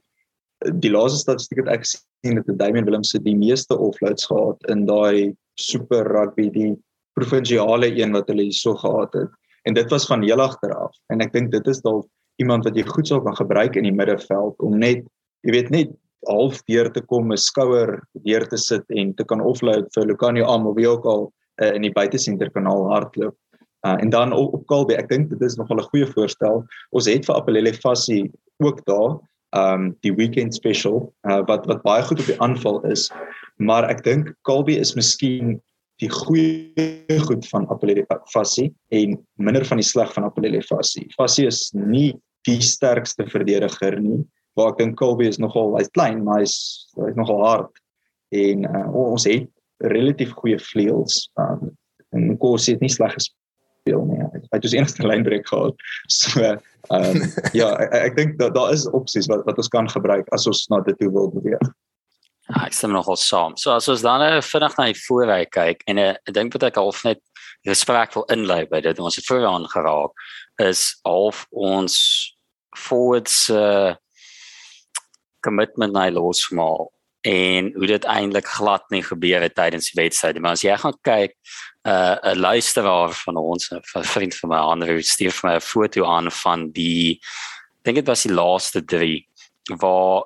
Die 0.80 0.90
laaste 0.90 1.20
statistiek 1.20 1.60
wat 1.62 1.72
ek 1.74 1.86
sien 1.90 2.40
het 2.40 2.50
Damian 2.58 2.88
Willems 2.88 3.12
se 3.12 3.20
die 3.22 3.36
meeste 3.36 3.76
offloads 3.76 4.26
gehad 4.30 4.70
in 4.72 4.86
daai 4.88 5.34
super 5.60 6.08
rugby 6.08 6.48
die 6.54 6.72
provinsiale 7.18 7.92
een 7.94 8.14
wat 8.16 8.30
hulle 8.32 8.48
hierso 8.48 8.74
gehad 8.80 9.14
het. 9.14 9.34
En 9.68 9.76
dit 9.76 9.90
was 9.92 10.06
van 10.10 10.24
heel 10.24 10.42
agter 10.42 10.74
af. 10.74 10.94
En 11.12 11.22
ek 11.24 11.32
dink 11.36 11.52
dit 11.52 11.68
is 11.70 11.82
dalk 11.84 12.08
iemand 12.42 12.66
wat 12.66 12.76
jy 12.76 12.84
goed 12.88 13.08
sou 13.08 13.20
kan 13.22 13.36
gebruik 13.38 13.76
in 13.78 13.86
die 13.86 13.94
middelveld 13.94 14.58
om 14.64 14.78
net 14.80 15.04
jy 15.46 15.54
weet 15.54 15.70
net 15.70 15.92
half 16.26 16.62
deur 16.70 16.90
te 16.92 17.00
kom, 17.00 17.32
'n 17.32 17.36
skouer 17.36 18.00
deur 18.24 18.46
te 18.48 18.56
sit 18.56 18.84
en 18.90 19.14
te 19.14 19.24
kan 19.24 19.40
offload 19.40 19.88
vir 19.94 20.06
Lucanio 20.06 20.44
Am 20.46 20.66
of 20.66 20.76
wie 20.76 20.88
ook 20.88 21.04
al 21.04 21.32
uh, 21.62 21.74
in 21.74 21.82
die 21.82 21.92
buitesenter 21.92 22.50
kanaal 22.50 22.88
hardloop. 22.90 23.36
Uh, 23.86 23.96
en 24.00 24.10
dan 24.10 24.32
op, 24.32 24.54
op 24.54 24.66
Kalbe, 24.66 24.96
ek 24.96 25.08
dink 25.08 25.30
dit 25.30 25.42
is 25.42 25.56
nogal 25.56 25.76
'n 25.76 25.88
goeie 25.92 26.06
voorstel. 26.06 26.64
Ons 26.90 27.06
het 27.06 27.24
vir 27.26 27.36
Apelele 27.36 27.74
Fassie 27.74 28.32
ook 28.62 28.84
daar, 28.84 29.20
um 29.54 29.92
die 30.02 30.14
weekend 30.14 30.54
special 30.54 31.14
uh, 31.30 31.42
wat 31.46 31.66
wat 31.66 31.82
baie 31.82 32.02
goed 32.02 32.20
op 32.20 32.26
die 32.26 32.40
aanval 32.42 32.80
is. 32.90 33.10
Maar 33.56 33.86
ek 33.90 34.02
dink 34.04 34.34
Kalbe 34.42 34.74
is 34.74 34.94
miskien 34.98 35.60
die 36.02 36.10
goeie 36.10 37.20
goed 37.28 37.46
van 37.52 37.68
Apelele 37.70 38.06
Fassie 38.32 38.72
en 38.90 39.14
minder 39.38 39.64
van 39.64 39.78
die 39.78 39.86
sleg 39.86 40.10
van 40.16 40.26
Apelele 40.26 40.62
Fassie. 40.66 41.06
Fassie 41.14 41.46
is 41.46 41.68
nie 41.74 42.14
die 42.48 42.60
sterkste 42.60 43.26
verdediger 43.30 44.00
nie. 44.00 44.24
Waar 44.58 44.72
ek 44.72 44.82
dink 44.82 44.98
Colby 45.00 45.26
is 45.26 45.40
nogal 45.42 45.74
hy's 45.78 45.90
klein, 45.96 46.22
maar 46.26 46.42
hy's 46.42 46.56
hy's 46.98 47.16
nogal 47.18 47.42
hard 47.42 47.82
en 48.34 48.66
uh, 48.66 48.86
ons 48.94 49.26
het 49.28 49.48
relatief 49.84 50.32
goeie 50.38 50.58
vleuels. 50.58 51.28
Um, 51.38 51.72
en 52.14 52.36
Kos 52.38 52.66
het 52.70 52.82
nie 52.82 52.90
sleg 52.92 53.14
gespeel 53.14 54.04
nie. 54.08 54.20
Hy 54.22 54.42
het 54.54 54.64
dus 54.64 54.74
enigste 54.76 55.06
lynbreek 55.10 55.48
gehad. 55.50 55.86
So 56.12 56.54
um, 56.94 57.22
ja, 57.60 57.72
ek, 57.82 57.96
ek 58.00 58.18
dink 58.18 58.38
dat 58.42 58.54
daar 58.56 58.74
is 58.74 58.86
opsies 58.90 59.28
wat 59.30 59.44
wat 59.48 59.58
ons 59.60 59.72
kan 59.72 59.90
gebruik 59.90 60.30
as 60.36 60.46
ons 60.50 60.66
na 60.72 60.82
dit 60.86 60.98
toe 61.00 61.10
wil 61.14 61.32
beweeg. 61.34 61.72
Ja, 62.44 62.66
ek 62.66 62.76
stem 62.76 62.92
nogal 62.92 63.16
saam. 63.16 63.58
So 63.60 63.72
as 63.72 63.88
ons 63.88 64.04
dan 64.04 64.20
nou 64.20 64.42
vinnig 64.44 64.78
na 64.78 64.88
die 64.90 65.00
vooruit 65.06 65.52
kyk 65.54 65.84
en 65.90 66.00
uh, 66.00 66.12
ek 66.28 66.34
dink 66.36 66.54
dat 66.56 66.70
ek 66.70 66.80
half 66.80 67.02
net 67.06 67.22
gesprek 67.64 68.12
wil 68.16 68.26
inlei 68.32 68.64
by 68.68 68.82
dit 68.84 68.98
ons 69.00 69.16
het 69.16 69.24
vroeër 69.24 69.48
aangeraak 69.48 70.24
is 70.62 70.90
half 71.08 71.46
ons 71.50 71.96
forwards 72.76 73.46
uh, 73.50 73.94
commitment 75.44 75.92
na 75.94 76.08
hy 76.08 76.14
losmaal 76.16 76.88
en 77.24 77.70
hoe 77.76 77.88
dit 77.88 78.04
eintlik 78.04 78.48
glad 78.56 78.84
nie 78.92 79.02
gebeur 79.04 79.40
het 79.40 79.54
tydens 79.56 79.88
die 79.92 80.02
wedstryd. 80.02 80.40
Maar 80.44 80.58
as 80.58 80.64
jy 80.64 80.74
gaan 80.76 80.96
kyk, 81.08 81.32
'n 81.84 81.88
uh, 81.88 82.16
'n 82.32 82.40
luisteraar 82.40 83.12
van 83.24 83.36
ons, 83.36 83.70
'n 83.72 84.04
vriend 84.04 84.34
van 84.36 84.50
my, 84.50 84.56
Andre, 84.56 85.02
stuur 85.02 85.32
vir 85.32 85.50
my 85.50 85.56
'n 85.56 85.60
foto 85.60 86.04
aan 86.04 86.30
van 86.30 86.70
die 86.72 87.20
dink 87.84 87.96
dit 87.96 88.06
was 88.06 88.24
die 88.24 88.32
laaste 88.32 88.84
3 88.84 89.28
waar 89.80 90.24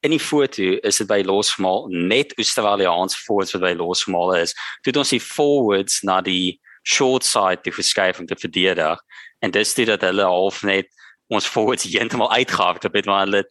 in 0.00 0.10
die 0.14 0.22
foto 0.22 0.78
is 0.86 1.00
dit 1.00 1.08
by 1.10 1.22
losmaal 1.26 1.88
net 1.90 2.34
Australiaans 2.38 3.16
forwards 3.18 3.54
wat 3.56 3.62
by 3.62 3.74
losmaal 3.78 4.36
is. 4.38 4.54
Toe 4.82 4.94
ons 5.00 5.14
die 5.14 5.22
forwards 5.22 6.02
na 6.06 6.20
die 6.22 6.60
short 6.86 7.26
side 7.26 7.62
toe 7.62 7.74
geskuif 7.74 8.20
om 8.20 8.26
te 8.26 8.38
verdedig 8.38 9.02
en 9.42 9.54
dis 9.54 9.74
dit 9.74 9.86
dat 9.90 10.06
hulle 10.06 10.26
half 10.26 10.62
net 10.62 10.86
ons 11.34 11.46
forwards 11.46 11.86
heeltemal 11.92 12.30
uitgehard 12.32 12.86
het, 12.86 13.06
maar 13.06 13.26
hulle 13.26 13.42
het 13.42 13.50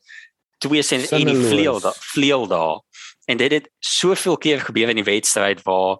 2 0.58 1.10
en 1.10 1.26
die 1.26 1.48
vleuel 1.48 1.80
daar, 1.80 1.98
vleuel 2.14 2.48
daar. 2.48 2.80
En 3.26 3.38
dit 3.38 3.52
het 3.52 3.70
soveel 3.80 4.38
keer 4.38 4.62
gebeur 4.62 4.90
in 4.90 5.00
die 5.00 5.08
wedstryd 5.08 5.62
waar 5.68 6.00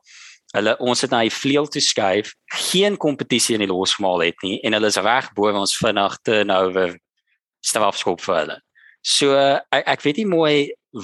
hulle 0.56 0.78
ons 0.80 1.02
het 1.04 1.12
na 1.12 1.22
die 1.28 1.34
vleuel 1.34 1.68
toe 1.68 1.82
skuif, 1.84 2.34
geen 2.46 2.98
kompetisie 2.98 3.58
in 3.58 3.66
die 3.66 3.72
losmaal 3.72 4.24
het 4.24 4.42
nie 4.46 4.60
en 4.64 4.78
hulle 4.78 4.88
is 4.88 5.00
reg 5.04 5.30
bo 5.36 5.52
ons 5.52 5.76
vinnig 5.78 6.18
turnover 6.24 6.96
strafskop 7.66 8.24
vir 8.24 8.40
hulle. 8.42 8.60
So 9.04 9.36
ek, 9.36 9.84
ek 9.84 10.06
weet 10.06 10.22
nie 10.22 10.30
mooi 10.30 10.56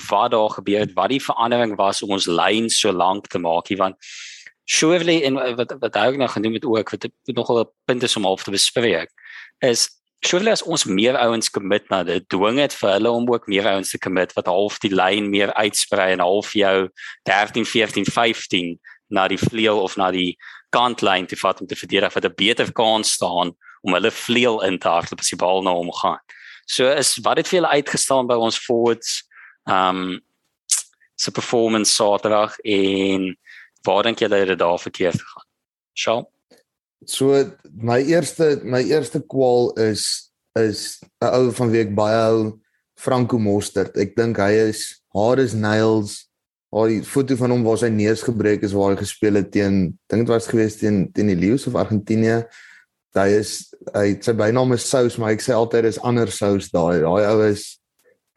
wat 0.10 0.32
daar 0.32 0.50
gebeur 0.56 0.86
het, 0.86 0.94
wat 0.96 1.12
die 1.12 1.22
verandering 1.22 1.76
was 1.78 2.02
om 2.02 2.16
ons 2.16 2.28
lyn 2.28 2.70
so 2.72 2.92
lank 2.92 3.28
te 3.30 3.42
maak 3.42 3.70
nie 3.70 3.80
want 3.82 4.00
Surely 4.64 5.18
en 5.28 5.36
wat 5.60 5.74
wat 5.82 5.98
hy 6.00 6.06
ook 6.08 6.18
nou 6.22 6.30
genoem 6.32 6.54
het 6.56 6.66
ook 6.66 6.94
wat 6.96 7.08
nogal 7.36 7.60
'n 7.60 7.72
punt 7.86 8.04
is 8.04 8.16
om 8.16 8.24
half 8.24 8.44
te 8.44 8.52
bespreek 8.52 9.12
is 9.60 9.90
surely 10.26 10.52
as 10.52 10.64
ons 10.64 10.86
meer 10.86 11.18
ouens 11.20 11.50
commit 11.50 11.90
na 11.90 12.04
dit 12.04 12.26
dwing 12.30 12.60
dit 12.62 12.74
vir 12.80 12.92
hulle 12.96 13.12
om 13.12 13.28
ook 13.32 13.48
meer 13.52 13.68
ouens 13.74 13.92
te 13.92 14.00
commit 14.00 14.34
wat 14.38 14.50
half 14.52 14.80
die 14.84 14.94
lyn 14.94 15.30
meer 15.30 15.54
uitsprei 15.54 16.12
en 16.14 16.24
half 16.24 16.54
jou 16.58 16.90
13 17.30 17.66
14 17.66 18.06
15 18.06 18.80
na 19.14 19.28
die 19.28 19.40
vleuel 19.40 19.82
of 19.84 19.98
na 19.98 20.12
die 20.12 20.38
kantlyn 20.74 21.28
te 21.30 21.38
vat 21.38 21.62
om 21.62 21.68
te 21.68 21.78
verdedig 21.78 22.14
wat 22.14 22.26
'n 22.26 22.36
beter 22.36 22.72
kans 22.72 23.12
staan 23.12 23.54
om 23.82 23.94
hulle 23.94 24.12
vleuel 24.12 24.64
in 24.64 24.80
te 24.80 24.88
hardloop 24.88 25.20
as 25.20 25.30
die 25.30 25.38
bal 25.38 25.62
na 25.62 25.74
hom 25.74 25.92
gaan. 25.92 26.20
So 26.66 26.88
is 26.88 27.18
wat 27.24 27.38
het 27.38 27.48
vir 27.48 27.60
julle 27.60 27.76
uitgestaan 27.76 28.28
by 28.28 28.36
ons 28.36 28.58
forwards 28.58 29.24
um 29.70 30.22
se 31.16 31.32
performance 31.32 31.94
Saterdag 31.94 32.58
en 32.60 33.38
waar 33.84 34.04
dink 34.04 34.20
julle 34.20 34.36
het 34.36 34.48
dit 34.48 34.60
daar 34.60 34.80
verkeerd 34.80 35.20
gegaan? 35.22 35.48
Shaw. 35.94 36.33
So 37.06 37.52
my 37.74 38.00
eerste 38.02 38.62
my 38.64 38.84
eerste 38.84 39.22
kwaal 39.22 39.74
is 39.80 40.32
is 40.60 41.02
'n 41.22 41.34
ou 41.34 41.52
van 41.52 41.72
wie 41.72 41.82
ek 41.82 41.96
baie 41.96 42.20
hou, 42.20 42.60
Franco 42.96 43.40
Mostert. 43.40 43.98
Ek 43.98 44.16
dink 44.16 44.38
hy 44.38 44.54
is 44.70 45.02
hard 45.14 45.40
as 45.40 45.54
nails. 45.54 46.30
Al 46.74 46.88
die 46.88 47.02
foto 47.04 47.36
van 47.36 47.52
hom 47.52 47.64
waar 47.64 47.78
sy 47.78 47.90
neus 47.90 48.24
gebreek 48.24 48.64
is 48.64 48.74
waar 48.74 48.94
hy 48.94 49.02
gespeel 49.02 49.36
het 49.36 49.52
teen 49.52 49.98
dink 50.10 50.26
dit 50.26 50.30
was 50.30 50.48
geweest 50.48 50.80
teen 50.80 51.12
teen 51.14 51.28
die 51.28 51.38
Lions 51.38 51.68
of 51.68 51.76
Argentinië 51.76 52.46
hy 53.14 53.30
is 53.38 53.74
hy 53.94 54.18
sy 54.26 54.34
bynaam 54.38 54.74
is 54.74 54.86
Sous 54.90 55.20
maar 55.22 55.36
ek 55.36 55.44
sê 55.46 55.54
altyd 55.54 55.86
is 55.92 56.02
ander 56.02 56.32
Sous 56.34 56.72
daai 56.74 57.04
daai 57.04 57.24
ou 57.30 57.44
is 57.46 57.78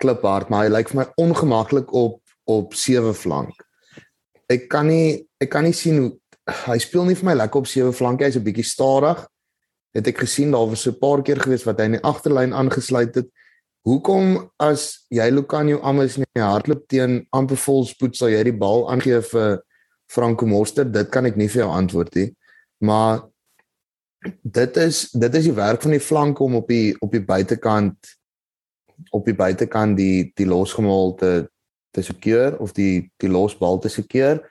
kliphard 0.02 0.50
maar 0.52 0.66
hy 0.66 0.72
lyk 0.74 0.92
vir 0.92 1.00
my 1.00 1.06
ongemaklik 1.22 1.92
op 1.96 2.20
op 2.46 2.76
sewe 2.78 3.14
flank 3.16 3.56
ek 4.52 4.68
kan 4.72 4.88
nie 4.90 5.24
ek 5.42 5.50
kan 5.54 5.64
nie 5.66 5.76
sien 5.76 6.02
hoe 6.02 6.12
hy 6.46 6.78
speel 6.78 7.08
nie 7.08 7.16
vir 7.18 7.26
my 7.30 7.34
lekker 7.34 7.62
op 7.62 7.70
sewe 7.70 7.92
flanke 7.92 8.24
hy's 8.24 8.36
'n 8.36 8.44
bietjie 8.44 8.64
stadig. 8.64 9.26
Het 9.94 10.06
ek 10.08 10.18
gesien 10.18 10.52
daar 10.52 10.68
was 10.68 10.82
so 10.82 10.90
'n 10.90 10.98
paar 10.98 11.22
keer 11.22 11.40
gewees 11.40 11.64
wat 11.64 11.78
hy 11.78 11.84
in 11.84 11.98
die 11.98 12.04
agterlyn 12.04 12.52
aangesluit 12.54 13.14
het. 13.14 13.28
Hoekom 13.84 14.50
as 14.58 15.06
jy 15.10 15.30
Lucanio 15.30 15.80
Amos 15.82 16.18
nie 16.18 16.42
hardloop 16.42 16.88
teen 16.88 17.26
amper 17.32 17.56
vol 17.56 17.84
spoed 17.84 18.16
sal 18.16 18.28
jy 18.28 18.42
die 18.44 18.58
bal 18.58 18.90
aangee 18.90 19.22
vir 19.22 19.62
Franco 20.08 20.46
Moster 20.46 20.84
dit 20.84 21.10
kan 21.10 21.26
ek 21.26 21.36
nie 21.36 21.48
vir 21.48 21.62
jou 21.62 21.70
antwoord 21.70 22.14
nie. 22.14 22.36
Maar 22.80 23.22
dit 24.42 24.76
is 24.76 25.10
dit 25.10 25.34
is 25.34 25.44
die 25.44 25.54
werk 25.54 25.82
van 25.82 25.90
die 25.90 26.00
flanke 26.00 26.44
om 26.44 26.56
op 26.56 26.68
die 26.68 26.96
op 27.00 27.12
die 27.12 27.24
buitekant 27.24 27.96
op 29.10 29.24
die 29.24 29.34
buitekant 29.34 29.96
die 29.96 30.32
die 30.36 30.46
losgemaal 30.46 31.14
te 31.14 31.48
te 31.92 32.02
sekeer 32.02 32.58
of 32.58 32.72
die 32.72 33.10
die 33.22 33.30
losbal 33.30 33.78
te 33.78 33.88
sekeer 33.88 34.42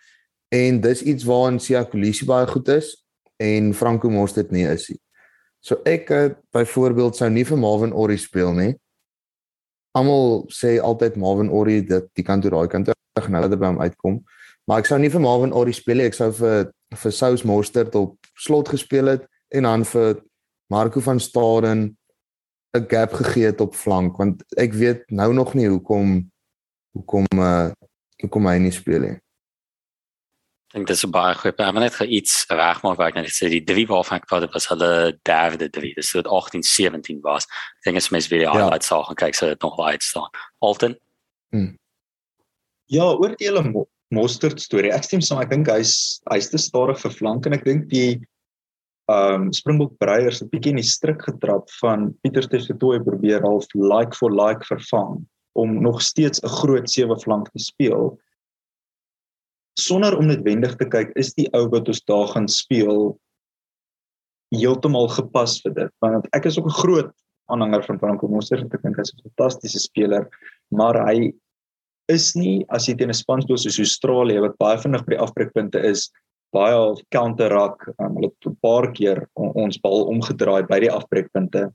en 0.55 0.79
dis 0.81 1.01
iets 1.03 1.25
waarin 1.27 1.59
Sia 1.59 1.83
Kolisi 1.83 2.27
baie 2.27 2.47
goed 2.47 2.69
is 2.71 2.93
en 3.41 3.73
Franco 3.73 4.09
Mos 4.09 4.35
dit 4.37 4.51
nie 4.55 4.63
is 4.69 4.87
nie. 4.89 4.99
So 5.65 5.81
ek 5.89 6.11
eh, 6.13 6.33
byvoorbeeld 6.53 7.17
sou 7.17 7.29
nie 7.33 7.45
vir 7.47 7.59
Marvin 7.59 7.93
Orri 7.93 8.17
speel 8.21 8.53
nie. 8.53 8.73
Almal 9.97 10.45
sê 10.53 10.75
altyd 10.77 11.17
Marvin 11.19 11.49
Orri 11.49 11.81
dat 11.87 12.11
die 12.15 12.25
kant 12.27 12.45
toe 12.45 12.53
daai 12.53 12.69
kant 12.71 12.91
terug 12.91 13.31
nou 13.33 13.41
dat 13.47 13.59
by 13.59 13.71
hom 13.73 13.81
uitkom. 13.81 14.19
Maar 14.69 14.83
ek 14.83 14.89
sou 14.91 14.99
nie 15.01 15.11
vir 15.11 15.23
Marvin 15.23 15.55
Orri 15.55 15.73
speel 15.73 15.99
nie. 15.99 16.09
Ek 16.11 16.17
sou 16.17 16.29
vir 16.37 16.71
vir 16.95 17.15
Sous 17.17 17.43
Mostert 17.43 17.97
op 17.97 18.29
slot 18.39 18.69
gespeel 18.71 19.09
het 19.15 19.25
en 19.55 19.67
dan 19.67 19.83
vir 19.89 20.21
Marco 20.71 21.01
van 21.01 21.19
Staden 21.19 21.97
'n 22.75 22.87
gap 22.91 23.13
gegee 23.13 23.45
het 23.51 23.61
op 23.61 23.75
flank 23.75 24.17
want 24.17 24.43
ek 24.57 24.73
weet 24.73 25.03
nou 25.09 25.33
nog 25.33 25.53
nie 25.53 25.67
hoekom 25.67 26.31
hoekom 26.93 27.25
uh 27.35 27.71
hoekom 28.21 28.47
hy 28.47 28.57
nie 28.57 28.71
speel 28.71 29.01
nie. 29.01 29.17
Ek 30.75 30.81
dink 30.81 30.89
dit 30.91 30.97
is 30.97 31.05
'n 31.07 31.11
baie 31.11 31.33
goeie 31.39 31.55
punt. 31.55 31.71
Maar 31.73 31.83
net 31.87 31.95
vir 31.95 32.07
iets 32.11 32.33
regmaak 32.51 32.97
wat 32.99 33.07
ek 33.07 33.15
net 33.15 33.31
sê 33.31 33.47
die 33.47 33.63
drie 33.63 33.85
waarvan 33.87 34.19
ek 34.19 34.27
praat 34.27 34.53
was 34.53 34.67
hulle 34.67 35.15
derde 35.23 35.69
drie. 35.71 35.93
Dis 35.95 36.09
so 36.11 36.19
18 36.19 36.63
17 36.63 37.21
was. 37.23 37.47
Ek 37.79 37.85
dink 37.85 37.97
as 37.97 38.11
mens 38.11 38.27
weer 38.27 38.43
die 38.43 38.51
highlights 38.51 38.89
ja. 38.91 38.99
sal 38.99 39.03
gaan 39.07 39.15
kyk 39.15 39.35
sou 39.35 39.47
dit 39.47 39.61
nog 39.63 39.77
baie 39.77 39.95
staan. 40.03 40.27
Alton. 40.59 40.97
Hmm. 41.55 41.77
Ja, 42.91 43.07
oor 43.07 43.31
die 43.39 43.47
hele 43.47 43.85
Mostert 44.11 44.59
storie. 44.59 44.91
Ek 44.91 45.07
stem 45.07 45.21
saam. 45.21 45.39
Ek 45.39 45.49
dink 45.49 45.71
hy's 45.71 46.19
hy's 46.29 46.51
te 46.51 46.59
stadig 46.59 46.99
vir 46.99 47.11
flank 47.11 47.47
en 47.47 47.53
ek 47.53 47.63
dink 47.63 47.87
die 47.87 48.19
um 49.07 49.53
Springbok 49.53 49.95
Breiers 49.97 50.41
'n 50.41 50.49
bietjie 50.51 50.75
in 50.75 50.81
die 50.83 50.91
strik 50.91 51.23
getrap 51.23 51.71
van 51.79 52.11
Pieter 52.21 52.43
Steftoe 52.43 52.99
probeer 52.99 53.39
half 53.47 53.63
like 53.75 54.13
for 54.13 54.29
like 54.29 54.67
vervang 54.67 55.23
om 55.55 55.81
nog 55.81 56.01
steeds 56.01 56.43
'n 56.43 56.51
groot 56.59 56.89
sewe 56.89 57.15
flank 57.23 57.47
te 57.53 57.63
speel 57.63 58.19
sonder 59.79 60.17
om 60.17 60.27
noodwendig 60.27 60.75
te 60.79 60.87
kyk 60.87 61.11
is 61.19 61.33
die 61.35 61.47
ou 61.53 61.67
wat 61.71 61.87
ons 61.91 62.03
daar 62.07 62.27
gaan 62.33 62.47
speel 62.47 63.17
heeltemal 64.55 65.09
gepas 65.11 65.59
vir 65.63 65.73
dit. 65.75 65.93
Want 66.03 66.27
ek 66.33 66.45
is 66.45 66.57
ook 66.59 66.67
'n 66.67 66.79
groot 66.81 67.11
aanhanger 67.51 67.83
van 67.83 67.99
Franco 67.99 68.27
Moser 68.27 68.63
ek 68.63 68.81
dink 68.81 68.97
hy's 68.97 69.13
'n 69.13 69.23
fantastiese 69.29 69.79
speler 69.79 70.29
maar 70.71 70.95
hy 71.07 71.33
is 72.07 72.35
nie 72.35 72.65
as 72.69 72.87
jy 72.87 72.95
teen 72.95 73.09
'n 73.09 73.13
span 73.13 73.41
speel 73.41 73.57
soos 73.57 73.79
Australië 73.79 74.41
wat 74.41 74.57
baie 74.57 74.77
vinnig 74.77 75.05
by 75.05 75.15
die 75.15 75.23
afbreekpunte 75.25 75.79
is 75.83 76.11
baie 76.53 76.75
of 76.75 77.01
counterrak 77.11 77.87
um, 77.99 78.15
hulle 78.15 78.31
het 78.31 78.47
'n 78.47 78.57
paar 78.61 78.91
keer 78.93 79.27
on, 79.35 79.51
ons 79.55 79.77
bal 79.77 80.05
omgedraai 80.07 80.67
by 80.67 80.79
die 80.79 80.91
afbreekpunte. 80.91 81.71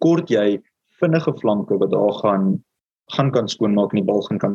Kort 0.00 0.30
jy 0.30 0.60
vinnige 1.00 1.32
flanke 1.40 1.78
wat 1.78 1.90
daar 1.90 2.14
gaan 2.22 2.64
gaan 3.16 3.30
kan 3.30 3.48
skoonmaak 3.48 3.92
en 3.92 4.00
die 4.02 4.10
bal 4.12 4.22
gaan 4.22 4.38
kan 4.38 4.54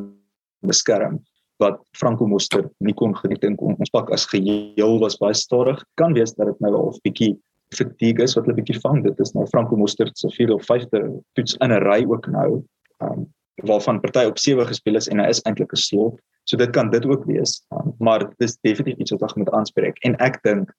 beskerm 0.64 1.20
wat 1.64 1.80
Franco 1.98 2.28
Moster 2.28 2.70
nie 2.80 2.94
kon 2.94 3.16
geniet 3.16 3.44
en 3.44 3.58
ons 3.58 3.90
pak 3.90 4.12
as 4.12 4.28
geheel 4.32 5.00
was 5.00 5.18
baie 5.18 5.34
stadig 5.34 5.82
kan 5.96 6.14
wees 6.14 6.36
dat 6.36 6.48
dit 6.52 6.60
nou 6.60 6.74
al 6.74 6.92
'n 6.92 7.02
bietjie 7.04 7.34
fatigue 7.76 8.24
is 8.24 8.36
wat 8.36 8.46
hulle 8.46 8.60
bietjie 8.62 8.80
vang 8.82 9.04
dit 9.04 9.20
is 9.20 9.34
nou 9.34 9.46
Franco 9.48 9.76
Moster 9.76 10.10
se 10.14 10.30
vierde 10.30 10.56
of 10.56 10.66
vyfde 10.66 11.22
toets 11.34 11.58
in 11.62 11.72
'n 11.72 11.84
ry 11.84 12.06
ook 12.06 12.28
nou 12.28 12.64
um, 13.02 13.28
waarvan 13.64 14.02
party 14.02 14.26
op 14.26 14.38
7 14.38 14.68
gespeel 14.68 14.96
is 14.96 15.08
en 15.08 15.20
hy 15.20 15.30
is 15.30 15.42
eintlik 15.46 15.72
'n 15.72 15.78
slot 15.78 16.20
So 16.46 16.58
dit 16.58 16.70
kan 16.70 16.90
dit 16.90 17.06
ook 17.06 17.26
wees. 17.26 17.66
Um, 17.74 17.96
maar 17.98 18.30
dis 18.38 18.58
definitief 18.62 18.98
iets 18.98 19.12
wat 19.12 19.22
ons 19.22 19.34
moet 19.34 19.50
aanspreek 19.50 19.98
en 20.06 20.18
ek 20.22 20.38
dink 20.46 20.74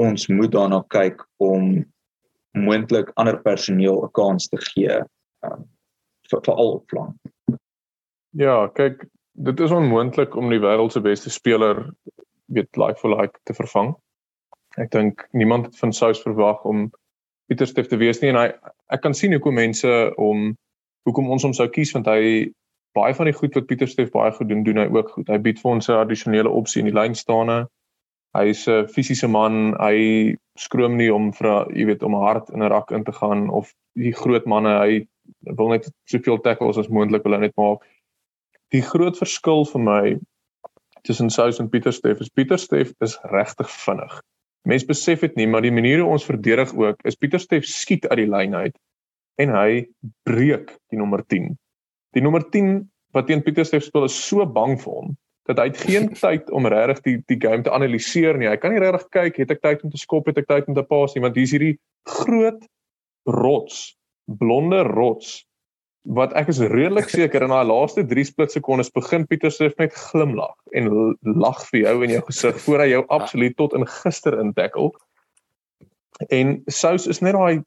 ons 0.00 0.26
moet 0.26 0.50
daarna 0.50 0.80
kyk 0.90 1.22
om 1.42 1.84
moontlik 2.58 3.12
ander 3.20 3.38
personeel 3.42 4.02
'n 4.02 4.10
kans 4.18 4.48
te 4.48 4.58
gee 4.72 4.98
um, 5.46 5.62
vir 6.30 6.40
vir 6.42 6.54
al 6.54 6.72
op 6.80 6.86
plan. 6.86 7.14
Ja, 8.32 8.68
kyk, 8.72 9.04
dit 9.32 9.60
is 9.60 9.70
onmoontlik 9.70 10.36
om 10.36 10.48
die 10.48 10.60
wêreld 10.60 10.92
se 10.92 11.00
beste 11.04 11.30
speler 11.30 11.84
weet 12.52 12.76
like 12.80 12.96
for 13.00 13.12
like 13.12 13.38
te 13.44 13.52
vervang. 13.54 13.92
Ek 14.80 14.88
dink 14.92 15.26
niemand 15.36 15.66
het 15.68 15.76
van 15.76 15.92
Sous 15.92 16.22
verwag 16.24 16.64
om 16.64 16.86
Pieter 17.46 17.68
Steff 17.68 17.90
te 17.90 17.98
wees 18.00 18.22
nie 18.22 18.30
en 18.32 18.38
hy 18.40 18.46
ek 18.92 19.02
kan 19.04 19.12
sien 19.16 19.36
hoekom 19.36 19.58
mense 19.60 19.92
om 20.16 20.54
hoekom 21.04 21.28
ons 21.34 21.44
hom 21.44 21.52
sou 21.52 21.68
kies 21.68 21.92
want 21.92 22.08
hy 22.08 22.48
baie 22.96 23.12
van 23.16 23.28
die 23.28 23.36
goed 23.36 23.52
wat 23.58 23.68
Pieter 23.68 23.88
Steef 23.88 24.12
baie 24.16 24.32
goed 24.32 24.48
doen, 24.48 24.64
doen 24.64 24.80
hy 24.80 24.88
ook 24.88 25.12
goed. 25.12 25.28
Hy 25.28 25.38
bied 25.44 25.60
vir 25.60 25.70
ons 25.74 25.88
'n 25.88 26.00
addisionele 26.00 26.48
opsie 26.48 26.80
in 26.80 26.88
die 26.88 26.96
lynstaande. 26.96 27.66
Hy 28.32 28.48
is 28.48 28.66
'n 28.68 28.88
fisiese 28.88 29.28
man. 29.28 29.76
Hy 29.76 30.36
skroom 30.56 30.96
nie 30.96 31.12
om 31.12 31.32
vir 31.32 31.68
jy 31.68 31.84
weet 31.84 32.02
om 32.02 32.14
hard 32.14 32.48
in 32.50 32.62
'n 32.62 32.72
rak 32.72 32.92
in 32.92 33.04
te 33.04 33.12
gaan 33.12 33.50
of 33.50 33.72
die 33.94 34.12
groot 34.12 34.46
manne, 34.46 34.78
hy 34.78 35.06
wil 35.56 35.68
net 35.68 35.90
soveel 36.08 36.38
tackles 36.40 36.78
as 36.78 36.88
moontlik 36.88 37.24
wil 37.24 37.32
hy 37.32 37.40
net 37.40 37.56
maak. 37.56 37.84
Die 38.72 38.82
groot 38.82 39.18
verskil 39.20 39.66
vir 39.68 39.82
my 39.84 40.02
tussen 41.06 41.30
Sous 41.30 41.58
en 41.60 41.68
Pieter 41.68 41.92
Steef 41.92 42.20
is 42.24 42.30
Pieter 42.30 42.58
Steef 42.58 42.94
is 43.04 43.18
regtig 43.32 43.68
vinnig. 43.68 44.20
Mense 44.68 44.86
besef 44.86 45.24
dit 45.26 45.34
nie, 45.36 45.48
maar 45.50 45.64
die 45.64 45.74
manier 45.74 46.00
hoe 46.00 46.12
ons 46.14 46.24
verdedig 46.24 46.70
ook 46.78 47.02
is 47.08 47.18
Pieter 47.18 47.42
Steef 47.42 47.66
skiet 47.68 48.06
uit 48.08 48.22
die 48.22 48.30
lyn 48.30 48.54
uit 48.54 48.78
en 49.42 49.52
hy 49.52 49.84
breek 50.28 50.76
die 50.92 51.00
nommer 51.00 51.24
10 51.26 51.52
Die 52.12 52.22
nommer 52.24 52.44
10 52.52 52.90
wat 53.12 53.28
teen 53.28 53.42
Pieterstef 53.44 53.86
speel 53.86 54.08
is 54.08 54.16
so 54.16 54.44
bang 54.48 54.78
vir 54.80 54.96
hom 54.98 55.14
dat 55.48 55.58
hy 55.58 55.66
het 55.70 55.80
geen 55.84 56.10
tyd 56.22 56.50
om 56.54 56.68
regtig 56.70 57.00
die 57.06 57.16
die 57.32 57.38
game 57.42 57.64
te 57.66 57.72
analiseer 57.74 58.38
nie. 58.38 58.48
Hy 58.48 58.58
kan 58.62 58.74
nie 58.74 58.82
regtig 58.82 59.08
kyk 59.16 59.40
het 59.42 59.54
ek 59.56 59.62
tyd 59.64 59.82
om 59.86 59.92
te 59.92 60.00
skop, 60.00 60.28
het 60.30 60.38
ek 60.38 60.48
tyd 60.50 60.68
om 60.70 60.76
te 60.76 60.84
pas 60.86 61.16
nie, 61.16 61.24
want 61.24 61.38
hier's 61.38 61.54
hierdie 61.54 61.74
groot 62.08 62.62
rots, 63.26 63.96
blonde 64.26 64.84
rots 64.86 65.42
wat 66.02 66.32
ek 66.34 66.48
is 66.50 66.58
redelik 66.58 67.08
seker 67.10 67.44
in 67.46 67.52
daai 67.54 67.66
laaste 67.66 68.02
3 68.08 68.24
split 68.26 68.52
sekondes 68.52 68.90
begin 68.90 69.26
Pieter 69.26 69.52
Swift 69.54 69.78
net 69.78 69.94
glimlag 69.94 70.54
en 70.74 71.14
lag 71.22 71.62
vir 71.70 71.80
jou 71.84 71.96
in 72.04 72.14
jou 72.16 72.22
gesig 72.26 72.58
voor 72.64 72.82
hy 72.82 72.88
jou 72.90 73.02
absoluut 73.08 73.56
tot 73.56 73.76
in 73.78 73.86
gister 73.86 74.38
in 74.40 74.52
tackle. 74.52 74.90
En 76.30 76.58
Sous 76.66 77.06
is 77.06 77.22
net 77.22 77.38
daai 77.38 77.62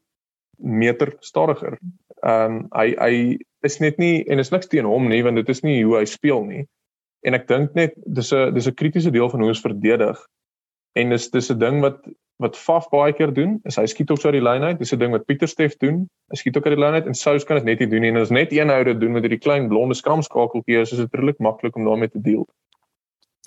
meter 0.56 1.16
stadiger. 1.20 1.78
Ehm 2.22 2.60
um, 2.60 2.62
hy 2.76 2.92
hy 3.00 3.14
is 3.64 3.80
net 3.80 3.98
nie 3.98 4.24
en 4.30 4.38
is 4.38 4.52
niks 4.52 4.68
teen 4.68 4.88
hom 4.88 5.08
nie 5.08 5.22
want 5.24 5.40
dit 5.40 5.48
is 5.48 5.62
nie 5.64 5.82
hoe 5.84 5.98
hy 5.98 6.04
speel 6.04 6.44
nie. 6.44 6.64
En 7.24 7.34
ek 7.34 7.48
dink 7.48 7.74
net 7.74 7.96
dis 8.04 8.32
'n 8.32 8.54
dis 8.54 8.68
'n 8.68 8.76
kritiese 8.76 9.10
deel 9.10 9.30
van 9.30 9.40
hoe 9.40 9.48
ons 9.48 9.64
verdedig. 9.64 10.18
En 10.94 11.10
dis 11.10 11.30
dis 11.30 11.50
'n 11.50 11.58
ding 11.58 11.80
wat 11.80 12.04
wat 12.42 12.56
Faf 12.56 12.88
baie 12.92 13.12
keer 13.16 13.32
doen, 13.32 13.56
is 13.64 13.78
hy 13.80 13.86
skiet 13.88 14.10
ook 14.10 14.20
so 14.20 14.28
uit 14.28 14.36
die 14.36 14.44
lyn 14.44 14.62
uit. 14.62 14.78
Dis 14.78 14.92
'n 14.92 14.98
ding 14.98 15.12
wat 15.12 15.24
Pieter 15.26 15.48
Steff 15.48 15.76
doen. 15.76 16.08
Hy 16.30 16.36
skiet 16.36 16.56
ook 16.56 16.66
uit 16.66 16.76
die 16.76 16.84
lyn 16.84 16.94
uit 16.94 17.06
en 17.06 17.14
Sous 17.14 17.44
kan 17.44 17.56
dit 17.56 17.64
net 17.64 17.78
nie 17.78 17.88
doen 17.88 18.00
nie. 18.00 18.10
En 18.10 18.16
as 18.16 18.30
net 18.30 18.52
een 18.52 18.68
dit 18.84 19.00
doen 19.00 19.12
met 19.12 19.22
hierdie 19.22 19.40
klein 19.40 19.68
blonde 19.68 19.94
skramskakeltjie, 19.94 20.80
is 20.80 20.90
dit 20.90 21.14
redelik 21.14 21.38
maklik 21.38 21.76
om 21.76 21.84
daarmee 21.84 22.08
te 22.08 22.20
deel. 22.20 22.46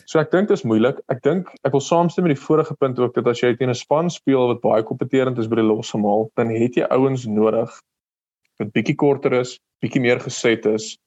So 0.06 0.20
ek 0.20 0.32
dink 0.32 0.48
dit 0.48 0.58
is 0.58 0.64
moeilik. 0.64 1.00
Ek 1.10 1.22
dink 1.22 1.50
ek 1.64 1.72
wil 1.72 1.82
saamstem 1.82 2.24
met 2.26 2.36
die 2.36 2.42
vorige 2.42 2.74
punt 2.80 3.00
ook 3.00 3.14
dat 3.14 3.28
as 3.28 3.42
jy 3.42 3.56
teen 3.56 3.70
'n 3.70 3.76
span 3.76 4.10
speel 4.10 4.48
wat 4.48 4.62
baie 4.62 4.84
kompeterend 4.84 5.38
is 5.38 5.48
by 5.48 5.56
die 5.56 5.68
losgemaal, 5.68 6.30
dan 6.36 6.50
het 6.50 6.76
jy 6.76 6.88
ouens 6.90 7.26
nodig 7.26 7.70
wat 8.60 8.74
bietjie 8.74 8.96
korter 8.96 9.34
is, 9.34 9.60
bietjie 9.82 10.02
meer 10.02 10.20
geset 10.20 10.66
is 10.66 10.98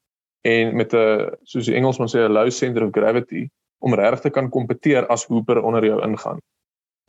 en 0.45 0.76
met 0.76 0.95
'n 0.95 1.35
soos 1.45 1.66
die 1.66 1.74
Engelsman 1.74 2.09
sê 2.09 2.22
'n 2.22 2.33
low 2.33 2.51
center 2.51 2.85
of 2.85 2.93
gravity 2.93 3.49
om 3.80 3.95
regtig 3.95 4.20
te 4.20 4.30
kan 4.30 4.51
kompeteer 4.51 5.07
as 5.09 5.26
Hooper 5.26 5.62
onder 5.62 5.85
jou 5.85 6.01
ingaan. 6.03 6.39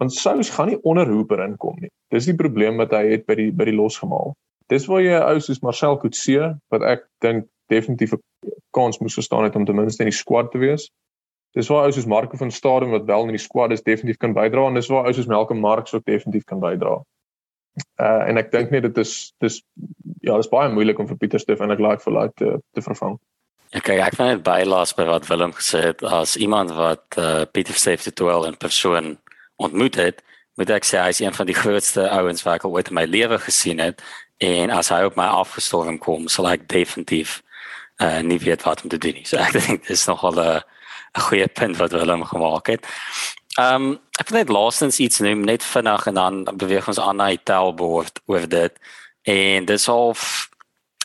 Want 0.04 0.14
Sous 0.14 0.50
gaan 0.52 0.68
nie 0.68 0.82
onder 0.84 1.08
Hooper 1.08 1.40
inkom 1.40 1.78
nie. 1.80 1.90
Dis 2.12 2.26
die 2.28 2.36
probleem 2.36 2.82
wat 2.82 2.92
hy 2.92 3.06
het 3.14 3.22
by 3.30 3.38
die 3.40 3.52
by 3.56 3.70
die 3.70 3.76
losgemaal. 3.78 4.34
Dis 4.68 4.88
waar 4.92 5.00
jy 5.00 5.14
'n 5.16 5.30
ou 5.32 5.40
soos 5.40 5.62
Marcel 5.64 5.96
Coetzee 6.02 6.50
wat 6.76 6.84
ek 6.84 7.08
dink 7.24 7.48
definitief 7.72 8.12
'n 8.14 8.20
kans 8.76 9.00
moes 9.00 9.16
verstaan 9.16 9.48
het 9.48 9.56
om 9.56 9.66
ten 9.66 9.76
minste 9.76 10.04
in 10.04 10.12
die 10.12 10.20
squad 10.20 10.52
te 10.52 10.60
wees. 10.60 10.90
Dis 11.56 11.70
waar 11.70 11.86
ou 11.86 11.92
soos 11.92 12.06
Marco 12.06 12.38
van 12.38 12.52
Staden 12.52 12.92
wat 12.92 13.06
wel 13.06 13.24
in 13.24 13.38
die 13.38 13.46
squad 13.48 13.72
is 13.72 13.82
definitief 13.82 14.18
kan 14.18 14.34
bydra 14.34 14.68
en 14.68 14.74
dis 14.74 14.90
waar 14.90 15.06
ou 15.06 15.14
soos 15.14 15.28
Malcolm 15.28 15.60
Marx 15.60 15.94
ook 15.94 16.06
definitief 16.06 16.44
kan 16.44 16.60
bydra. 16.60 17.02
Uh 18.00 18.24
en 18.30 18.38
ek 18.38 18.52
dink 18.52 18.72
net 18.72 18.84
dit 18.84 18.98
is 18.98 19.34
dis 19.40 19.64
ja, 20.20 20.36
dis 20.36 20.50
baie 20.50 20.70
moeilik 20.70 21.00
om 21.00 21.08
vir 21.08 21.18
Pieter 21.18 21.40
Steff 21.40 21.62
en 21.62 21.72
ek 21.72 21.80
like 21.80 22.04
vir 22.04 22.14
like 22.14 22.34
te 22.36 22.60
te 22.74 22.82
vervang. 22.82 23.20
Ja, 23.74 23.80
kyk, 23.80 24.00
ek 24.00 24.16
vind 24.16 24.30
dit 24.30 24.44
baie 24.44 24.66
laas 24.66 24.92
by 24.94 25.06
wat 25.10 25.26
Willem 25.28 25.54
gesê 25.58 25.80
het 25.82 26.04
as 26.04 26.36
iemand 26.36 26.76
wat 26.78 27.16
uh 27.18 27.46
Pieter 27.52 27.74
Steff 27.74 28.04
te 28.04 28.26
wel 28.26 28.46
in 28.46 28.58
persoon 28.58 29.18
ontmoet 29.64 29.96
het, 30.00 30.22
moet 30.60 30.70
ek 30.70 30.86
sê 30.86 31.00
hy 31.02 31.14
is 31.14 31.22
een 31.24 31.34
van 31.34 31.50
die 31.50 31.58
grootste 31.58 32.06
ouens 32.14 32.44
wat 32.46 32.60
ek 32.60 32.68
ooit 32.70 32.92
in 32.92 32.98
my 33.00 33.06
lewe 33.10 33.40
gesien 33.42 33.82
het 33.82 34.04
en 34.44 34.74
as 34.74 34.92
hy 34.94 35.04
op 35.08 35.18
my 35.18 35.26
afgestorm 35.42 35.98
kom, 36.02 36.28
sal 36.28 36.50
ek 36.52 36.68
definitief 36.70 37.42
uh 38.02 38.22
nie 38.26 38.40
weet 38.42 38.64
wat 38.66 38.84
om 38.84 38.90
te 38.90 38.98
doen 38.98 39.14
nie. 39.20 39.26
So 39.26 39.38
ek 39.38 39.56
dink 39.60 39.88
dis 39.88 40.06
nogal 40.10 40.40
'n 40.40 40.62
'n 41.18 41.22
goeie 41.22 41.48
punt 41.48 41.78
wat 41.78 41.92
Willem 41.92 42.24
gemaak 42.24 42.68
het. 42.68 42.88
Ehm 43.60 43.76
um, 43.76 44.00
ek 44.20 44.30
wil 44.30 44.40
net 44.40 44.50
laastens 44.50 45.00
iets 45.00 45.20
noem 45.20 45.44
net 45.46 45.64
vinnig 45.64 46.06
en 46.06 46.14
dan 46.14 46.44
beweeg 46.58 46.88
ons 46.88 47.00
aan 47.00 47.16
na 47.16 47.28
die 47.30 47.44
tellbord 47.44 48.22
oor 48.26 48.48
dit. 48.50 48.74
En 49.24 49.66
dis 49.66 49.86
half 49.86 50.50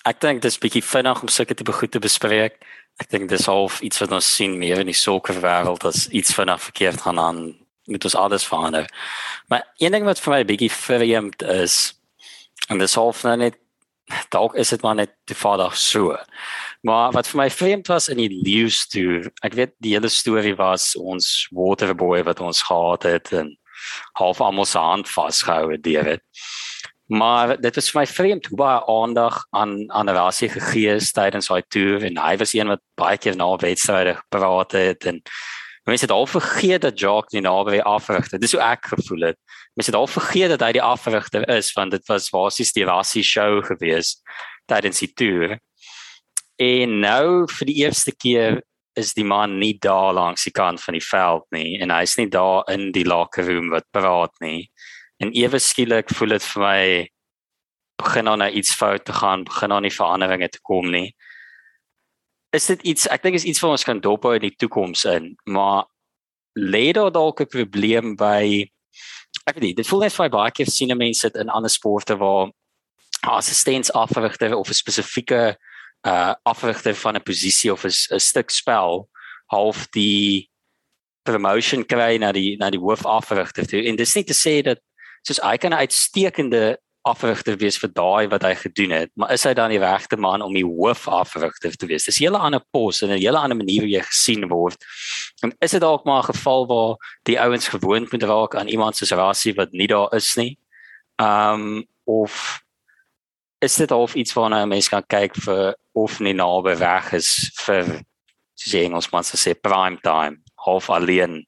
ek 0.09 0.21
dink 0.21 0.43
dis 0.43 0.59
bietjie 0.59 0.85
vinnig 0.85 1.23
om 1.23 1.29
sulke 1.29 1.55
tipe 1.55 1.73
goed 1.73 1.93
te 1.93 2.01
bespreek. 2.01 2.57
Ek 2.97 3.11
dink 3.11 3.29
dis 3.29 3.47
half 3.47 3.81
iets 3.81 4.01
wat 4.01 4.13
ons 4.13 4.35
sien 4.35 4.59
meer 4.59 4.81
in 4.81 4.89
die 4.89 4.97
sokkerwêreld 4.97 5.85
as 5.85 6.09
iets 6.09 6.35
vinnig 6.35 6.63
verkeerd 6.63 7.01
gaan 7.01 7.19
aan 7.19 7.41
met 7.89 8.05
ons 8.05 8.17
alles 8.17 8.47
verander. 8.47 8.89
Maar 9.49 9.65
een 9.79 9.93
ding 9.93 10.05
wat 10.05 10.21
vir 10.21 10.35
my 10.35 10.43
bietjie 10.49 10.73
vreemd 10.73 11.43
is 11.43 11.79
en 12.69 12.79
dis 12.79 12.95
half 12.95 13.23
nou 13.25 13.37
net 13.37 13.57
dalk 14.33 14.55
is 14.57 14.73
dit 14.73 14.83
maar 14.83 14.97
net 14.97 15.13
te 15.29 15.35
vaardig 15.37 15.77
so. 15.77 16.17
Maar 16.81 17.13
wat 17.13 17.29
vir 17.29 17.41
my 17.43 17.49
vreemd 17.53 17.91
was 17.93 18.09
in 18.09 18.21
die 18.23 18.41
leus 18.45 18.87
toe, 18.89 19.29
ek 19.45 19.57
weet 19.59 19.75
die 19.85 19.95
hele 19.97 20.09
storie 20.13 20.57
was 20.57 20.95
ons 20.97 21.49
waterboy 21.53 22.23
wat 22.29 22.41
ons 22.41 22.63
gehad 22.65 23.05
het 23.09 23.33
en 23.37 23.53
half 24.19 24.41
almal 24.41 24.67
se 24.67 24.81
hand 24.81 25.09
vasgehou 25.09 25.73
het 25.73 25.85
deur 25.85 26.15
dit. 26.15 26.25
Maar 27.09 27.55
dit 27.61 27.75
was 27.75 27.91
vir 27.91 28.01
my 28.01 28.07
vreemd 28.07 28.49
hoe 28.51 28.59
baie 28.61 28.81
aandag 28.93 29.39
aan 29.57 29.93
aan 29.93 30.11
rasie 30.13 30.49
gegee 30.53 30.97
is 30.99 31.13
tydens 31.17 31.49
daai 31.49 31.63
toer 31.73 32.05
en 32.09 32.21
hy 32.21 32.35
was 32.37 32.53
een 32.53 32.69
wat 32.69 32.83
baie 33.01 33.17
keer 33.17 33.37
na 33.37 33.49
wedstryde 33.57 34.19
gepraat 34.19 34.77
het 34.77 35.07
en 35.09 35.23
mense 35.89 36.05
het 36.05 36.15
al 36.15 36.27
vergeet 36.27 36.83
dat 36.85 36.99
Jacques 37.01 37.33
nie 37.37 37.43
naby 37.45 37.81
afrigter. 37.81 38.41
Dis 38.41 38.53
hoe 38.53 38.63
ek 38.65 38.91
gevoel 38.93 39.31
het. 39.31 39.39
Mense 39.75 39.91
het 39.91 39.99
al 39.99 40.11
vergeet 40.11 40.53
dat 40.55 40.65
hy 40.67 40.73
die 40.77 40.85
afrigter 40.85 41.47
is 41.49 41.73
want 41.77 41.97
dit 41.97 42.05
was 42.11 42.31
basies 42.35 42.75
die 42.77 42.87
rasie 42.89 43.25
show 43.25 43.63
gewees 43.65 44.19
tydens 44.69 45.01
die 45.05 45.13
toer. 45.13 45.59
En 46.59 46.99
nou 47.01 47.47
vir 47.51 47.71
die 47.71 47.79
eerste 47.85 48.13
keer 48.13 48.61
is 48.99 49.15
die 49.15 49.25
man 49.25 49.59
nie 49.61 49.77
daar 49.79 50.13
langs 50.17 50.45
die 50.45 50.55
kant 50.55 50.83
van 50.83 50.97
die 50.99 51.05
veld 51.05 51.47
nie 51.55 51.79
en 51.79 51.93
hy's 51.95 52.17
nie 52.19 52.29
daar 52.33 52.67
in 52.73 52.91
die 52.93 53.07
locker 53.07 53.47
room 53.47 53.71
wat 53.75 53.87
praat 53.95 54.35
nie. 54.45 54.67
En 55.23 55.33
ewe 55.35 55.61
skielik 55.63 56.11
voel 56.15 56.37
dit 56.37 56.49
vir 56.53 56.65
my 56.65 56.83
begin 57.99 58.31
dan 58.31 58.43
nou 58.43 58.51
iets 58.51 58.75
fout 58.79 59.05
te 59.05 59.13
gaan, 59.13 59.45
begin 59.45 59.75
dan 59.75 59.83
nie 59.83 59.95
veranderinge 59.95 60.49
te 60.49 60.61
kom 60.63 60.91
nie. 60.91 61.15
Is 62.57 62.67
dit 62.67 62.83
iets 62.83 63.07
ek 63.13 63.23
dink 63.23 63.37
is 63.37 63.45
iets 63.45 63.61
wat 63.61 63.77
ons 63.77 63.85
kan 63.85 64.01
dophou 64.01 64.35
in 64.35 64.47
die 64.47 64.57
toekoms 64.57 65.05
in, 65.05 65.35
maar 65.45 65.85
lê 66.59 66.93
daar 66.93 67.13
dalk 67.13 67.41
'n 67.41 67.47
probleem 67.47 68.17
by 68.17 68.69
ek 69.47 69.55
weet 69.55 69.65
nie, 69.65 69.75
dit 69.75 69.87
voel 69.87 70.01
net 70.01 70.13
vir 70.13 70.25
my 70.25 70.29
baie 70.29 70.51
keer 70.51 70.67
sien 70.67 70.97
mense 70.97 71.29
dit 71.29 71.41
in 71.41 71.49
ander 71.49 71.71
sporte 71.71 72.17
waar 72.17 72.51
assistents 73.23 73.93
afrigter 73.93 74.57
of 74.57 74.69
'n 74.69 74.75
spesifieke 74.75 75.57
uh 76.07 76.35
afrigter 76.43 76.95
van 76.95 77.17
'n 77.17 77.23
posisie 77.23 77.73
of 77.73 77.85
'n 77.85 78.21
stuk 78.21 78.51
spel 78.51 79.09
half 79.47 79.87
die 79.91 80.49
promotion 81.23 81.85
kry 81.85 82.17
na 82.17 82.33
die 82.33 82.57
na 82.57 82.71
die 82.71 82.81
hoofafrigter 82.81 83.67
toe. 83.67 83.85
En 83.85 83.97
dis 83.97 84.15
nie 84.15 84.25
te 84.25 84.35
sê 84.35 84.63
dat 84.63 84.79
soos 85.23 85.41
hy 85.43 85.57
kan 85.57 85.73
'n 85.73 85.85
uitstekende 85.85 86.79
afrigter 87.09 87.57
wees 87.61 87.79
vir 87.81 87.91
daai 87.95 88.29
wat 88.33 88.45
hy 88.47 88.55
gedoen 88.55 88.93
het 88.95 89.11
maar 89.17 89.33
is 89.35 89.45
hy 89.49 89.55
dan 89.57 89.73
die 89.73 89.81
regte 89.83 90.17
man 90.21 90.43
om 90.45 90.55
die 90.55 90.67
hoofafrigter 90.67 91.77
te 91.77 91.89
wees? 91.91 92.05
Dis 92.05 92.21
'n 92.21 92.25
hele 92.25 92.39
ander 92.39 92.63
pos 92.73 93.03
en 93.03 93.11
'n 93.11 93.19
hele 93.19 93.39
ander 93.39 93.57
manier 93.57 93.83
hoe 93.83 93.91
jy 93.91 94.03
gesien 94.03 94.49
word. 94.49 94.77
En 95.43 95.55
is 95.61 95.71
dit 95.71 95.81
dalk 95.81 96.05
maar 96.05 96.23
'n 96.23 96.33
geval 96.35 96.67
waar 96.67 96.97
die 97.25 97.41
ouens 97.41 97.69
gewoond 97.69 98.13
moet 98.13 98.23
raak 98.23 98.55
aan 98.55 98.69
iemand 98.69 98.97
soos 98.97 99.11
Rassie 99.13 99.55
wat 99.55 99.73
nie 99.73 99.87
daar 99.87 100.15
is 100.15 100.37
nie? 100.37 100.59
Um 101.21 101.87
of 102.05 102.63
is 103.61 103.75
dit 103.77 103.91
half 103.91 104.15
iets 104.15 104.33
waarna 104.33 104.63
'n 104.63 104.69
mens 104.69 104.89
kan 104.89 105.03
kyk 105.07 105.35
vir 105.35 105.77
of 105.93 106.21
nie 106.21 106.35
naby 106.35 106.77
weg 106.79 107.13
is 107.13 107.51
vir 107.67 107.85
soos 108.55 108.73
jy 108.73 108.85
Engels 108.85 109.13
man 109.13 109.23
sê 109.23 109.55
prime 109.55 109.99
time 110.03 110.37
half 110.55 110.91
alleen 110.91 111.45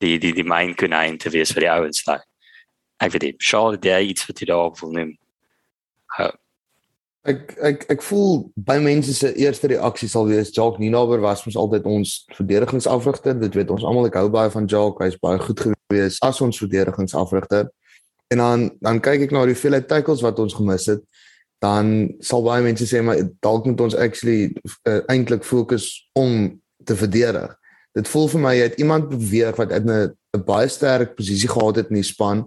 die 0.00 0.18
die 0.18 0.32
die 0.32 0.44
main 0.44 0.74
konyn 0.74 1.18
te 1.18 1.30
wees 1.30 1.52
vir 1.52 1.60
die 1.60 1.70
ouens 1.70 2.04
daai. 2.04 2.20
Ek 3.02 3.12
weet 3.12 3.22
nie, 3.22 3.34
sure 3.38 3.76
dat 3.76 3.84
jy 3.84 4.10
iets 4.10 4.24
vir 4.26 4.34
dit 4.38 4.48
daar 4.48 4.72
wil 4.80 4.92
neem. 4.94 5.12
Ek 7.24 7.54
ek 7.64 7.86
ek 7.94 8.02
voel 8.04 8.50
by 8.68 8.76
mense 8.84 9.14
se 9.16 9.30
eerste 9.40 9.70
reaksie 9.72 10.10
sal 10.12 10.26
wees 10.28 10.52
Jacques 10.52 10.80
Ninaber 10.82 11.22
was 11.24 11.46
ons 11.48 11.56
altyd 11.56 11.86
ons 11.88 12.12
verdedigingsafrigter. 12.36 13.38
Dit 13.40 13.56
weet 13.56 13.72
ons 13.72 13.84
almal 13.84 14.10
ek 14.10 14.18
hou 14.20 14.28
baie 14.32 14.52
van 14.52 14.68
Jacques. 14.68 15.00
Hy's 15.06 15.20
baie 15.22 15.40
goed 15.40 15.62
gewees 15.64 16.20
as 16.22 16.42
ons 16.44 16.60
verdedigingsafrigter. 16.60 17.70
En 18.28 18.42
dan 18.42 18.66
dan 18.84 19.00
kyk 19.00 19.26
ek 19.26 19.32
na 19.32 19.46
die 19.48 19.56
hoeveelheid 19.56 19.88
tackles 19.88 20.24
wat 20.24 20.42
ons 20.42 20.56
gemis 20.58 20.90
het 20.92 21.02
dan 21.64 22.10
sal 22.20 22.44
baie 22.44 22.60
mense 22.64 22.84
sê 22.88 23.00
maar 23.00 23.22
dalk 23.44 23.64
moet 23.64 23.80
ons 23.80 23.96
actually 23.96 24.52
uh, 24.84 25.00
eintlik 25.08 25.46
fokus 25.48 25.86
om 26.12 26.52
te 26.84 26.96
verdedig. 26.98 27.54
Dit 27.96 28.10
voel 28.10 28.28
vir 28.34 28.42
my 28.42 28.52
jy 28.58 28.66
het 28.68 28.80
iemand 28.82 29.08
beweeg 29.08 29.56
wat 29.56 29.72
in 29.72 29.88
'n 29.88 30.44
baie 30.44 30.68
sterk 30.68 31.16
posisie 31.16 31.48
gehad 31.48 31.80
het 31.80 31.88
in 31.88 32.02
die 32.02 32.10
span 32.10 32.44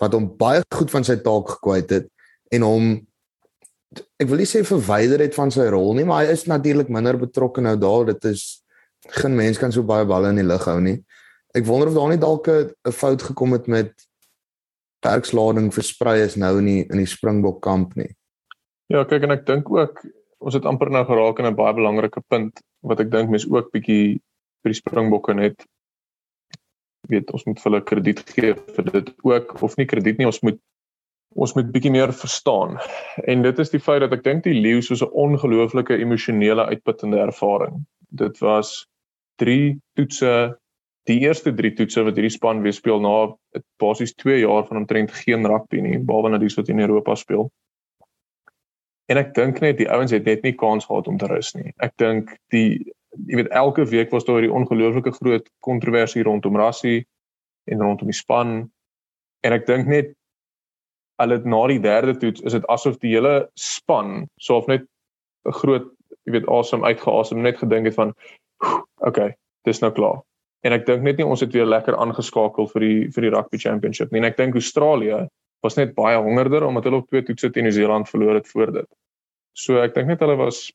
wat 0.00 0.16
hom 0.16 0.30
baie 0.40 0.62
goed 0.74 0.90
van 0.90 1.04
sy 1.04 1.16
taak 1.24 1.56
gekwyt 1.56 1.90
het 1.90 2.08
en 2.54 2.66
hom 2.66 2.90
ek 4.22 4.28
wil 4.30 4.40
nie 4.40 4.48
sê 4.48 4.62
verwyder 4.66 5.22
het 5.24 5.34
van 5.34 5.50
sy 5.50 5.66
rol 5.72 5.94
nie, 5.98 6.06
maar 6.06 6.24
hy 6.24 6.34
is 6.34 6.46
natuurlik 6.50 6.90
minder 6.92 7.18
betrokke 7.18 7.62
nou 7.64 7.74
daar. 7.80 8.12
Dit 8.12 8.28
is 8.30 8.62
geen 9.16 9.34
mens 9.34 9.58
kan 9.58 9.72
so 9.74 9.82
baie 9.86 10.06
balle 10.06 10.30
in 10.30 10.38
die 10.38 10.46
lug 10.46 10.66
hou 10.68 10.78
nie. 10.82 11.00
Ek 11.56 11.66
wonder 11.66 11.90
of 11.90 11.96
daar 11.96 12.12
nie 12.12 12.22
dalk 12.22 12.48
'n 12.48 12.92
fout 12.94 13.22
gekom 13.22 13.52
het 13.52 13.66
met 13.66 13.90
werkslading 15.02 15.72
versprei 15.72 16.20
is 16.22 16.36
nou 16.36 16.58
in 16.58 16.66
die 16.66 16.82
in 16.84 16.98
die 16.98 17.06
Springbok 17.06 17.60
kamp 17.62 17.96
nie. 17.96 18.14
Ja, 18.88 19.04
kyk 19.04 19.22
en 19.22 19.32
ek 19.32 19.46
dink 19.46 19.70
ook 19.70 20.04
ons 20.40 20.54
het 20.54 20.64
amper 20.64 20.90
nou 20.90 21.04
geraak 21.04 21.40
aan 21.40 21.50
'n 21.50 21.56
baie 21.56 21.74
belangrike 21.74 22.22
punt 22.28 22.60
wat 22.82 23.00
ek 23.00 23.10
dink 23.10 23.30
mense 23.30 23.48
ook 23.50 23.72
bietjie 23.72 24.20
vir 24.62 24.72
die 24.72 24.80
Springbokke 24.80 25.34
net 25.34 25.66
weet 27.08 27.30
ons 27.32 27.46
moet 27.46 27.60
vir 27.60 27.70
hulle 27.70 27.84
krediet 27.84 28.20
gee 28.34 28.54
vir 28.76 28.90
dit 28.92 29.12
ook 29.26 29.54
of 29.62 29.76
nie 29.78 29.86
krediet 29.86 30.18
nie 30.18 30.28
ons 30.28 30.42
moet 30.46 30.60
ons 31.38 31.52
moet 31.54 31.68
bietjie 31.70 31.92
meer 31.94 32.10
verstaan. 32.10 32.72
En 33.30 33.44
dit 33.46 33.58
is 33.62 33.70
die 33.70 33.78
feit 33.78 34.00
dat 34.02 34.12
ek 34.16 34.24
dink 34.24 34.42
die 34.42 34.56
leeu 34.56 34.80
soos 34.82 35.02
'n 35.06 35.14
ongelooflike 35.14 35.94
emosionele 35.94 36.64
uitputtende 36.72 37.20
ervaring. 37.22 37.86
Dit 38.10 38.40
was 38.42 38.88
3 39.38 39.78
toetse 39.94 40.58
die 41.06 41.20
eerste 41.20 41.54
3 41.54 41.74
toetse 41.78 42.02
wat 42.04 42.18
hierdie 42.18 42.34
span 42.34 42.62
weer 42.62 42.74
speel 42.74 43.00
na 43.00 43.30
basies 43.78 44.14
2 44.14 44.40
jaar 44.40 44.66
van 44.66 44.82
omtrent 44.82 45.12
geen 45.22 45.46
rugby 45.46 45.80
nie 45.80 45.98
behalwe 45.98 46.30
nou 46.30 46.38
dis 46.42 46.58
wat 46.58 46.68
in 46.68 46.80
Europa 46.80 47.14
speel 47.14 47.50
En 49.10 49.18
ek 49.18 49.32
dink 49.34 49.58
net 49.64 49.80
die 49.80 49.88
ouens 49.90 50.12
het 50.14 50.28
net 50.28 50.44
nie 50.46 50.54
kans 50.54 50.86
gehad 50.86 51.08
om 51.10 51.18
te 51.18 51.26
rus 51.30 51.50
nie. 51.56 51.72
Ek 51.82 51.96
dink 51.98 52.30
die 52.54 52.78
jy 53.26 53.40
weet 53.40 53.50
elke 53.56 53.84
week 53.90 54.10
was 54.14 54.24
daar 54.24 54.38
hierdie 54.38 54.54
ongelooflike 54.54 55.12
groot 55.18 55.48
kontroversie 55.66 56.22
rondom 56.26 56.56
Rassie 56.56 57.06
en 57.70 57.82
rondom 57.82 58.10
die 58.10 58.16
span. 58.16 58.70
En 59.46 59.56
ek 59.56 59.66
dink 59.66 59.90
net 59.90 60.14
hulle 61.20 61.40
na 61.44 61.60
die 61.68 61.80
derde 61.82 62.16
toets 62.16 62.42
is 62.46 62.56
dit 62.56 62.66
asof 62.72 62.98
die 63.02 63.12
hele 63.14 63.34
span 63.58 64.28
soof 64.40 64.68
net 64.70 64.86
'n 65.46 65.56
groot 65.62 65.90
jy 66.26 66.32
weet 66.36 66.48
asem 66.48 66.84
uitgeasem 66.84 67.42
net 67.42 67.58
gedink 67.58 67.86
het 67.90 67.94
van 67.94 68.14
okay, 69.08 69.34
dis 69.64 69.80
nou 69.80 69.90
klaar. 69.92 70.20
En 70.64 70.72
ek 70.72 70.86
dink 70.86 71.02
net 71.02 71.16
nie 71.16 71.26
ons 71.26 71.40
het 71.40 71.52
weer 71.52 71.68
lekker 71.68 71.96
aangeskakel 71.96 72.68
vir 72.68 72.80
die 72.80 72.98
vir 73.14 73.22
die 73.26 73.30
rugby 73.34 73.58
championship 73.58 74.10
nie. 74.12 74.20
En 74.20 74.28
ek 74.28 74.36
dink 74.36 74.54
Australië 74.54 75.28
was 75.64 75.76
net 75.76 75.94
baie 75.94 76.18
hongerder 76.20 76.66
omdat 76.66 76.84
hulle 76.84 77.00
op 77.00 77.08
twee 77.08 77.24
toetse 77.24 77.50
teen 77.50 77.64
Nieu-Seeland 77.64 78.08
verloor 78.08 78.34
het 78.34 78.48
voor 78.48 78.72
dit. 78.72 78.88
So 79.56 79.80
ek 79.80 79.94
dink 79.94 80.08
net 80.12 80.20
hulle 80.20 80.36
was 80.36 80.68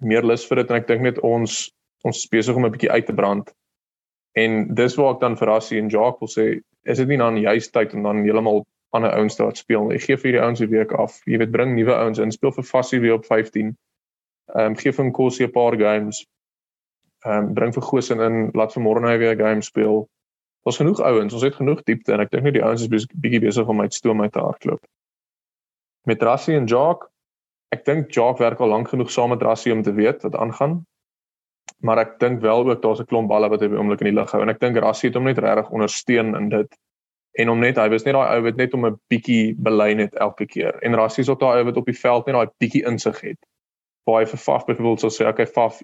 meer 0.00 0.24
lus 0.24 0.46
vir 0.46 0.62
dit 0.62 0.70
en 0.70 0.76
ek 0.76 0.88
dink 0.88 1.02
net 1.02 1.20
ons 1.26 1.68
ons 2.06 2.26
besig 2.30 2.56
om 2.56 2.64
'n 2.64 2.70
bietjie 2.70 2.90
uit 2.90 3.06
te 3.06 3.14
brand. 3.14 3.50
En 4.38 4.74
dis 4.74 4.94
waar 4.94 5.14
ek 5.14 5.20
dan 5.20 5.36
vir 5.36 5.48
Rassie 5.48 5.78
en 5.78 5.88
Jacques 5.88 6.20
wil 6.20 6.30
sê, 6.30 6.60
is 6.84 6.98
dit 6.98 7.08
nie 7.08 7.18
dan 7.18 7.36
juist 7.36 7.72
tyd 7.72 7.94
om 7.94 8.02
dan 8.02 8.22
heeltemal 8.22 8.64
ander 8.90 9.10
ouens 9.10 9.36
te 9.36 9.42
laat 9.42 9.56
speel. 9.56 9.90
Ek 9.92 10.04
gee 10.06 10.16
vir 10.16 10.30
hierdie 10.30 10.44
ouens 10.44 10.60
'n 10.60 10.70
week 10.70 10.92
af. 10.92 11.20
Jy 11.26 11.38
weet 11.38 11.50
bring 11.50 11.74
nuwe 11.74 11.94
ouens 11.94 12.18
in, 12.18 12.32
speel 12.32 12.52
vir 12.52 12.64
Fassie 12.64 13.00
weer 13.00 13.14
op 13.14 13.24
15. 13.26 13.76
Ehm 14.54 14.66
um, 14.66 14.76
gee 14.76 14.92
vir 14.92 15.04
Nkosi 15.04 15.44
'n 15.44 15.52
paar 15.52 15.76
games. 15.76 16.26
Ehm 17.26 17.48
um, 17.48 17.54
bring 17.54 17.74
vir 17.74 17.82
Gosen 17.82 18.20
in, 18.20 18.50
laat 18.54 18.72
vir 18.72 18.82
nou 18.82 19.18
weer 19.18 19.34
'n 19.34 19.38
game 19.38 19.62
speel. 19.62 20.08
Ons 20.62 20.76
genoeg 20.76 21.00
ouens, 21.00 21.34
ons 21.34 21.42
het 21.42 21.54
genoeg 21.54 21.82
diepte 21.82 22.12
en 22.12 22.20
ek 22.20 22.30
dink 22.30 22.42
net 22.42 22.54
die 22.54 22.64
ouens 22.64 22.82
is 22.82 23.06
bietjie 23.06 23.40
besig 23.40 23.68
om 23.68 23.80
uit 23.80 23.94
stoom 23.94 24.22
uit 24.22 24.32
te 24.32 24.40
hardloop. 24.40 24.80
Met 26.04 26.22
Rassie 26.22 26.56
en 26.56 26.66
Jacques 26.66 27.10
Ek 27.74 27.84
dink 27.84 28.12
Jacques 28.14 28.40
werk 28.40 28.60
al 28.60 28.72
lank 28.72 28.88
genoeg 28.88 29.10
saam 29.12 29.34
met 29.34 29.42
Rassie 29.42 29.72
om 29.72 29.82
te 29.82 29.92
weet 29.92 30.22
wat 30.22 30.36
aangaan. 30.36 30.80
Maar 31.84 31.98
ek 31.98 32.18
dink 32.18 32.40
wel 32.40 32.64
ook 32.68 32.82
daar's 32.82 33.00
'n 33.00 33.10
klomp 33.10 33.28
balle 33.28 33.48
wat 33.48 33.60
hy 33.60 33.68
by 33.68 33.76
oomblik 33.76 34.00
in 34.00 34.10
die 34.10 34.18
lug 34.20 34.30
hou 34.32 34.42
en 34.42 34.48
ek 34.48 34.60
dink 34.60 34.76
Rassie 34.76 35.08
het 35.08 35.16
hom 35.16 35.24
net 35.24 35.38
regtig 35.38 35.70
ondersteun 35.70 36.34
in 36.34 36.48
dit 36.48 36.78
en 37.38 37.48
om 37.48 37.58
net 37.58 37.76
hy 37.76 37.88
was 37.88 38.04
net 38.04 38.16
daai 38.16 38.36
ou 38.36 38.42
wat 38.42 38.56
net 38.56 38.74
om 38.74 38.86
'n 38.86 38.98
bietjie 39.12 39.54
belyn 39.54 39.98
het 39.98 40.14
elke 40.14 40.46
keer. 40.46 40.78
En 40.82 40.94
Rassie 40.94 41.22
is 41.22 41.28
ook 41.28 41.40
daai 41.40 41.58
ou 41.58 41.64
wat 41.64 41.76
op 41.76 41.86
die 41.86 42.00
veld 42.00 42.26
net 42.26 42.34
daai 42.34 42.48
bietjie 42.58 42.84
insig 42.86 43.20
het. 43.20 43.38
Waar 44.06 44.20
hy 44.20 44.26
vir 44.26 44.38
Faf 44.38 44.64
byvoorbeeld 44.66 45.00
sou 45.00 45.10
sê, 45.10 45.28
"Oké 45.28 45.30
okay, 45.42 45.46
Faf, 45.46 45.82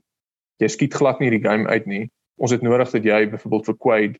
jy 0.59 0.69
skiet 0.69 0.95
glad 0.95 1.21
nie 1.21 1.31
die 1.31 1.49
game 1.49 1.69
uit 1.69 1.87
nie. 1.87 2.11
Ons 2.39 2.51
het 2.51 2.63
nodig 2.63 2.91
dat 2.91 3.05
jy 3.05 3.31
byvoorbeeld 3.31 3.67
vir 3.67 3.77
Quaid 3.79 4.19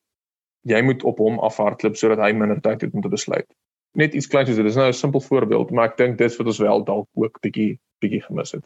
jy 0.63 0.83
moet 0.83 1.03
op 1.05 1.19
hom 1.19 1.39
afhardloop 1.39 1.97
sodat 1.97 2.19
hy 2.19 2.33
minder 2.33 2.61
tyd 2.61 2.81
het 2.81 2.95
om 2.95 3.01
te 3.01 3.09
besluit." 3.09 3.47
Net 3.95 4.15
iets 4.15 4.29
kleins 4.31 4.49
soos 4.51 4.61
dit 4.61 4.71
is 4.71 4.79
nou 4.79 4.89
'n 4.89 4.93
simpel 4.93 5.21
voorbeeld, 5.21 5.71
maar 5.71 5.91
ek 5.91 5.97
dink 5.97 6.19
dis 6.19 6.37
wat 6.37 6.47
ons 6.47 6.59
wel 6.59 6.85
dalk 6.85 7.09
ook 7.15 7.41
bietjie 7.41 7.79
bietjie 8.03 8.23
gemis 8.23 8.53
het. 8.53 8.65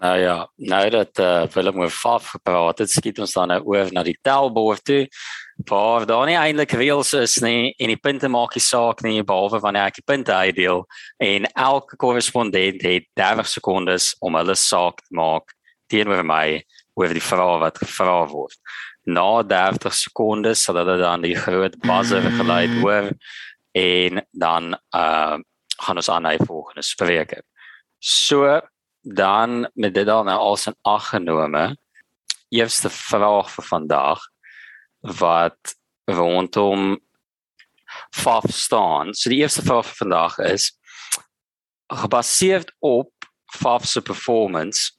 Nou 0.00 0.16
ja, 0.18 0.50
nou 0.56 0.84
dat 0.90 1.18
uh, 1.20 1.42
Willem 1.52 1.80
oor 1.82 1.90
Faf 1.92 2.30
gepraat 2.32 2.78
het, 2.78 2.90
skiet 2.90 3.18
ons 3.20 3.34
dan 3.36 3.50
nou 3.52 3.58
oor 3.68 3.90
na 3.92 4.00
die 4.02 4.16
tellbord 4.24 4.84
toe. 4.84 5.02
Waar 5.68 6.06
daar 6.08 6.24
nie 6.24 6.38
eintlik 6.40 6.72
reëls 6.72 7.12
is 7.18 7.36
nie 7.44 7.74
en 7.76 7.92
die 7.92 8.00
punte 8.00 8.30
maak 8.32 8.56
nie 8.56 8.64
saak 8.64 9.02
nie 9.04 9.20
behalwe 9.20 9.60
wanneer 9.60 9.90
ek 9.90 9.98
die 10.00 10.06
punte 10.08 10.32
uitdeel 10.32 10.86
en 11.20 11.50
elke 11.52 11.98
korrespondent 12.00 12.80
het 12.80 13.10
30 13.20 13.50
sekondes 13.58 14.14
om 14.24 14.40
hulle 14.40 14.56
saak 14.56 15.04
te 15.04 15.18
maak 15.20 15.52
teenoor 15.92 16.24
my 16.24 16.62
oor 16.96 17.12
die 17.12 17.26
vraag 17.28 17.60
wat 17.66 17.84
gevra 17.84 18.22
word. 18.32 18.56
Na 19.04 19.42
30 19.44 19.92
sekondes 20.00 20.64
sal 20.64 20.80
hulle 20.80 20.96
dan 20.96 21.28
die 21.28 21.36
groot 21.36 21.76
buzzer 21.84 22.24
gelei 22.40 22.64
hoor 22.80 23.12
en 23.72 24.26
dan 24.30 24.74
uh 24.96 25.38
gaan 25.80 25.96
ons 25.96 26.10
aan 26.12 26.22
na 26.22 26.34
die 26.36 26.46
volgende 26.46 26.82
spreker. 26.84 27.40
So 27.98 28.60
dan 29.00 29.70
met 29.74 29.94
dit 29.94 30.06
dan 30.06 30.26
nou 30.28 30.38
als 30.38 30.68
'n 30.68 30.76
aggenome 30.82 31.76
eerste 32.48 32.90
vraag 32.90 33.50
vir 33.50 33.64
vandag 33.64 34.20
wat 35.00 35.76
rondom 36.04 37.00
faf 38.10 38.44
staan. 38.48 39.14
So 39.14 39.30
die 39.30 39.38
eerste 39.38 39.62
vraag 39.62 39.86
vir 39.86 39.96
vandag 39.96 40.38
is 40.38 40.78
gebaseer 41.86 42.64
op 42.78 43.10
faf 43.46 43.86
se 43.86 44.02
performance 44.02 44.92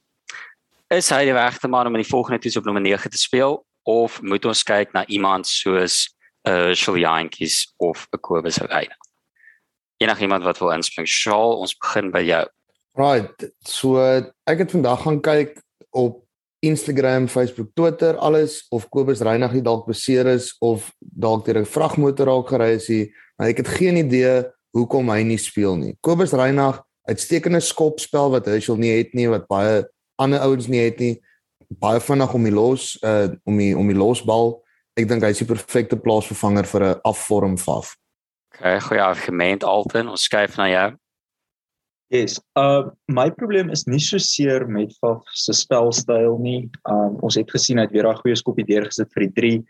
is 0.92 1.08
hy 1.08 1.24
die 1.24 1.36
regte 1.36 1.68
man 1.68 1.86
om 1.86 1.94
in 1.96 2.02
die 2.02 2.10
volgende 2.10 2.40
toets 2.42 2.58
op 2.60 2.64
nommer 2.68 2.82
9 2.82 3.10
te 3.10 3.18
speel 3.18 3.62
of 3.88 4.20
moet 4.22 4.44
ons 4.44 4.62
kyk 4.62 4.92
na 4.92 5.06
iemand 5.06 5.48
soos 5.48 6.04
'n 6.44 6.50
uh, 6.50 6.74
Shulyankies 6.74 7.72
of 7.76 8.08
'n 8.12 8.20
Kobus 8.20 8.58
Reina. 8.58 8.96
Enigiemand 9.96 10.42
wat 10.42 10.58
wil 10.58 10.72
inspring, 10.72 11.08
sal 11.08 11.58
ons 11.58 11.76
begin 11.78 12.10
by 12.10 12.22
jou. 12.22 12.46
Right. 12.98 13.52
So 13.64 13.98
ek 14.44 14.58
het 14.58 14.70
vandag 14.70 15.02
gaan 15.02 15.20
kyk 15.20 15.62
op 15.90 16.22
Instagram, 16.62 17.28
Facebook, 17.28 17.74
Twitter, 17.74 18.16
alles 18.16 18.66
of 18.70 18.88
Kobus 18.88 19.20
Reina 19.20 19.48
nie 19.52 19.62
dalk 19.62 19.86
beseer 19.86 20.26
is 20.26 20.52
of 20.60 20.92
dalk 20.98 21.44
deur 21.44 21.58
'n 21.58 21.66
vragmotor 21.66 22.26
raak 22.26 22.48
gery 22.48 22.74
is 22.76 22.86
hy, 22.86 23.12
maar 23.38 23.48
ek 23.48 23.56
het 23.56 23.68
geen 23.68 23.96
idee 23.96 24.44
hoekom 24.72 25.10
hy 25.10 25.22
nie 25.22 25.38
speel 25.38 25.76
nie. 25.76 25.96
Kobus 26.00 26.32
Reina 26.32 26.84
uitstekende 27.08 27.60
skopspel 27.60 28.30
wat 28.30 28.46
sou 28.62 28.76
nie 28.78 28.98
het 28.98 29.14
nie 29.14 29.28
wat 29.28 29.48
baie 29.48 29.84
ander 30.18 30.40
ouens 30.40 30.68
nie 30.68 30.84
het 30.84 30.98
nie. 30.98 31.20
Baie 31.68 32.00
vinnig 32.00 32.34
om 32.34 32.44
die 32.44 32.54
los 32.54 32.98
uh 33.02 33.28
om 33.44 33.58
die 33.58 33.76
om 33.76 33.88
die 33.88 33.96
losbal 33.96 34.62
ek 34.96 35.08
dink 35.08 35.24
hy's 35.24 35.40
die 35.40 35.48
perfekte 35.48 35.96
plaasvervanger 35.96 36.66
vir 36.68 36.82
'n 36.84 37.00
afvorm 37.08 37.56
vaf. 37.56 37.96
Okay, 38.54 38.78
goeie 38.80 39.02
argument 39.02 39.64
Alton, 39.64 40.08
ons 40.08 40.28
skuif 40.28 40.56
na 40.56 40.68
jou. 40.68 40.88
Yes. 42.12 42.38
Uh 42.60 42.90
my 43.08 43.30
probleem 43.30 43.70
is 43.72 43.86
nie 43.88 44.00
so 44.00 44.18
seer 44.18 44.66
met 44.68 44.92
Faf 45.00 45.24
se 45.32 45.54
spelstyl 45.56 46.36
nie. 46.38 46.68
Um 46.84 47.16
ons 47.24 47.38
het 47.40 47.48
gesien 47.50 47.78
hy 47.78 47.86
het 47.86 47.92
weer 47.92 48.06
'n 48.06 48.20
goeie 48.20 48.36
skopie 48.36 48.66
deurgesit 48.68 49.08
vir 49.14 49.26
die 49.26 49.32
3. 49.40 49.64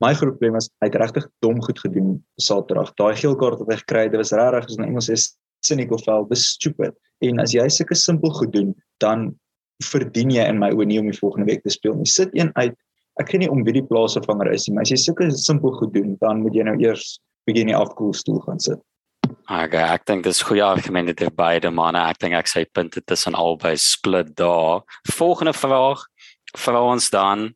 My 0.00 0.14
groot 0.14 0.38
probleem 0.38 0.56
is 0.56 0.70
hy 0.80 0.86
het 0.86 0.94
regtig 0.94 1.26
dom 1.42 1.60
goed 1.60 1.78
gedoen 1.78 2.22
Saterdag. 2.38 2.94
Daai 2.94 3.16
geel 3.16 3.34
kaart 3.34 3.58
wat 3.58 3.70
hy 3.70 3.78
gekry 3.82 4.02
het, 4.04 4.12
dit 4.12 4.22
was 4.22 4.32
regtig 4.32 4.68
soos 4.68 4.78
in 4.78 4.84
Engels 4.84 5.08
is 5.08 5.36
cynical 5.66 5.98
foul, 5.98 6.24
dis 6.30 6.46
stupid. 6.54 6.94
En 7.20 7.40
as 7.40 7.52
jy 7.52 7.68
sulke 7.68 7.94
simpel 7.94 8.30
goed 8.30 8.52
doen, 8.52 8.74
dan 8.98 9.34
verdien 9.82 10.30
jy 10.30 10.46
in 10.46 10.58
my 10.58 10.70
oë 10.70 10.86
nie 10.86 10.98
om 11.00 11.10
die 11.10 11.18
volgende 11.18 11.46
week 11.50 11.62
te 11.62 11.70
speel 11.70 11.94
nie. 11.94 12.06
Sit 12.06 12.30
een 12.32 12.50
uit 12.54 12.74
ek 13.20 13.32
weet 13.32 13.44
nie 13.44 13.50
om 13.52 13.64
wie 13.66 13.74
die 13.76 13.84
plaasvervanger 13.84 14.52
is 14.52 14.68
nie, 14.68 14.76
maar 14.76 14.86
as 14.86 14.94
jy 14.94 15.00
sulke 15.00 15.28
simpel 15.36 15.74
goed 15.76 15.92
doen, 15.94 16.16
dan 16.22 16.40
moet 16.44 16.56
jy 16.56 16.64
nou 16.68 16.76
eers 16.80 17.18
begin 17.48 17.68
die 17.72 17.76
afkoelstoel 17.76 18.40
gaan 18.46 18.62
sit. 18.62 18.80
Okay, 19.50 19.82
ek 19.82 20.06
dink 20.06 20.24
dis 20.24 20.42
goeie 20.46 20.64
argumente 20.64 21.14
ter 21.18 21.32
beide 21.34 21.70
manne. 21.74 22.00
Ek 22.08 22.20
dink 22.22 22.36
ek 22.38 22.50
sê 22.50 22.64
punte 22.64 23.02
tussen 23.04 23.36
albei 23.38 23.74
split 23.80 24.32
daar. 24.38 24.82
Volgende 25.12 25.52
vraag 25.56 26.04
vir 26.56 26.78
ons 26.78 27.08
dan. 27.12 27.50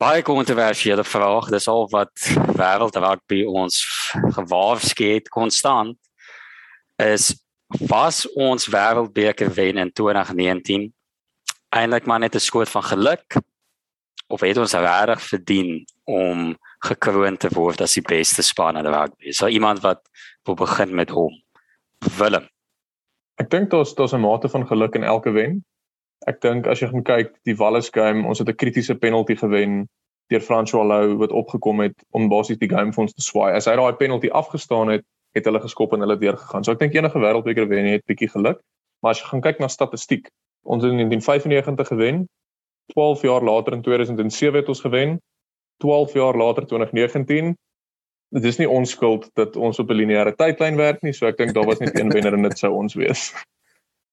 Baie 0.00 0.24
kontroversiële 0.24 1.04
vraag. 1.04 1.50
Dis 1.52 1.68
al 1.68 1.86
wat 1.92 2.30
wêreld 2.56 2.96
rugby 2.96 3.44
ons 3.44 3.82
gewaarsku 4.36 5.14
het 5.14 5.28
konstant 5.32 5.98
is 7.00 7.32
was 7.78 8.24
ons 8.34 8.66
wêreldbeker 8.66 9.52
wen 9.54 9.78
in 9.78 9.92
2019 9.94 10.88
eintlik 11.70 12.06
maar 12.06 12.18
net 12.18 12.34
'n 12.34 12.42
skoot 12.42 12.68
van 12.68 12.82
geluk 12.82 13.38
of 14.30 14.44
het 14.46 14.58
ons 14.62 14.74
regtig 14.74 15.22
verdien 15.28 15.70
om 16.04 16.54
gekroon 16.86 17.36
te 17.36 17.50
word 17.54 17.82
as 17.84 17.96
die 17.98 18.06
beste 18.06 18.42
span 18.46 18.78
in 18.80 18.86
die 18.86 18.94
rugby? 18.94 19.34
So 19.36 19.48
iemand 19.48 19.82
wat 19.84 20.02
wil 20.48 20.54
begin 20.54 20.94
met 20.94 21.10
hom. 21.10 21.34
Willem. 22.18 22.46
Ek 23.40 23.50
dink 23.50 23.70
daar's 23.70 23.94
daar's 23.94 24.14
'n 24.14 24.20
mate 24.20 24.48
van 24.48 24.66
geluk 24.66 24.94
in 24.94 25.04
elke 25.04 25.32
wen. 25.32 25.64
Ek 26.26 26.40
dink 26.40 26.66
as 26.66 26.80
jy 26.80 26.88
gaan 26.88 27.04
kyk 27.04 27.32
die 27.44 27.56
Wallis 27.56 27.90
game, 27.90 28.26
ons 28.28 28.38
het 28.38 28.48
'n 28.48 28.56
kritiese 28.56 28.94
penalty 28.94 29.36
gewen 29.36 29.88
deur 30.28 30.40
François 30.40 30.86
Lou 30.86 31.16
wat 31.18 31.32
opgekom 31.32 31.80
het 31.80 32.04
om 32.10 32.28
basies 32.28 32.58
die 32.58 32.68
game 32.68 32.92
vir 32.92 33.02
ons 33.02 33.14
te 33.14 33.22
swaai. 33.22 33.54
As 33.54 33.66
hy 33.66 33.76
daai 33.76 33.96
penalty 33.98 34.28
afgestaan 34.28 34.88
het, 34.88 35.04
het 35.34 35.44
hulle 35.44 35.60
geskop 35.60 35.92
en 35.92 36.00
hulle 36.00 36.18
deur 36.18 36.36
gegaan. 36.36 36.64
So 36.64 36.72
ek 36.72 36.78
dink 36.78 36.94
enige 36.94 37.18
wêreldbeker 37.18 37.68
wen 37.68 37.86
het 37.86 38.04
bietjie 38.06 38.30
geluk. 38.30 38.60
Maar 39.02 39.10
as 39.10 39.22
jy 39.22 39.26
gaan 39.30 39.40
kyk 39.40 39.60
na 39.60 39.68
statistiek, 39.68 40.28
ons 40.62 40.84
het 40.84 40.92
in 40.92 41.08
1995 41.08 41.88
gewen, 41.88 42.28
12 42.92 43.22
jaar 43.22 43.42
later 43.42 43.72
in 43.72 43.82
2007 43.82 44.60
het 44.60 44.68
ons 44.68 44.80
gewen. 44.80 45.18
12 45.80 46.12
jaar 46.12 46.36
later 46.36 46.66
2019. 46.66 47.56
Dit 48.30 48.44
is 48.44 48.60
nie 48.60 48.68
ons 48.68 48.90
skuld 48.90 49.30
dat 49.34 49.56
ons 49.56 49.78
op 49.78 49.90
'n 49.90 49.96
lineêre 49.96 50.34
tydlyn 50.36 50.76
werk 50.76 51.02
nie, 51.02 51.12
so 51.12 51.26
ek 51.26 51.36
dink 51.36 51.54
daar 51.54 51.66
was 51.66 51.78
net 51.78 51.98
een 51.98 52.12
wenner 52.12 52.34
en 52.34 52.42
dit 52.42 52.58
sou 52.58 52.72
ons 52.72 52.94
wees. 52.94 53.32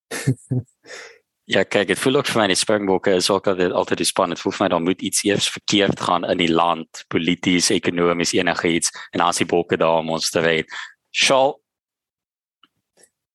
Ja, 1.47 1.61
kyk, 1.63 1.87
dit 1.87 1.99
voel 1.99 2.19
ook 2.19 2.27
vir 2.27 2.41
my 2.41 2.45
die 2.51 2.59
Springbokke 2.59 3.13
is 3.15 3.29
ook 3.31 3.45
altyd 3.47 3.71
altyd 3.71 4.01
spannend. 4.03 4.41
Voel 4.43 4.51
vir 4.51 4.63
my 4.65 4.67
daar 4.73 4.81
moet 4.83 5.01
iets 5.01 5.23
eers 5.23 5.45
verkeerd 5.47 6.01
gaan 6.03 6.25
in 6.27 6.41
die 6.41 6.51
land, 6.51 7.05
polities, 7.07 7.69
ekonomies, 7.71 8.33
enigiets 8.35 8.91
en 9.15 9.23
as 9.23 9.39
die 9.39 9.47
bokke 9.47 9.77
daar 9.79 10.01
om 10.01 10.11
ons 10.17 10.27
te 10.29 10.43
red. 10.43 10.67
Shall 11.15 11.55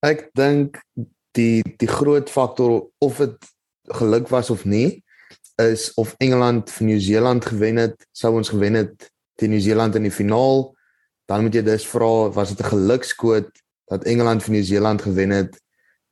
ek 0.04 0.26
dink 0.36 0.76
die 1.38 1.64
die 1.80 1.88
groot 1.88 2.28
faktor 2.28 2.90
of 3.00 3.16
dit 3.16 3.48
geluk 3.96 4.28
was 4.28 4.52
of 4.52 4.66
nie 4.68 5.00
is 5.56 5.94
of 5.94 6.14
Engeland 6.18 6.70
vir 6.70 6.86
Nieu-Seeland 6.86 7.44
gewen 7.44 7.76
het, 7.76 8.06
sou 8.12 8.34
ons 8.36 8.48
gewen 8.48 8.74
het 8.74 9.10
teen 9.36 9.50
Nieu-Seeland 9.50 9.94
in 9.94 10.02
die 10.02 10.14
finaal. 10.14 10.70
Dan 11.26 11.42
moet 11.42 11.54
jy 11.54 11.62
dus 11.62 11.86
vra, 11.86 12.30
was 12.30 12.54
dit 12.54 12.60
'n 12.60 12.70
gelukskoot 12.70 13.50
dat 13.86 14.04
Engeland 14.04 14.42
vir 14.42 14.52
Nieu-Seeland 14.52 15.02
gewen 15.02 15.30
het? 15.30 15.60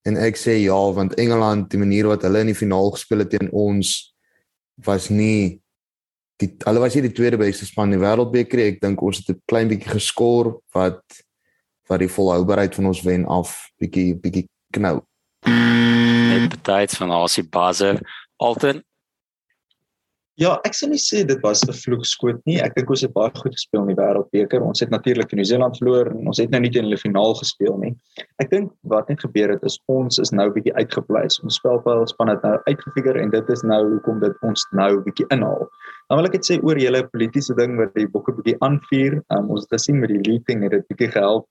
En 0.03 0.17
ek 0.17 0.37
sê 0.37 0.57
ja 0.65 0.93
want 0.93 1.15
Engeland 1.15 1.71
die 1.71 1.79
manier 1.79 2.07
wat 2.07 2.23
hulle 2.23 2.41
in 2.41 2.53
die 2.53 2.55
finaal 2.55 2.91
gespeel 2.91 3.19
het 3.19 3.31
teen 3.31 3.53
ons 3.53 4.15
was 4.85 5.09
nie 5.09 5.61
die 6.41 6.49
hulle 6.65 6.81
was 6.81 6.97
nie 6.97 7.05
die 7.05 7.17
tweede 7.17 7.39
beste 7.41 7.67
span 7.69 7.91
in 7.91 7.99
die 7.99 8.05
wêreldbeker 8.05 8.63
ek 8.65 8.81
dink 8.81 9.03
ons 9.05 9.21
het 9.21 9.37
'n 9.37 9.43
klein 9.47 9.69
bietjie 9.69 9.93
geskor 9.93 10.61
wat 10.75 11.03
wat 11.89 12.01
die 12.01 12.09
volhoubaarheid 12.17 12.75
van 12.75 12.87
ons 12.87 13.03
wen 13.03 13.27
af 13.27 13.71
bietjie 13.81 14.15
bietjie 14.15 14.47
knou 14.73 15.01
net 15.45 16.49
betyds 16.51 16.97
van 16.97 17.11
Asie 17.11 17.45
Bazer 17.45 18.01
Alton 18.39 18.83
Ja, 20.39 20.55
ek 20.65 20.77
sou 20.79 20.87
nie 20.89 21.01
sê 21.01 21.21
dit 21.27 21.41
was 21.43 21.61
'n 21.67 21.73
vloekskoot 21.75 22.39
nie. 22.47 22.61
Ek 22.63 22.75
dink 22.75 22.91
ons 22.91 23.03
het 23.03 23.13
baie 23.13 23.31
goed 23.35 23.53
gespeel 23.53 23.83
in 23.83 23.95
die 23.95 23.99
Wêreldbeker. 23.99 24.63
Ons 24.63 24.81
het 24.81 24.91
natuurlik 24.91 25.33
in 25.33 25.37
Nieu-Seeland 25.37 25.77
verloor 25.77 26.07
en 26.07 26.27
ons 26.27 26.39
het 26.39 26.51
nou 26.51 26.61
nie 26.61 26.71
teen 26.71 26.85
hulle 26.85 26.97
finaal 26.97 27.35
gespeel 27.35 27.77
nie. 27.79 27.95
Ek 28.39 28.51
dink 28.51 28.73
wat 28.85 29.09
net 29.09 29.21
gebeur 29.21 29.51
het 29.51 29.63
is 29.65 29.79
ons 29.89 30.19
is 30.19 30.33
nou 30.33 30.51
bietjie 30.51 30.75
uitgepleis. 30.75 31.43
Ons 31.43 31.57
spelpyl 31.57 32.07
span 32.07 32.29
het 32.29 32.43
nou 32.43 32.57
uitgefigure 32.67 33.21
en 33.21 33.31
dit 33.31 33.51
is 33.51 33.63
nou 33.63 33.83
hoekom 33.91 34.21
dit 34.21 34.33
ons 34.43 34.67
nou 34.73 35.03
bietjie 35.03 35.27
inhaal. 35.31 35.69
Dan 36.09 36.19
wil 36.19 36.27
ek 36.27 36.33
net 36.33 36.45
sê 36.49 36.63
oor 36.63 36.79
julle 36.79 37.09
politieke 37.13 37.55
ding 37.57 37.77
wat 37.77 37.95
die 37.95 38.07
bokke 38.09 38.33
bietjie 38.33 38.57
aanvuur. 38.61 39.21
Um, 39.31 39.51
ons 39.51 39.67
het 39.67 39.77
gesien 39.77 40.01
met 40.01 40.09
die 40.09 40.23
leaking 40.25 40.63
het 40.63 40.73
dit 40.73 40.89
bietjie 40.89 41.11
gehelp. 41.11 41.47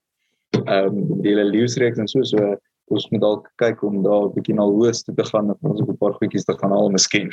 Ehm 0.66 0.88
um, 0.88 1.22
die 1.22 1.30
hele 1.30 1.46
leusreeks 1.46 2.00
en 2.00 2.08
so 2.08 2.24
so 2.24 2.56
ons 2.90 3.06
moet 3.12 3.22
dalk 3.22 3.50
kyk 3.62 3.84
om 3.86 4.02
daar 4.02 4.32
bietjie 4.34 4.56
na 4.58 4.66
hoës 4.66 5.04
te 5.06 5.14
gaan 5.14 5.52
of 5.52 5.58
ons 5.62 5.82
'n 5.82 5.98
paar 5.98 6.18
goedjies 6.18 6.46
te 6.46 6.58
gaan 6.58 6.72
haal 6.72 6.90
miskien. 6.90 7.30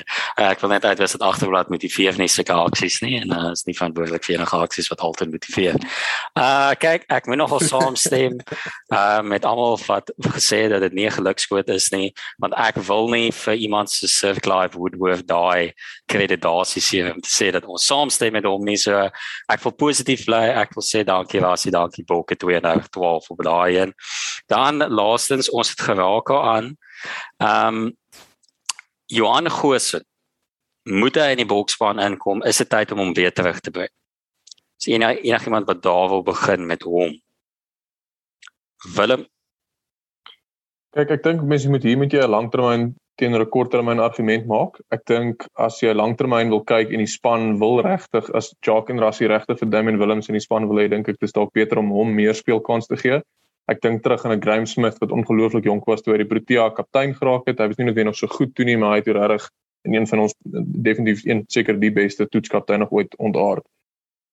Uh, 0.00 0.48
ek 0.50 0.62
wil 0.62 0.72
net 0.72 0.84
uitwys 0.84 1.16
dat 1.16 1.24
agterblad 1.26 1.70
motiveer 1.72 2.16
nie 2.18 2.28
sulke 2.30 2.56
aksies 2.56 3.00
nie 3.04 3.18
en 3.20 3.32
uh, 3.34 3.50
is 3.52 3.64
nie 3.68 3.76
verantwoordelik 3.76 4.24
vir 4.26 4.36
enige 4.36 4.60
aksies 4.66 4.90
wat 4.92 5.04
altyd 5.04 5.34
motiveer. 5.34 5.78
Uh 6.38 6.72
kyk, 6.82 7.04
ek 7.12 7.28
moet 7.30 7.40
nogal 7.42 7.62
saamstem 7.64 8.38
uh 8.92 9.20
met 9.32 9.44
almal 9.48 9.78
wat 9.86 10.10
gesê 10.34 10.64
het 10.64 10.74
dat 10.74 10.84
dit 10.86 10.96
nie 10.98 11.06
'n 11.06 11.16
gelukskoot 11.18 11.68
is 11.68 11.90
nie, 11.92 12.12
want 12.38 12.54
ek 12.56 12.76
wil 12.88 13.08
nie 13.08 13.30
vir 13.32 13.54
iemand 13.54 13.90
se 13.90 14.08
Sir 14.08 14.40
Clive 14.40 14.78
Woodworth 14.78 15.26
daai 15.26 15.72
kreditasie 16.06 16.82
sien 16.82 17.12
om 17.12 17.20
te 17.20 17.30
sê 17.30 17.50
dat 17.52 17.64
ons 17.64 17.86
saamstem 17.86 18.32
met 18.32 18.44
hom 18.44 18.64
nie 18.64 18.76
so 18.76 19.10
ek 19.48 19.62
wil 19.64 19.72
positief 19.72 20.26
bly. 20.26 20.44
Ek 20.62 20.74
wil 20.74 20.84
sê 20.84 21.04
dankie 21.04 21.40
Rasie, 21.40 21.72
dankie 21.72 22.04
Bokke 22.04 22.36
212 22.36 23.26
vir 23.28 23.44
daai 23.44 23.78
en 23.86 23.94
dan 24.48 24.78
laastens 24.88 25.50
ons 25.50 25.70
het 25.70 25.80
geraak 25.80 26.30
aan 26.30 26.76
ehm 27.38 27.82
um, 27.82 27.90
Johan 29.12 29.50
Goosen 29.50 30.04
moet 30.88 31.18
hy 31.20 31.34
in 31.34 31.42
die 31.42 31.48
bokspan 31.48 32.00
inkom, 32.00 32.40
is 32.48 32.62
dit 32.62 32.70
tyd 32.72 32.94
om 32.94 33.02
hom 33.02 33.10
weer 33.12 33.34
terug 33.36 33.58
te 33.60 33.70
bring. 33.74 33.90
Is 34.80 34.88
enig 34.88 35.20
enigiemand 35.20 35.68
wat 35.68 35.82
daar 35.84 36.08
wil 36.08 36.24
begin 36.24 36.64
met 36.66 36.86
hom? 36.88 37.12
Willem 38.96 39.26
Kyk, 40.96 41.12
ek 41.12 41.22
dink 41.24 41.44
mense 41.48 41.68
moet 41.72 41.84
hier 41.84 42.00
met 42.00 42.12
jy 42.12 42.24
'n 42.24 42.32
langtermyn 42.32 42.88
teenoor 43.20 43.44
'n 43.44 43.52
korttermyn 43.52 44.00
argument 44.00 44.46
maak. 44.46 44.80
Ek 44.90 45.04
dink 45.04 45.46
as 45.56 45.80
jy 45.80 45.92
langtermyn 45.92 46.48
wil 46.48 46.64
kyk 46.64 46.92
en 46.92 47.04
die 47.04 47.12
span 47.18 47.58
wil 47.60 47.80
regtig 47.84 48.28
as 48.34 48.54
Jacques 48.64 48.92
en 48.92 49.00
Rassie 49.00 49.28
regtig 49.28 49.58
vir 49.60 49.70
Damien 49.70 49.98
Willems 49.98 50.28
in 50.28 50.34
die 50.34 50.46
span 50.46 50.68
wil 50.68 50.80
hê, 50.80 50.88
dink 50.88 51.08
ek 51.08 51.20
dis 51.20 51.32
dalk 51.32 51.52
beter 51.52 51.78
om 51.78 51.92
hom 51.92 52.14
meer 52.14 52.34
speelkans 52.34 52.88
te 52.88 52.96
gee. 52.96 53.20
Ek 53.70 53.80
dink 53.80 54.02
terug 54.02 54.24
aan 54.24 54.32
'n 54.32 54.42
Graham 54.42 54.66
Smith 54.66 54.98
wat 54.98 55.12
ongelooflik 55.12 55.64
jonk 55.64 55.84
was 55.84 56.02
toe 56.02 56.14
hy 56.14 56.18
die 56.18 56.30
Protea 56.30 56.70
kaptein 56.70 57.14
geraak 57.14 57.46
het. 57.46 57.58
Hy 57.58 57.66
was 57.66 57.76
nie 57.78 57.86
net 57.86 58.04
nog 58.04 58.16
so 58.16 58.26
goed 58.26 58.54
toe 58.54 58.64
nie, 58.64 58.76
maar 58.76 58.90
hy 58.90 59.02
het 59.02 59.06
regtig 59.06 59.50
in 59.82 59.94
een 59.94 60.06
van 60.06 60.18
ons 60.18 60.34
definitief 60.82 61.24
een 61.24 61.44
seker 61.46 61.78
die 61.80 61.92
beste 61.92 62.28
toetskaptein 62.28 62.80
nog 62.80 62.90
ooit 62.90 63.16
ontaard. 63.16 63.64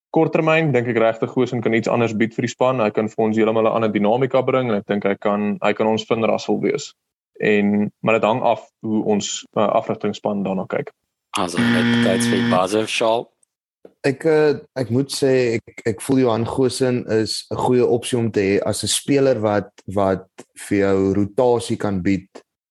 Korttermyn 0.09 0.71
dink 0.71 0.87
ek 0.87 0.97
regtig 0.97 1.29
Gosen 1.29 1.61
kan 1.61 1.73
iets 1.73 1.87
anders 1.87 2.15
bied 2.17 2.33
vir 2.33 2.41
die 2.41 2.49
span. 2.49 2.79
Hy 2.79 2.89
kan 2.89 3.09
vir 3.09 3.25
ons 3.25 3.37
heeltemal 3.37 3.63
'n 3.63 3.75
ander 3.75 3.91
dinamika 3.91 4.41
bring 4.41 4.69
en 4.69 4.77
ek 4.77 4.87
dink 4.87 5.03
hy 5.03 5.15
kan 5.15 5.57
hy 5.61 5.73
kan 5.73 5.87
ons 5.87 6.03
Finn 6.03 6.25
Russell 6.25 6.59
wees. 6.59 6.93
En 7.39 7.91
maar 8.01 8.19
dit 8.19 8.23
hang 8.23 8.41
af 8.41 8.69
hoe 8.81 9.03
ons 9.03 9.45
uh, 9.55 9.67
afrigtingspan 9.67 10.43
daarna 10.43 10.65
kyk. 10.65 10.91
Also 11.37 11.59
net 11.61 12.05
tyds 12.05 12.27
vir 12.27 12.49
Basil 12.49 12.85
Shaw 12.85 13.29
ek 14.07 14.23
uh, 14.25 14.55
ek 14.79 14.91
moet 14.95 15.11
sê 15.11 15.59
ek 15.59 15.81
ek 15.91 16.03
voel 16.05 16.23
Johan 16.23 16.45
Gosen 16.47 17.03
is 17.11 17.45
'n 17.51 17.57
goeie 17.59 17.85
opsie 17.85 18.17
om 18.17 18.31
te 18.31 18.39
hê 18.39 18.53
as 18.63 18.83
'n 18.83 18.87
speler 18.87 19.39
wat 19.39 19.71
wat 19.87 20.27
vir 20.67 20.77
jou 20.77 21.13
rotasie 21.13 21.77
kan 21.77 22.01
bied. 22.01 22.29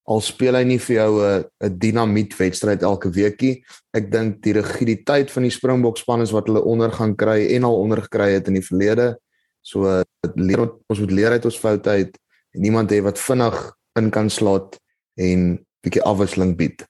Al 0.08 0.20
speel 0.20 0.56
hy 0.56 0.64
nie 0.64 0.78
vir 0.78 0.96
jou 0.96 1.12
'n 1.20 1.44
'n 1.64 1.78
dinamiet 1.78 2.32
wedstryd 2.38 2.82
elke 2.82 3.10
weekie. 3.10 3.62
Ek 3.92 4.10
dink 4.10 4.40
die 4.42 4.52
rigiditeit 4.52 5.30
van 5.30 5.42
die 5.42 5.52
Springbok 5.52 5.98
span 5.98 6.22
is 6.22 6.32
wat 6.32 6.46
hulle 6.46 6.64
onder 6.64 6.90
gaan 6.90 7.14
kry 7.16 7.54
en 7.56 7.64
al 7.64 7.76
onder 7.76 8.00
gekry 8.02 8.32
het 8.32 8.48
in 8.48 8.54
die 8.54 8.68
verlede. 8.70 9.16
So 9.62 10.02
leer 10.36 10.60
ons 10.88 11.00
moet 11.00 11.10
leer 11.10 11.32
uit 11.32 11.44
ons 11.44 11.58
foute 11.58 11.90
uit 11.90 12.18
en 12.54 12.60
niemand 12.60 12.90
hê 12.90 13.02
wat 13.02 13.18
vinnig 13.18 13.72
in 13.98 14.10
kan 14.10 14.30
slot 14.30 14.78
en 15.16 15.58
bietjie 15.84 16.02
afwisseling 16.02 16.56
bied. 16.56 16.86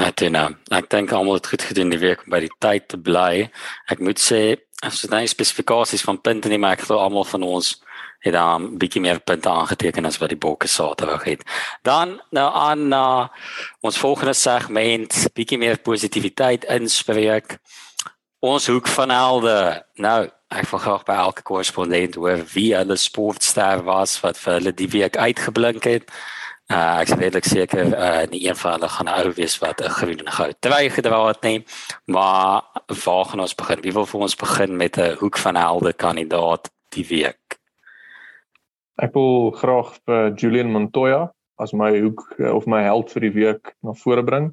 Martina, 0.00 0.46
ek 0.72 0.86
dink 0.88 1.10
almal 1.12 1.36
het 1.36 1.46
goed 1.52 1.62
gedoen 1.68 1.90
die 1.92 2.00
week 2.00 2.22
om 2.24 2.32
by 2.32 2.38
die 2.46 2.54
tyd 2.64 2.86
te 2.88 2.96
bly. 2.96 3.50
Ek 3.92 4.00
moet 4.00 4.20
sê, 4.20 4.56
as 4.80 5.02
dit 5.04 5.12
nou 5.12 5.20
spesifikasies 5.28 6.04
van 6.06 6.20
punte 6.24 6.48
nie, 6.48 6.58
maar 6.58 6.78
ek 6.78 6.86
glo 6.86 6.96
almal 6.96 7.26
van 7.28 7.44
ons 7.44 7.74
het 8.24 8.32
dan 8.32 8.62
'n 8.62 8.78
bietjie 8.78 9.02
meer 9.02 9.20
punte 9.20 9.48
aangeteken 9.48 10.06
as 10.06 10.18
wat 10.18 10.30
die 10.30 10.38
bokke 10.38 10.68
Saterdag 10.68 11.24
het. 11.24 11.42
Dan 11.82 12.20
nou 12.30 12.48
aan 12.54 12.88
na 12.88 13.22
uh, 13.22 13.28
ons 13.80 13.98
volgende 13.98 14.32
segment, 14.32 15.26
bietjie 15.34 15.58
meer 15.58 15.78
positiwiteit 15.78 16.64
inspreek. 16.64 17.58
Ons 18.40 18.66
hoek 18.66 18.88
van 18.88 19.10
helde. 19.10 19.84
Nou, 19.94 20.30
ek 20.48 20.68
wil 20.70 20.78
graag 20.78 21.04
by 21.04 21.14
elke 21.14 21.42
korrespondent 21.42 22.14
hoor 22.14 22.44
wie 22.54 22.74
hulle 22.74 22.96
sportster 22.96 23.82
was 23.84 24.20
wat 24.20 24.38
vir 24.38 24.52
hulle 24.52 24.72
die 24.72 24.88
week 24.88 25.16
uitgeblink 25.16 25.84
het. 25.84 26.10
Uh, 26.70 27.02
ek 27.02 27.10
is 27.10 27.18
redelik 27.18 27.46
seker 27.48 27.88
uh, 27.90 28.22
nie 28.30 28.44
een 28.46 28.56
van 28.56 28.76
hulle 28.76 28.88
gaan 28.88 29.08
ou 29.10 29.32
wees 29.34 29.58
wat 29.58 29.82
'n 29.82 29.90
groen 29.98 30.22
goud 30.36 30.56
trui 30.60 30.90
gedra 30.90 31.26
het 31.26 31.42
nie. 31.42 31.64
Maar 32.06 32.62
waar 33.04 33.24
gaan 33.24 33.40
ons 33.40 33.54
begin? 33.54 33.82
Wie 33.82 33.92
wil 33.92 34.06
vir 34.06 34.20
ons 34.20 34.36
begin 34.36 34.76
met 34.76 34.96
'n 34.96 35.16
hoek 35.20 35.38
van 35.38 35.56
helde 35.56 35.92
kandidaat 35.92 36.70
die 36.94 37.06
week? 37.06 37.58
Ek 39.02 39.12
wil 39.12 39.50
graag 39.50 39.98
vir 40.06 40.32
Julian 40.34 40.70
Montoya 40.70 41.32
as 41.58 41.72
my 41.72 41.90
hoek 42.00 42.34
uh, 42.38 42.54
of 42.54 42.66
my 42.66 42.82
held 42.82 43.10
vir 43.10 43.20
die 43.20 43.34
week 43.34 43.74
na 43.82 43.92
vore 43.92 44.22
bring. 44.22 44.52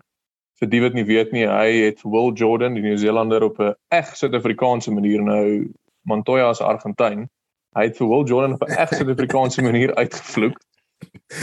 Vir 0.59 0.67
die 0.67 0.81
wat 0.81 0.93
nie 0.93 1.05
weet 1.05 1.31
nie, 1.31 1.45
hy 1.47 1.85
het 1.85 2.01
vir 2.01 2.11
Will 2.11 2.33
Jordan, 2.33 2.73
die 2.73 2.81
Nieu-Seelander 2.81 3.43
op 3.43 3.59
'n 3.59 3.75
eg 3.91 4.15
Suid-Afrikaanse 4.15 4.91
manier 4.91 5.21
nou 5.21 5.69
Montoya 6.03 6.49
as 6.49 6.61
Argentyn. 6.61 7.29
Hy 7.77 7.83
het 7.83 7.97
vir 7.97 8.07
Will 8.07 8.25
Jordan 8.25 8.53
op 8.53 8.63
'n 8.67 8.71
eg 8.71 8.89
Suid-Afrikaanse 8.89 9.61
manier 9.69 9.95
uitgevloek 9.95 10.57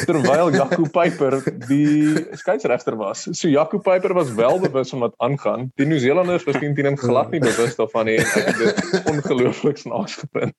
terwyl 0.07 0.51
Jaco 0.51 0.87
Piper 0.91 1.39
die 1.69 2.15
skeieregter 2.37 2.97
was. 2.99 3.27
So 3.33 3.49
Jaco 3.49 3.79
Piper 3.79 4.15
was 4.15 4.33
wel 4.35 4.59
bewus 4.61 4.91
van 4.91 5.05
wat 5.07 5.15
aangaan. 5.23 5.71
Die 5.79 5.87
Nieu-Seelanders 5.87 6.45
was 6.45 6.59
teen 6.59 6.75
teen 6.75 6.99
glad 6.99 7.31
nie 7.31 7.41
bewus 7.41 7.77
daarvan 7.79 8.11
nie 8.11 8.19
en 8.19 8.27
ek 8.41 8.51
het 8.51 8.59
dit 8.63 9.11
ongelooflik 9.13 9.79
snaaks 9.79 10.19
gevind. 10.25 10.55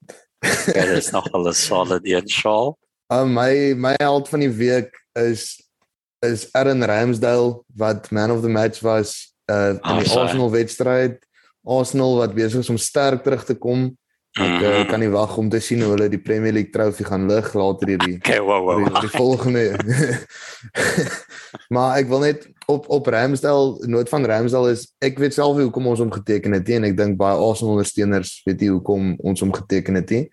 Ja, 0.72 0.86
dit 0.86 0.98
is 0.98 1.12
nog 1.12 1.28
al 1.32 1.48
'n 1.50 1.54
solid 1.54 2.08
een 2.08 2.30
shawl. 2.30 2.76
Uh, 3.12 3.26
my 3.26 3.74
my 3.76 3.94
held 3.98 4.30
van 4.30 4.40
die 4.40 4.52
week 4.52 4.96
is 5.14 5.62
is 6.26 6.48
Aaron 6.54 6.84
Ramsdale 6.84 7.64
wat 7.76 8.12
man 8.12 8.32
of 8.32 8.42
the 8.42 8.50
match 8.50 8.82
was 8.82 9.34
uh 9.52 9.76
in 9.76 10.04
die 10.04 10.12
Arsenal 10.12 10.52
wedstryd. 10.52 11.20
Arsenal 11.64 12.18
wat 12.18 12.34
besig 12.34 12.60
is 12.60 12.70
om 12.70 12.78
sterk 12.78 13.24
terug 13.24 13.44
te 13.44 13.56
kom 13.56 13.98
Ek 14.38 14.62
uh, 14.62 14.82
kan 14.86 15.02
nie 15.02 15.10
wag 15.10 15.34
om 15.42 15.48
te 15.50 15.60
sien 15.64 15.82
hoe 15.82 15.96
hulle 15.96 16.08
die 16.14 16.22
Premier 16.22 16.54
League 16.54 16.70
trofee 16.74 17.08
gaan 17.08 17.26
lig 17.30 17.48
later 17.58 17.90
hierdie. 17.90 18.18
Okay, 18.22 18.38
wow 18.44 18.62
wow. 18.68 18.84
Die, 18.84 19.08
die 19.08 19.14
volgende. 19.14 19.64
maar 21.74 21.98
ek 21.98 22.10
wil 22.12 22.22
net 22.26 22.46
op 22.70 22.86
op 22.94 23.10
Ramsdale, 23.10 23.88
nood 23.90 24.12
van 24.12 24.28
Ramsdale 24.30 24.76
is 24.76 24.88
ek 25.02 25.18
weet 25.22 25.38
self 25.38 25.58
hoekom 25.58 25.90
ons 25.90 26.04
hom 26.04 26.14
geteken 26.14 26.54
het 26.58 26.70
en 26.76 26.86
ek 26.90 26.98
dink 27.00 27.18
baie 27.18 27.38
Arsenal 27.40 27.78
ondersteuners 27.78 28.36
weet 28.46 28.62
nie 28.62 28.72
hoekom 28.76 29.16
ons 29.26 29.42
hom 29.42 29.54
geteken 29.58 30.02
het 30.02 30.14
nie. 30.14 30.24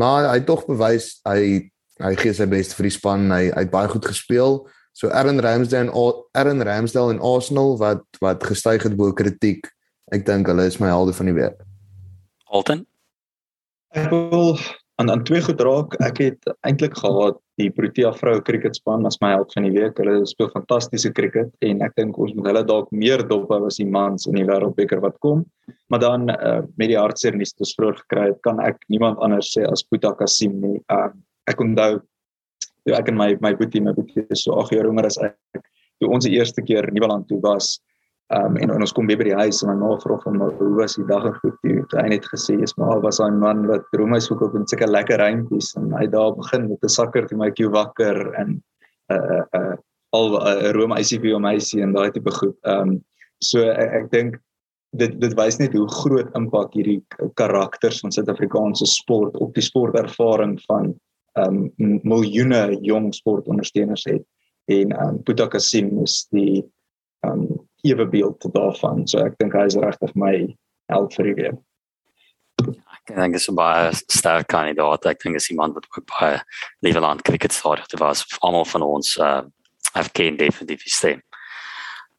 Maar 0.00 0.32
hy 0.32 0.38
het 0.42 0.48
tog 0.50 0.66
bewys 0.68 1.14
hy 1.28 1.70
hy 2.02 2.14
gee 2.20 2.36
sy 2.36 2.48
bes 2.50 2.74
vir 2.76 2.90
die 2.90 2.96
span. 3.00 3.28
Hy 3.32 3.44
hy 3.48 3.64
het 3.64 3.72
baie 3.72 3.88
goed 3.88 4.04
gespeel. 4.04 4.64
So 4.92 5.08
Aaron 5.08 5.40
Ramsdale 5.40 5.88
en 5.88 5.94
Aaron 6.36 6.66
Ramsdale 6.68 7.16
en 7.16 7.22
Arsenal 7.24 7.78
wat 7.80 8.04
wat 8.20 8.44
gestyg 8.44 8.84
het 8.90 8.98
bo 8.98 9.16
kritiek. 9.16 9.64
Ek 10.12 10.26
dink 10.28 10.50
hulle 10.52 10.68
is 10.68 10.82
my 10.82 10.92
helde 10.92 11.16
van 11.16 11.32
die 11.32 11.38
week. 11.40 11.62
Alton 12.52 12.84
Ek 13.94 14.10
wil 14.10 14.56
aan 14.98 15.10
aan 15.10 15.22
twee 15.26 15.42
goed 15.42 15.60
raak. 15.62 15.94
Ek 16.02 16.18
het 16.18 16.48
eintlik 16.66 16.96
gehad 16.98 17.36
die 17.62 17.68
Protea 17.70 18.10
vroue 18.14 18.40
kriketspan 18.42 19.06
as 19.06 19.20
my 19.22 19.30
held 19.36 19.52
van 19.54 19.66
die 19.68 19.74
week. 19.74 20.00
Hulle 20.02 20.24
speel 20.26 20.50
fantastiese 20.50 21.12
kriket 21.14 21.52
en 21.66 21.82
ek 21.86 21.94
dink 22.00 22.18
ons 22.18 22.32
moet 22.34 22.48
hulle 22.50 22.64
dalk 22.66 22.90
meer 22.90 23.22
dop 23.30 23.52
hou 23.54 23.60
as 23.68 23.78
die 23.78 23.86
mans 23.86 24.26
in 24.26 24.38
die 24.40 24.46
wêreldbeker 24.48 25.02
wat 25.04 25.14
kom. 25.22 25.44
Maar 25.94 26.02
dan 26.02 26.26
uh, 26.34 26.62
met 26.80 26.90
die 26.90 26.98
hartseer 26.98 27.38
nuus 27.38 27.54
wat 27.54 27.68
ons 27.68 27.76
vroeër 27.78 28.00
gekry 28.02 28.26
het, 28.32 28.40
kan 28.46 28.58
ek 28.66 28.82
niemand 28.90 29.22
anders 29.22 29.52
sê 29.54 29.62
as 29.70 29.86
Puta 29.86 30.10
Kasim 30.18 30.58
nie. 30.62 30.80
Uh, 30.90 31.12
ek 31.50 31.62
onthou 31.62 32.02
toe 32.84 32.98
ek 32.98 33.14
en 33.14 33.18
my 33.20 33.30
my 33.46 33.54
boetie, 33.54 33.82
my 33.82 33.94
boetie 33.94 34.26
is 34.26 34.42
so 34.42 34.58
8 34.58 34.74
jaar 34.74 34.90
jonger 34.90 35.06
as 35.06 35.22
ek, 35.22 35.70
toe 36.02 36.10
ons 36.10 36.26
die 36.26 36.34
eerste 36.34 36.66
keer 36.66 36.90
Nieuweland 36.90 37.30
toe 37.30 37.38
was, 37.46 37.76
Um 38.32 38.56
en, 38.56 38.70
en 38.72 38.80
ons 38.80 38.92
kom 38.96 39.06
weer 39.06 39.18
by 39.20 39.26
die 39.28 39.36
huis 39.36 39.58
en 39.60 39.68
my 39.68 39.74
ma 39.82 39.96
vra 40.00 40.16
hom 40.22 40.38
hoe 40.40 40.68
was 40.78 40.94
die 40.96 41.04
dag 41.10 41.26
en 41.28 41.34
goed 41.42 41.58
toe. 41.60 41.82
Hy 41.92 42.06
het 42.14 42.28
gesê 42.32 42.56
is 42.64 42.72
maar 42.80 43.02
was 43.04 43.20
daai 43.20 43.36
man 43.36 43.66
wat 43.68 43.84
Romeis 44.00 44.30
hoek 44.32 44.46
op 44.46 44.54
en 44.56 44.64
seker 44.70 44.88
lekker 44.88 45.20
reintjies 45.20 45.74
en 45.76 45.92
hy 45.92 46.06
daar 46.08 46.32
begin 46.38 46.70
met 46.70 46.80
'n 46.80 46.88
sakker 46.88 47.28
toe 47.28 47.38
my 47.38 47.50
kyk 47.50 47.74
wakker 47.74 48.32
en 48.40 48.56
'n 48.56 48.62
uh, 49.12 49.44
'n 49.44 49.60
uh, 49.60 49.76
al 50.16 50.40
'n 50.40 50.64
uh, 50.64 50.72
Rome 50.72 50.96
ICV 50.96 51.34
om 51.36 51.44
meisie 51.44 51.82
en 51.82 51.92
daai 51.92 52.10
tipe 52.10 52.30
goed. 52.30 52.56
Um 52.64 53.04
so 53.40 53.60
ek, 53.60 53.92
ek 54.00 54.10
dink 54.10 54.40
dit 54.96 55.20
dit 55.20 55.34
wys 55.36 55.58
net 55.58 55.74
hoe 55.74 55.88
groot 56.00 56.30
impak 56.38 56.72
hierdie 56.78 57.02
karakters 57.34 58.00
van 58.00 58.12
Suid-Afrikaanse 58.14 58.86
sport 58.86 59.36
op 59.36 59.54
die 59.54 59.64
sportervaring 59.64 60.56
van 60.68 60.94
um 61.36 61.68
miljoene 62.06 62.78
jong 62.86 63.12
sportondersteuners 63.14 64.06
het 64.08 64.24
en 64.72 64.94
um 65.02 65.20
Boeta 65.26 65.48
Kasim 65.50 65.98
is 66.02 66.26
die 66.32 66.62
um 67.26 67.48
ewe 67.84 68.06
beeld 68.08 68.44
daarvan. 68.54 69.06
So 69.08 69.20
ek 69.24 69.38
dink 69.38 69.54
hy 69.56 69.68
is 69.68 69.78
regtig 69.80 70.14
my 70.18 70.34
held 70.92 71.14
vir 71.16 71.30
die 71.30 71.36
week. 71.40 71.60
Ek 72.64 73.16
dink 73.16 73.36
is 73.36 73.48
'n 73.48 73.56
baie 73.58 73.92
sterk 73.92 74.48
kandidaat. 74.48 75.06
Ek 75.06 75.20
dink 75.20 75.36
is 75.36 75.50
iemand 75.50 75.74
wat 75.74 75.86
ook 75.90 76.06
baie 76.08 76.40
Lieveland 76.80 77.22
cricket 77.22 77.52
sort 77.52 77.90
het 77.90 78.00
was 78.00 78.24
almal 78.40 78.64
van 78.64 78.82
ons 78.82 79.16
uh 79.18 79.42
have 79.94 80.10
gained 80.14 80.38
definitely 80.38 80.78
stem. 80.84 81.22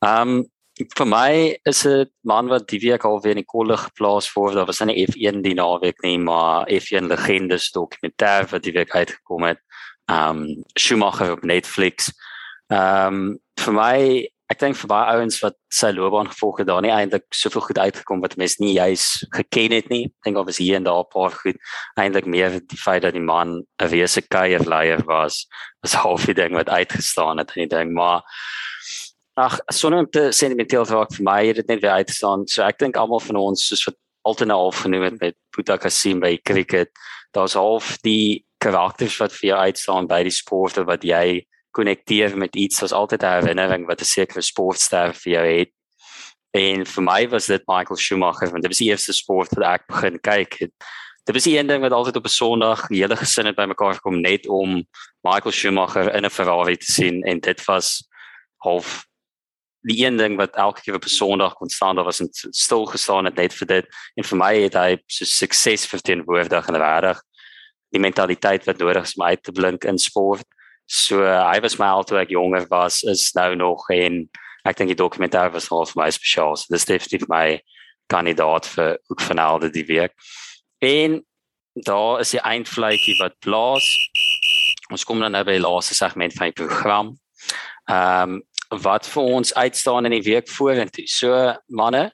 Um 0.02 0.46
vir 0.98 1.08
my 1.08 1.58
is 1.66 1.82
dit 1.84 2.12
man 2.24 2.48
wat 2.48 2.68
die 2.68 2.80
week 2.80 3.06
al 3.06 3.22
weer 3.22 3.32
in 3.32 3.44
die 3.44 3.48
kolle 3.48 3.78
geplaas 3.78 4.28
word. 4.36 4.56
Daar 4.56 4.66
was 4.68 4.82
'n 4.82 4.90
F1 4.90 5.42
die 5.42 5.56
naweek 5.56 6.02
nie, 6.04 6.18
maar 6.18 6.68
F1 6.70 7.08
legendes 7.08 7.72
dokumentêr 7.72 8.46
wat 8.52 8.64
die 8.64 8.74
week 8.74 8.96
uitgekom 8.96 9.44
het. 9.44 9.60
Um 10.08 10.64
Schumacher 10.78 11.32
op 11.32 11.44
Netflix. 11.44 12.12
Um 12.70 13.40
vir 13.58 13.74
my 13.74 14.30
ek 14.52 14.60
dink 14.62 14.78
vir 14.78 14.90
baie 14.92 15.18
ouens 15.18 15.40
wat 15.42 15.56
sy 15.74 15.90
loopbaan 15.96 16.30
gevolg 16.30 16.60
het, 16.62 16.68
daar 16.70 16.84
nie 16.86 16.94
eintlik 16.94 17.26
soveel 17.34 17.64
goed 17.66 17.80
uitgekom 17.82 18.22
wat 18.22 18.36
mense 18.38 18.62
nie 18.62 18.76
juis 18.76 19.26
geken 19.34 19.74
het 19.74 19.90
nie. 19.90 20.04
Ek 20.06 20.30
dink 20.30 20.38
of 20.38 20.52
is 20.54 20.62
hier 20.62 20.78
en 20.78 20.86
daar 20.86 21.02
'n 21.02 21.14
paar 21.14 21.32
goed. 21.32 21.58
Eintlik 21.98 22.28
meer 22.30 22.60
die 22.62 22.78
feit 22.78 23.02
dat 23.02 23.14
die 23.14 23.26
man 23.26 23.64
'n 23.82 23.90
wese 23.90 24.22
kuierleier 24.22 25.04
was, 25.06 25.48
was 25.82 25.94
half 26.06 26.26
die 26.26 26.38
ding 26.38 26.54
wat 26.54 26.70
uitgestaan 26.70 27.38
het 27.38 27.56
en 27.56 27.68
die 27.68 27.76
ding, 27.78 27.94
maar 27.94 28.22
ag, 29.36 29.60
sonder 29.74 30.00
om 30.00 30.10
te 30.10 30.32
sentimenteel 30.32 30.86
raak 30.86 31.12
vir 31.14 31.24
my 31.24 31.46
het 31.48 31.56
dit 31.56 31.68
net 31.68 31.82
weer 31.82 31.98
uitgestaan. 32.00 32.48
So 32.48 32.64
ek 32.64 32.80
dink 32.80 32.98
almal 32.98 33.20
van 33.20 33.36
ons 33.36 33.68
soos 33.68 33.86
wat 33.86 33.98
altyd 34.26 34.48
nou 34.48 34.58
half 34.58 34.82
genoem 34.86 35.04
het 35.04 35.20
met 35.22 35.36
Boeta 35.56 35.78
Kasim 35.78 36.20
by 36.20 36.38
cricket, 36.38 36.90
daar's 37.34 37.54
half 37.54 37.98
die 38.02 38.46
karakters 38.58 39.18
wat 39.20 39.34
vir 39.34 39.50
jou 39.50 39.60
uitstaan 39.70 40.08
by 40.08 40.24
die 40.24 40.34
sport 40.34 40.80
wat 40.88 41.04
jy 41.04 41.46
konnekteer 41.76 42.38
met 42.40 42.56
iets 42.56 42.80
soos 42.80 42.94
altyd 42.96 43.24
'n 43.24 43.36
herinnering 43.40 43.88
wat 43.88 44.02
'n 44.02 44.14
sekere 44.16 44.42
sportster 44.42 45.14
vir 45.14 45.32
jou 45.34 45.46
het. 45.46 45.72
En 46.56 46.86
vir 46.86 47.04
my 47.04 47.28
was 47.30 47.48
dit 47.48 47.68
Michael 47.68 48.00
Schumacher 48.00 48.50
want 48.50 48.64
dit 48.64 48.72
was 48.72 48.84
die 48.84 48.90
eerste 48.90 49.14
sport 49.14 49.52
wat 49.56 49.66
ek 49.68 49.88
begin 49.88 50.20
kyk 50.20 50.54
het. 50.60 50.74
Dit 51.26 51.36
was 51.36 51.44
die 51.44 51.58
een 51.58 51.68
ding 51.68 51.82
wat 51.82 51.92
altyd 51.92 52.16
op 52.16 52.26
'n 52.26 52.30
Sondag 52.30 52.88
die 52.88 53.02
hele 53.02 53.16
gesin 53.16 53.46
het 53.46 53.56
bymekaar 53.56 53.94
gekom 53.94 54.22
net 54.22 54.48
om 54.48 54.86
Michael 55.22 55.52
Schumacher 55.52 56.14
in 56.14 56.26
'n 56.26 56.30
Ferrari 56.30 56.78
te 56.78 56.92
sien 56.92 57.24
en 57.24 57.40
dit 57.40 57.66
was 57.66 58.08
half 58.64 59.06
die 59.86 60.06
een 60.06 60.18
ding 60.18 60.38
wat 60.38 60.56
elke 60.56 60.82
keer 60.82 60.96
op 60.96 61.04
'n 61.04 61.10
Sondag 61.10 61.54
kon 61.54 61.70
staan 61.70 61.96
daar 61.96 62.06
was 62.06 62.22
'n 62.22 62.30
stil 62.52 62.86
gestaan 62.86 63.26
het 63.26 63.36
net 63.36 63.54
vir 63.54 63.68
dit 63.68 63.86
en 64.16 64.24
vir 64.24 64.38
my 64.38 64.62
het 64.62 64.74
hy 64.74 64.98
so 65.08 65.26
sukses 65.26 65.86
verteenwoordig 65.86 66.68
en 66.68 66.76
regtig 66.76 67.22
die 67.90 68.00
mentaliteit 68.00 68.66
wat 68.66 68.78
nodig 68.78 69.04
is 69.04 69.16
om 69.16 69.26
uit 69.26 69.44
te 69.44 69.52
blink 69.52 69.84
in 69.84 69.98
sport. 69.98 70.48
So 70.86 71.24
hy 71.26 71.60
was 71.62 71.80
my 71.80 71.88
al 71.88 72.04
toe 72.06 72.20
ek 72.22 72.34
jonger 72.34 72.68
was 72.70 73.04
is 73.04 73.32
nou 73.36 73.56
nog 73.56 73.88
en 73.94 74.26
ek 74.66 74.78
dink 74.78 74.94
die 74.94 75.00
dokumentêr 75.00 75.52
was 75.54 75.70
al 75.72 75.86
vir 75.90 76.02
my 76.04 76.10
spesiaal. 76.14 76.58
So 76.58 76.74
dis 76.74 76.88
definitief 76.90 77.28
my 77.30 77.60
kandidaat 78.12 78.68
vir 78.70 78.98
ook 79.10 79.22
finale 79.22 79.70
die 79.74 79.86
week. 79.86 80.14
En 80.86 81.24
daar 81.74 82.20
is 82.20 82.36
die 82.36 82.42
eindvliegie 82.42 83.18
wat 83.20 83.40
plaas. 83.40 83.88
Ons 84.92 85.04
kom 85.04 85.20
dan 85.20 85.34
nou 85.34 85.44
by 85.44 85.58
die 85.58 85.66
laaste 85.66 85.98
segment 85.98 86.34
van 86.38 86.52
die 86.52 86.60
program. 86.64 87.16
Ehm 87.90 88.38
um, 88.38 88.44
wat 88.82 89.06
vir 89.08 89.24
ons 89.24 89.54
uitstaan 89.54 90.08
in 90.10 90.16
die 90.16 90.26
week 90.26 90.50
vorentoe. 90.50 91.06
So 91.08 91.54
manne, 91.68 92.10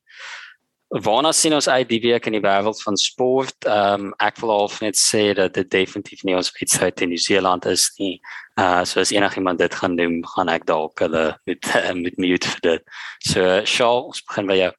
Waarna 0.91 1.29
sien 1.31 1.53
ons 1.55 1.69
uit 1.71 1.87
die 1.87 2.01
week 2.03 2.25
in 2.27 2.35
die 2.35 2.43
wêreld 2.43 2.81
van 2.83 2.97
sport? 2.99 3.55
Ehm 3.63 4.09
um, 4.09 4.15
ek 4.19 4.41
wil 4.43 4.49
al 4.51 4.71
net 4.83 4.97
sê 4.99 5.29
dat 5.37 5.53
dit 5.55 5.69
definitief 5.71 6.25
nie 6.27 6.35
ons 6.35 6.51
wedstryd 6.57 6.99
in 7.05 7.13
Nieu-Seeland 7.13 7.65
is 7.71 7.85
nie. 7.99 8.17
Uh 8.59 8.83
so 8.83 8.99
as 8.99 9.13
enigiemand 9.15 9.63
dit 9.63 9.71
gaan 9.79 9.95
doen, 9.95 10.17
gaan 10.33 10.51
ek 10.51 10.65
dalk 10.67 10.99
hulle 10.99 11.23
met 11.47 11.69
uh, 11.71 11.93
met 12.03 12.19
mute 12.19 12.51
vir 12.57 12.59
dit. 12.67 12.91
So 13.23 13.61
Charles, 13.63 14.11
ons 14.11 14.25
begin 14.27 14.51
by 14.51 14.59
jou. 14.59 14.69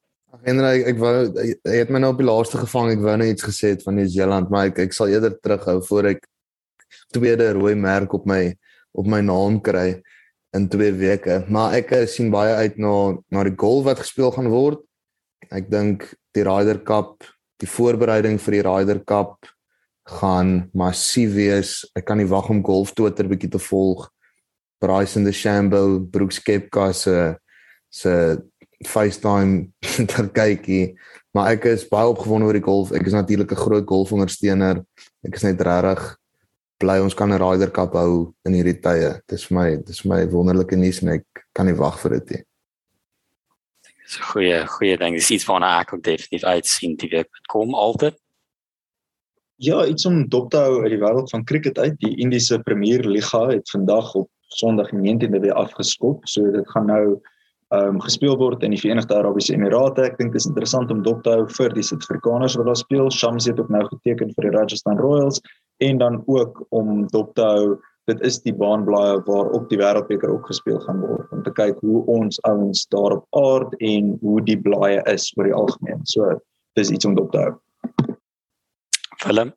Henry, 0.45 0.75
ek 0.93 1.01
wou 1.01 1.15
jy 1.33 1.79
het 1.79 1.89
my 1.89 2.05
nou 2.05 2.13
op 2.13 2.21
die 2.21 2.29
laaste 2.29 2.61
gevang. 2.61 2.93
Ek 2.93 3.09
wou 3.09 3.17
net 3.17 3.33
iets 3.33 3.49
gesê 3.49 3.73
het 3.73 3.89
van 3.89 3.97
Nieu-Seeland, 3.97 4.53
maar 4.53 4.69
ek 4.69 4.85
ek 4.85 5.01
sal 5.01 5.17
eerder 5.17 5.41
terughou 5.41 5.81
voor 5.89 6.13
ek 6.13 6.29
tweede 7.17 7.55
rooi 7.57 7.73
merk 7.73 8.13
op 8.13 8.29
my 8.29 8.51
op 8.93 9.09
my 9.09 9.25
naam 9.25 9.63
kry 9.65 10.03
in 10.53 10.69
2 10.69 10.93
weke. 11.01 11.43
Maar 11.49 11.81
ek 11.81 11.97
uh, 11.97 12.05
sien 12.05 12.29
baie 12.29 12.53
uit 12.61 12.77
na 12.77 12.97
na 13.33 13.49
die 13.49 13.57
golf 13.57 13.89
wat 13.89 14.05
gespeel 14.05 14.37
gaan 14.37 14.53
word 14.53 14.85
Ek 15.51 15.71
dink 15.71 16.07
die 16.37 16.45
Ryder 16.47 16.79
Cup, 16.85 17.25
die 17.61 17.67
voorbereiding 17.67 18.39
vir 18.39 18.59
die 18.59 18.65
Ryder 18.67 19.01
Cup 19.05 19.49
gaan 20.19 20.71
massief 20.75 21.35
wees. 21.35 21.83
Ek 21.97 22.07
kan 22.07 22.19
nie 22.19 22.29
wag 22.31 22.51
om 22.51 22.63
golf 22.63 22.95
Twitter 22.95 23.29
bietjie 23.31 23.51
te 23.51 23.61
volg. 23.63 24.09
Bryson 24.83 25.25
DeChambeau, 25.25 26.01
Brooks 26.11 26.41
Koepka 26.43 26.93
se 26.93 27.37
se 27.93 28.13
FaceTime 28.89 29.69
ter 30.11 30.29
kykie. 30.35 30.95
Maar 31.33 31.55
ek 31.55 31.69
is 31.71 31.85
baie 31.89 32.09
opgewonde 32.11 32.49
oor 32.49 32.57
die 32.57 32.65
golf. 32.65 32.91
Ek 32.93 33.07
is 33.07 33.15
natuurlik 33.15 33.53
'n 33.53 33.63
groot 33.63 33.87
golfondersteuner. 33.87 34.83
Ek 35.25 35.37
is 35.37 35.45
net 35.45 35.61
regtig 35.61 36.17
bly 36.83 36.99
ons 36.99 37.15
kan 37.15 37.31
'n 37.31 37.39
Ryder 37.39 37.71
Cup 37.71 37.95
hou 37.95 38.35
in 38.45 38.55
hierdie 38.55 38.81
tye. 38.83 39.21
Dis 39.29 39.47
vir 39.47 39.55
my 39.59 39.69
dis 39.77 40.03
vir 40.03 40.11
my 40.13 40.21
wonderlike 40.27 40.77
nuus 40.77 41.03
en 41.03 41.15
ek 41.21 41.25
kan 41.55 41.67
nie 41.67 41.79
wag 41.79 41.99
vir 42.03 42.19
dit 42.19 42.31
nie. 42.31 42.43
Dis 44.13 44.21
'n 44.21 44.33
goeie 44.33 44.67
goeie 44.69 44.97
ding. 45.01 45.15
Dis 45.17 45.31
iets 45.31 45.47
waarna 45.49 45.81
ek 45.81 45.95
ook 45.95 46.03
definitief 46.05 46.45
uitsien 46.45 46.97
die 47.01 47.09
week 47.09 47.31
wat 47.33 47.47
kom 47.49 47.75
altyd. 47.75 48.17
Ja, 49.57 49.87
iets 49.87 50.05
om 50.05 50.29
dop 50.29 50.51
te 50.51 50.59
hou 50.61 50.83
uit 50.83 50.91
die 50.93 51.01
wêreld 51.01 51.31
van 51.31 51.45
cricket 51.45 51.79
uit. 51.79 51.97
Die 52.01 52.17
Indiese 52.21 52.59
Premier 52.59 53.01
Liga 53.09 53.47
het 53.49 53.71
vandag 53.71 54.15
op 54.15 54.29
Sondag 54.53 54.91
die 54.91 55.01
19de 55.01 55.41
weer 55.41 55.57
afgeskop. 55.57 56.29
So 56.29 56.51
dit 56.51 56.69
gaan 56.71 56.87
nou 56.87 57.21
ehm 57.73 57.95
um, 57.95 58.01
gespeel 58.05 58.37
word 58.37 58.63
in 58.63 58.75
die 58.77 58.81
Verenigde 58.81 59.17
Arabiese 59.17 59.55
Emirate. 59.55 60.03
Ek 60.03 60.19
dink 60.19 60.33
dit 60.33 60.41
is 60.43 60.49
interessant 60.51 60.91
om 60.91 61.01
dop 61.03 61.23
te 61.23 61.31
hou 61.31 61.47
vir 61.49 61.73
die 61.73 61.83
Suid-Afrikaners 61.83 62.59
wat 62.61 62.69
daar 62.69 62.77
speel. 62.77 63.09
Shams 63.11 63.49
het 63.49 63.61
ook 63.61 63.73
nou 63.73 63.87
geteken 63.87 64.35
vir 64.35 64.51
die 64.51 64.53
Rajasthan 64.59 65.01
Royals 65.01 65.41
en 65.81 65.99
dan 65.99 66.21
ook 66.27 66.67
om 66.69 67.07
dop 67.09 67.33
te 67.35 67.49
hou 67.49 67.81
dit 68.11 68.21
is 68.27 68.41
die 68.43 68.55
baanblaaie 68.55 69.21
waarop 69.27 69.69
die 69.71 69.79
wêreldbeker 69.79 70.33
ook 70.33 70.49
gespeel 70.51 70.81
gaan 70.87 71.01
word 71.05 71.31
om 71.35 71.43
te 71.47 71.53
kyk 71.55 71.79
hoe 71.87 72.03
ons 72.11 72.41
ouens 72.49 72.87
daarop 72.95 73.27
aard 73.39 73.77
en 73.79 74.17
hoe 74.23 74.41
die 74.43 74.59
blaaie 74.59 75.03
is 75.13 75.31
oor 75.37 75.51
die 75.51 75.57
algemeen. 75.57 76.03
So 76.05 76.39
dis 76.79 76.91
iets 76.91 77.07
om 77.07 77.15
dop 77.19 77.31
te 77.33 77.47
hou. 77.47 77.55
Willem 79.27 79.53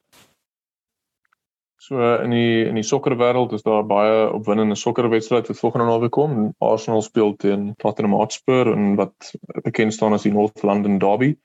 So 1.86 2.02
in 2.02 2.32
die 2.34 2.66
in 2.66 2.78
die 2.80 2.86
sokkerwêreld 2.86 3.52
is 3.54 3.62
daar 3.62 3.84
baie 3.86 4.30
opwindende 4.34 4.76
sokkerwedstryde 4.76 5.52
wat 5.52 5.60
volgende 5.60 5.86
naweek 5.86 6.16
kom. 6.18 6.54
Arsenal 6.58 7.04
speel 7.06 7.36
teen 7.38 7.74
Tottenham 7.78 8.16
Hotspur 8.18 8.72
en 8.72 8.96
wat 8.98 9.34
bekend 9.68 9.94
staan 9.94 10.16
as 10.18 10.26
die 10.26 10.34
North 10.34 10.64
London 10.66 10.98
Derby. 10.98 11.36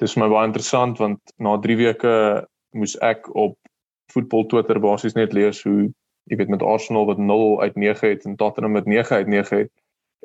Dit 0.00 0.08
is 0.08 0.16
my 0.16 0.30
baie 0.32 0.48
interessant 0.48 0.96
want 1.02 1.20
na 1.36 1.58
3 1.60 1.76
weke 1.76 2.14
moes 2.72 2.96
ek 3.04 3.28
op 3.36 3.58
voetbal 4.14 4.48
Twitter 4.48 4.80
basies 4.80 5.18
net 5.18 5.36
lees 5.36 5.60
hoe 5.68 5.90
jy 6.30 6.36
weet 6.36 6.48
met 6.48 6.62
Arsenal 6.62 7.06
wat 7.06 7.18
0 7.18 7.60
uit 7.60 7.74
9 7.74 8.08
het 8.08 8.24
en 8.24 8.36
Tottenham 8.36 8.72
met 8.72 8.84
9 8.84 9.16
uit 9.16 9.26
9 9.26 9.58
het. 9.58 9.70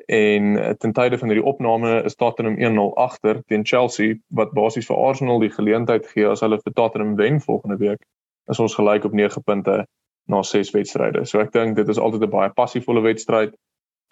En 0.06 0.56
eh, 0.56 0.70
ten 0.70 0.92
tye 0.92 1.18
van 1.18 1.28
hierdie 1.28 1.46
opname 1.46 2.02
is 2.02 2.14
Tottenham 2.14 2.56
1-0 2.56 2.94
agter 2.94 3.42
teen 3.46 3.66
Chelsea 3.66 4.18
wat 4.28 4.52
basies 4.52 4.86
vir 4.86 4.96
Arsenal 4.96 5.40
die 5.42 5.50
geleentheid 5.50 6.06
gee 6.06 6.28
as 6.28 6.40
hulle 6.40 6.60
vir 6.62 6.72
Tottenham 6.72 7.16
wen 7.16 7.40
volgende 7.40 7.76
week. 7.76 8.04
Is 8.46 8.58
ons 8.58 8.74
gelyk 8.74 9.04
op 9.04 9.12
9 9.12 9.42
punte 9.42 9.86
na 10.28 10.42
6 10.42 10.70
wedstryde. 10.70 11.24
So 11.26 11.40
ek 11.40 11.52
dink 11.52 11.76
dit 11.76 11.88
is 11.88 11.98
altyd 11.98 12.22
'n 12.22 12.30
baie 12.30 12.50
passievolle 12.50 13.00
wedstryd 13.00 13.56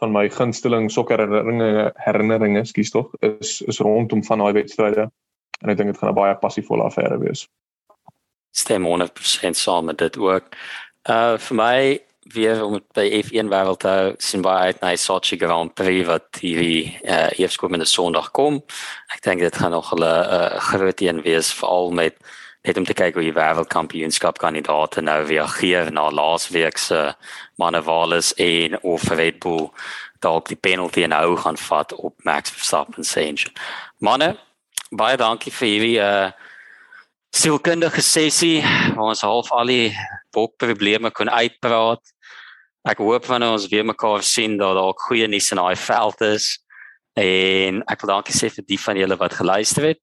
van 0.00 0.12
my 0.12 0.28
gunsteling 0.28 0.90
sokker 0.90 1.22
herinneringe 2.04 2.64
skuis 2.64 2.90
tog 2.90 3.14
is 3.20 3.62
is 3.62 3.80
rondom 3.80 4.24
van 4.24 4.38
daai 4.38 4.52
wedstryde 4.52 5.10
en 5.62 5.70
ek 5.70 5.76
dink 5.76 5.92
dit 5.92 5.98
gaan 5.98 6.10
'n 6.10 6.20
baie 6.20 6.34
passievolle 6.34 6.84
affære 6.84 7.18
wees. 7.18 7.46
Stem 8.50 8.84
100% 8.84 9.56
saam 9.56 9.84
met 9.84 9.98
dit 9.98 10.18
ook. 10.18 10.44
Uh 11.06 11.38
vir 11.38 11.56
my 11.56 12.00
weer 12.34 12.64
om 12.64 12.80
by 12.94 13.04
F1 13.22 13.46
wêreld 13.46 13.78
te 13.84 14.14
sien 14.18 14.42
baie 14.42 14.72
uit 14.72 14.80
na 14.82 14.96
Sochi 14.98 15.36
Grand 15.38 15.70
Prix 15.78 16.06
wat 16.08 16.40
hierdie 16.42 16.98
uh 17.04 17.28
eerskomende 17.38 17.86
Sondag 17.86 18.32
kom. 18.34 18.58
Ek 19.14 19.22
dink 19.22 19.40
dit 19.40 19.56
gaan 19.56 19.70
nog 19.70 19.92
'n 19.94 20.02
uh, 20.02 20.58
groot 20.70 21.00
een 21.00 21.22
wees 21.22 21.52
veral 21.54 21.90
met 21.90 22.18
net 22.62 22.76
om 22.76 22.84
te 22.84 22.94
kyk 22.94 23.14
hoe 23.14 23.22
die 23.22 23.36
wêreldkampioenskap 23.36 24.38
kandidaate 24.42 25.00
nou 25.00 25.22
reageer 25.24 25.92
na 25.92 26.10
laasweek 26.10 26.78
se 26.78 27.14
manewales 27.54 28.34
en 28.34 28.82
of 28.82 29.08
Red 29.08 29.38
Bull 29.38 29.70
dalk 30.18 30.48
die 30.48 30.58
penalty 30.58 31.02
en 31.02 31.12
hou 31.12 31.36
gaan 31.36 31.56
vat 31.56 31.94
op 31.94 32.14
Max 32.24 32.50
Verstappen 32.50 33.04
se 33.04 33.20
engine. 33.20 33.54
Manne, 33.98 34.36
baie 34.90 35.16
dankie 35.16 35.52
vir 35.52 35.68
hierdie 35.68 35.98
uh 36.02 36.30
sielkundige 37.36 38.00
sessie 38.00 38.62
waar 38.94 39.12
ons 39.12 39.20
half 39.20 39.50
al 39.52 39.66
die 39.68 39.92
bokprobleme 40.34 41.10
kon 41.10 41.30
uitpraat. 41.30 42.02
Ek 42.86 43.02
hoop 43.02 43.26
wanneer 43.26 43.56
ons 43.56 43.68
weer 43.70 43.86
mekaar 43.86 44.22
sien 44.22 44.56
dat 44.58 44.76
daar 44.78 44.92
ook 44.92 45.08
goeie 45.08 45.26
nuus 45.28 45.50
in 45.50 45.62
daai 45.62 45.76
veld 45.76 46.20
is. 46.28 46.50
En 47.16 47.80
ek 47.88 48.04
wil 48.04 48.12
dankie 48.12 48.36
sê 48.36 48.50
vir 48.52 48.66
die 48.68 48.80
van 48.80 49.00
julle 49.00 49.16
wat 49.16 49.34
geluister 49.38 49.90
het 49.92 50.02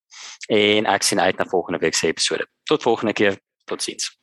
en 0.50 0.90
ek 0.90 1.06
sien 1.06 1.22
uit 1.22 1.38
na 1.38 1.46
volgende 1.46 1.80
week 1.80 1.96
se 1.96 2.10
episode. 2.10 2.48
Tot 2.70 2.84
volgende 2.84 3.14
keer. 3.14 3.40
Totsiens. 3.70 4.23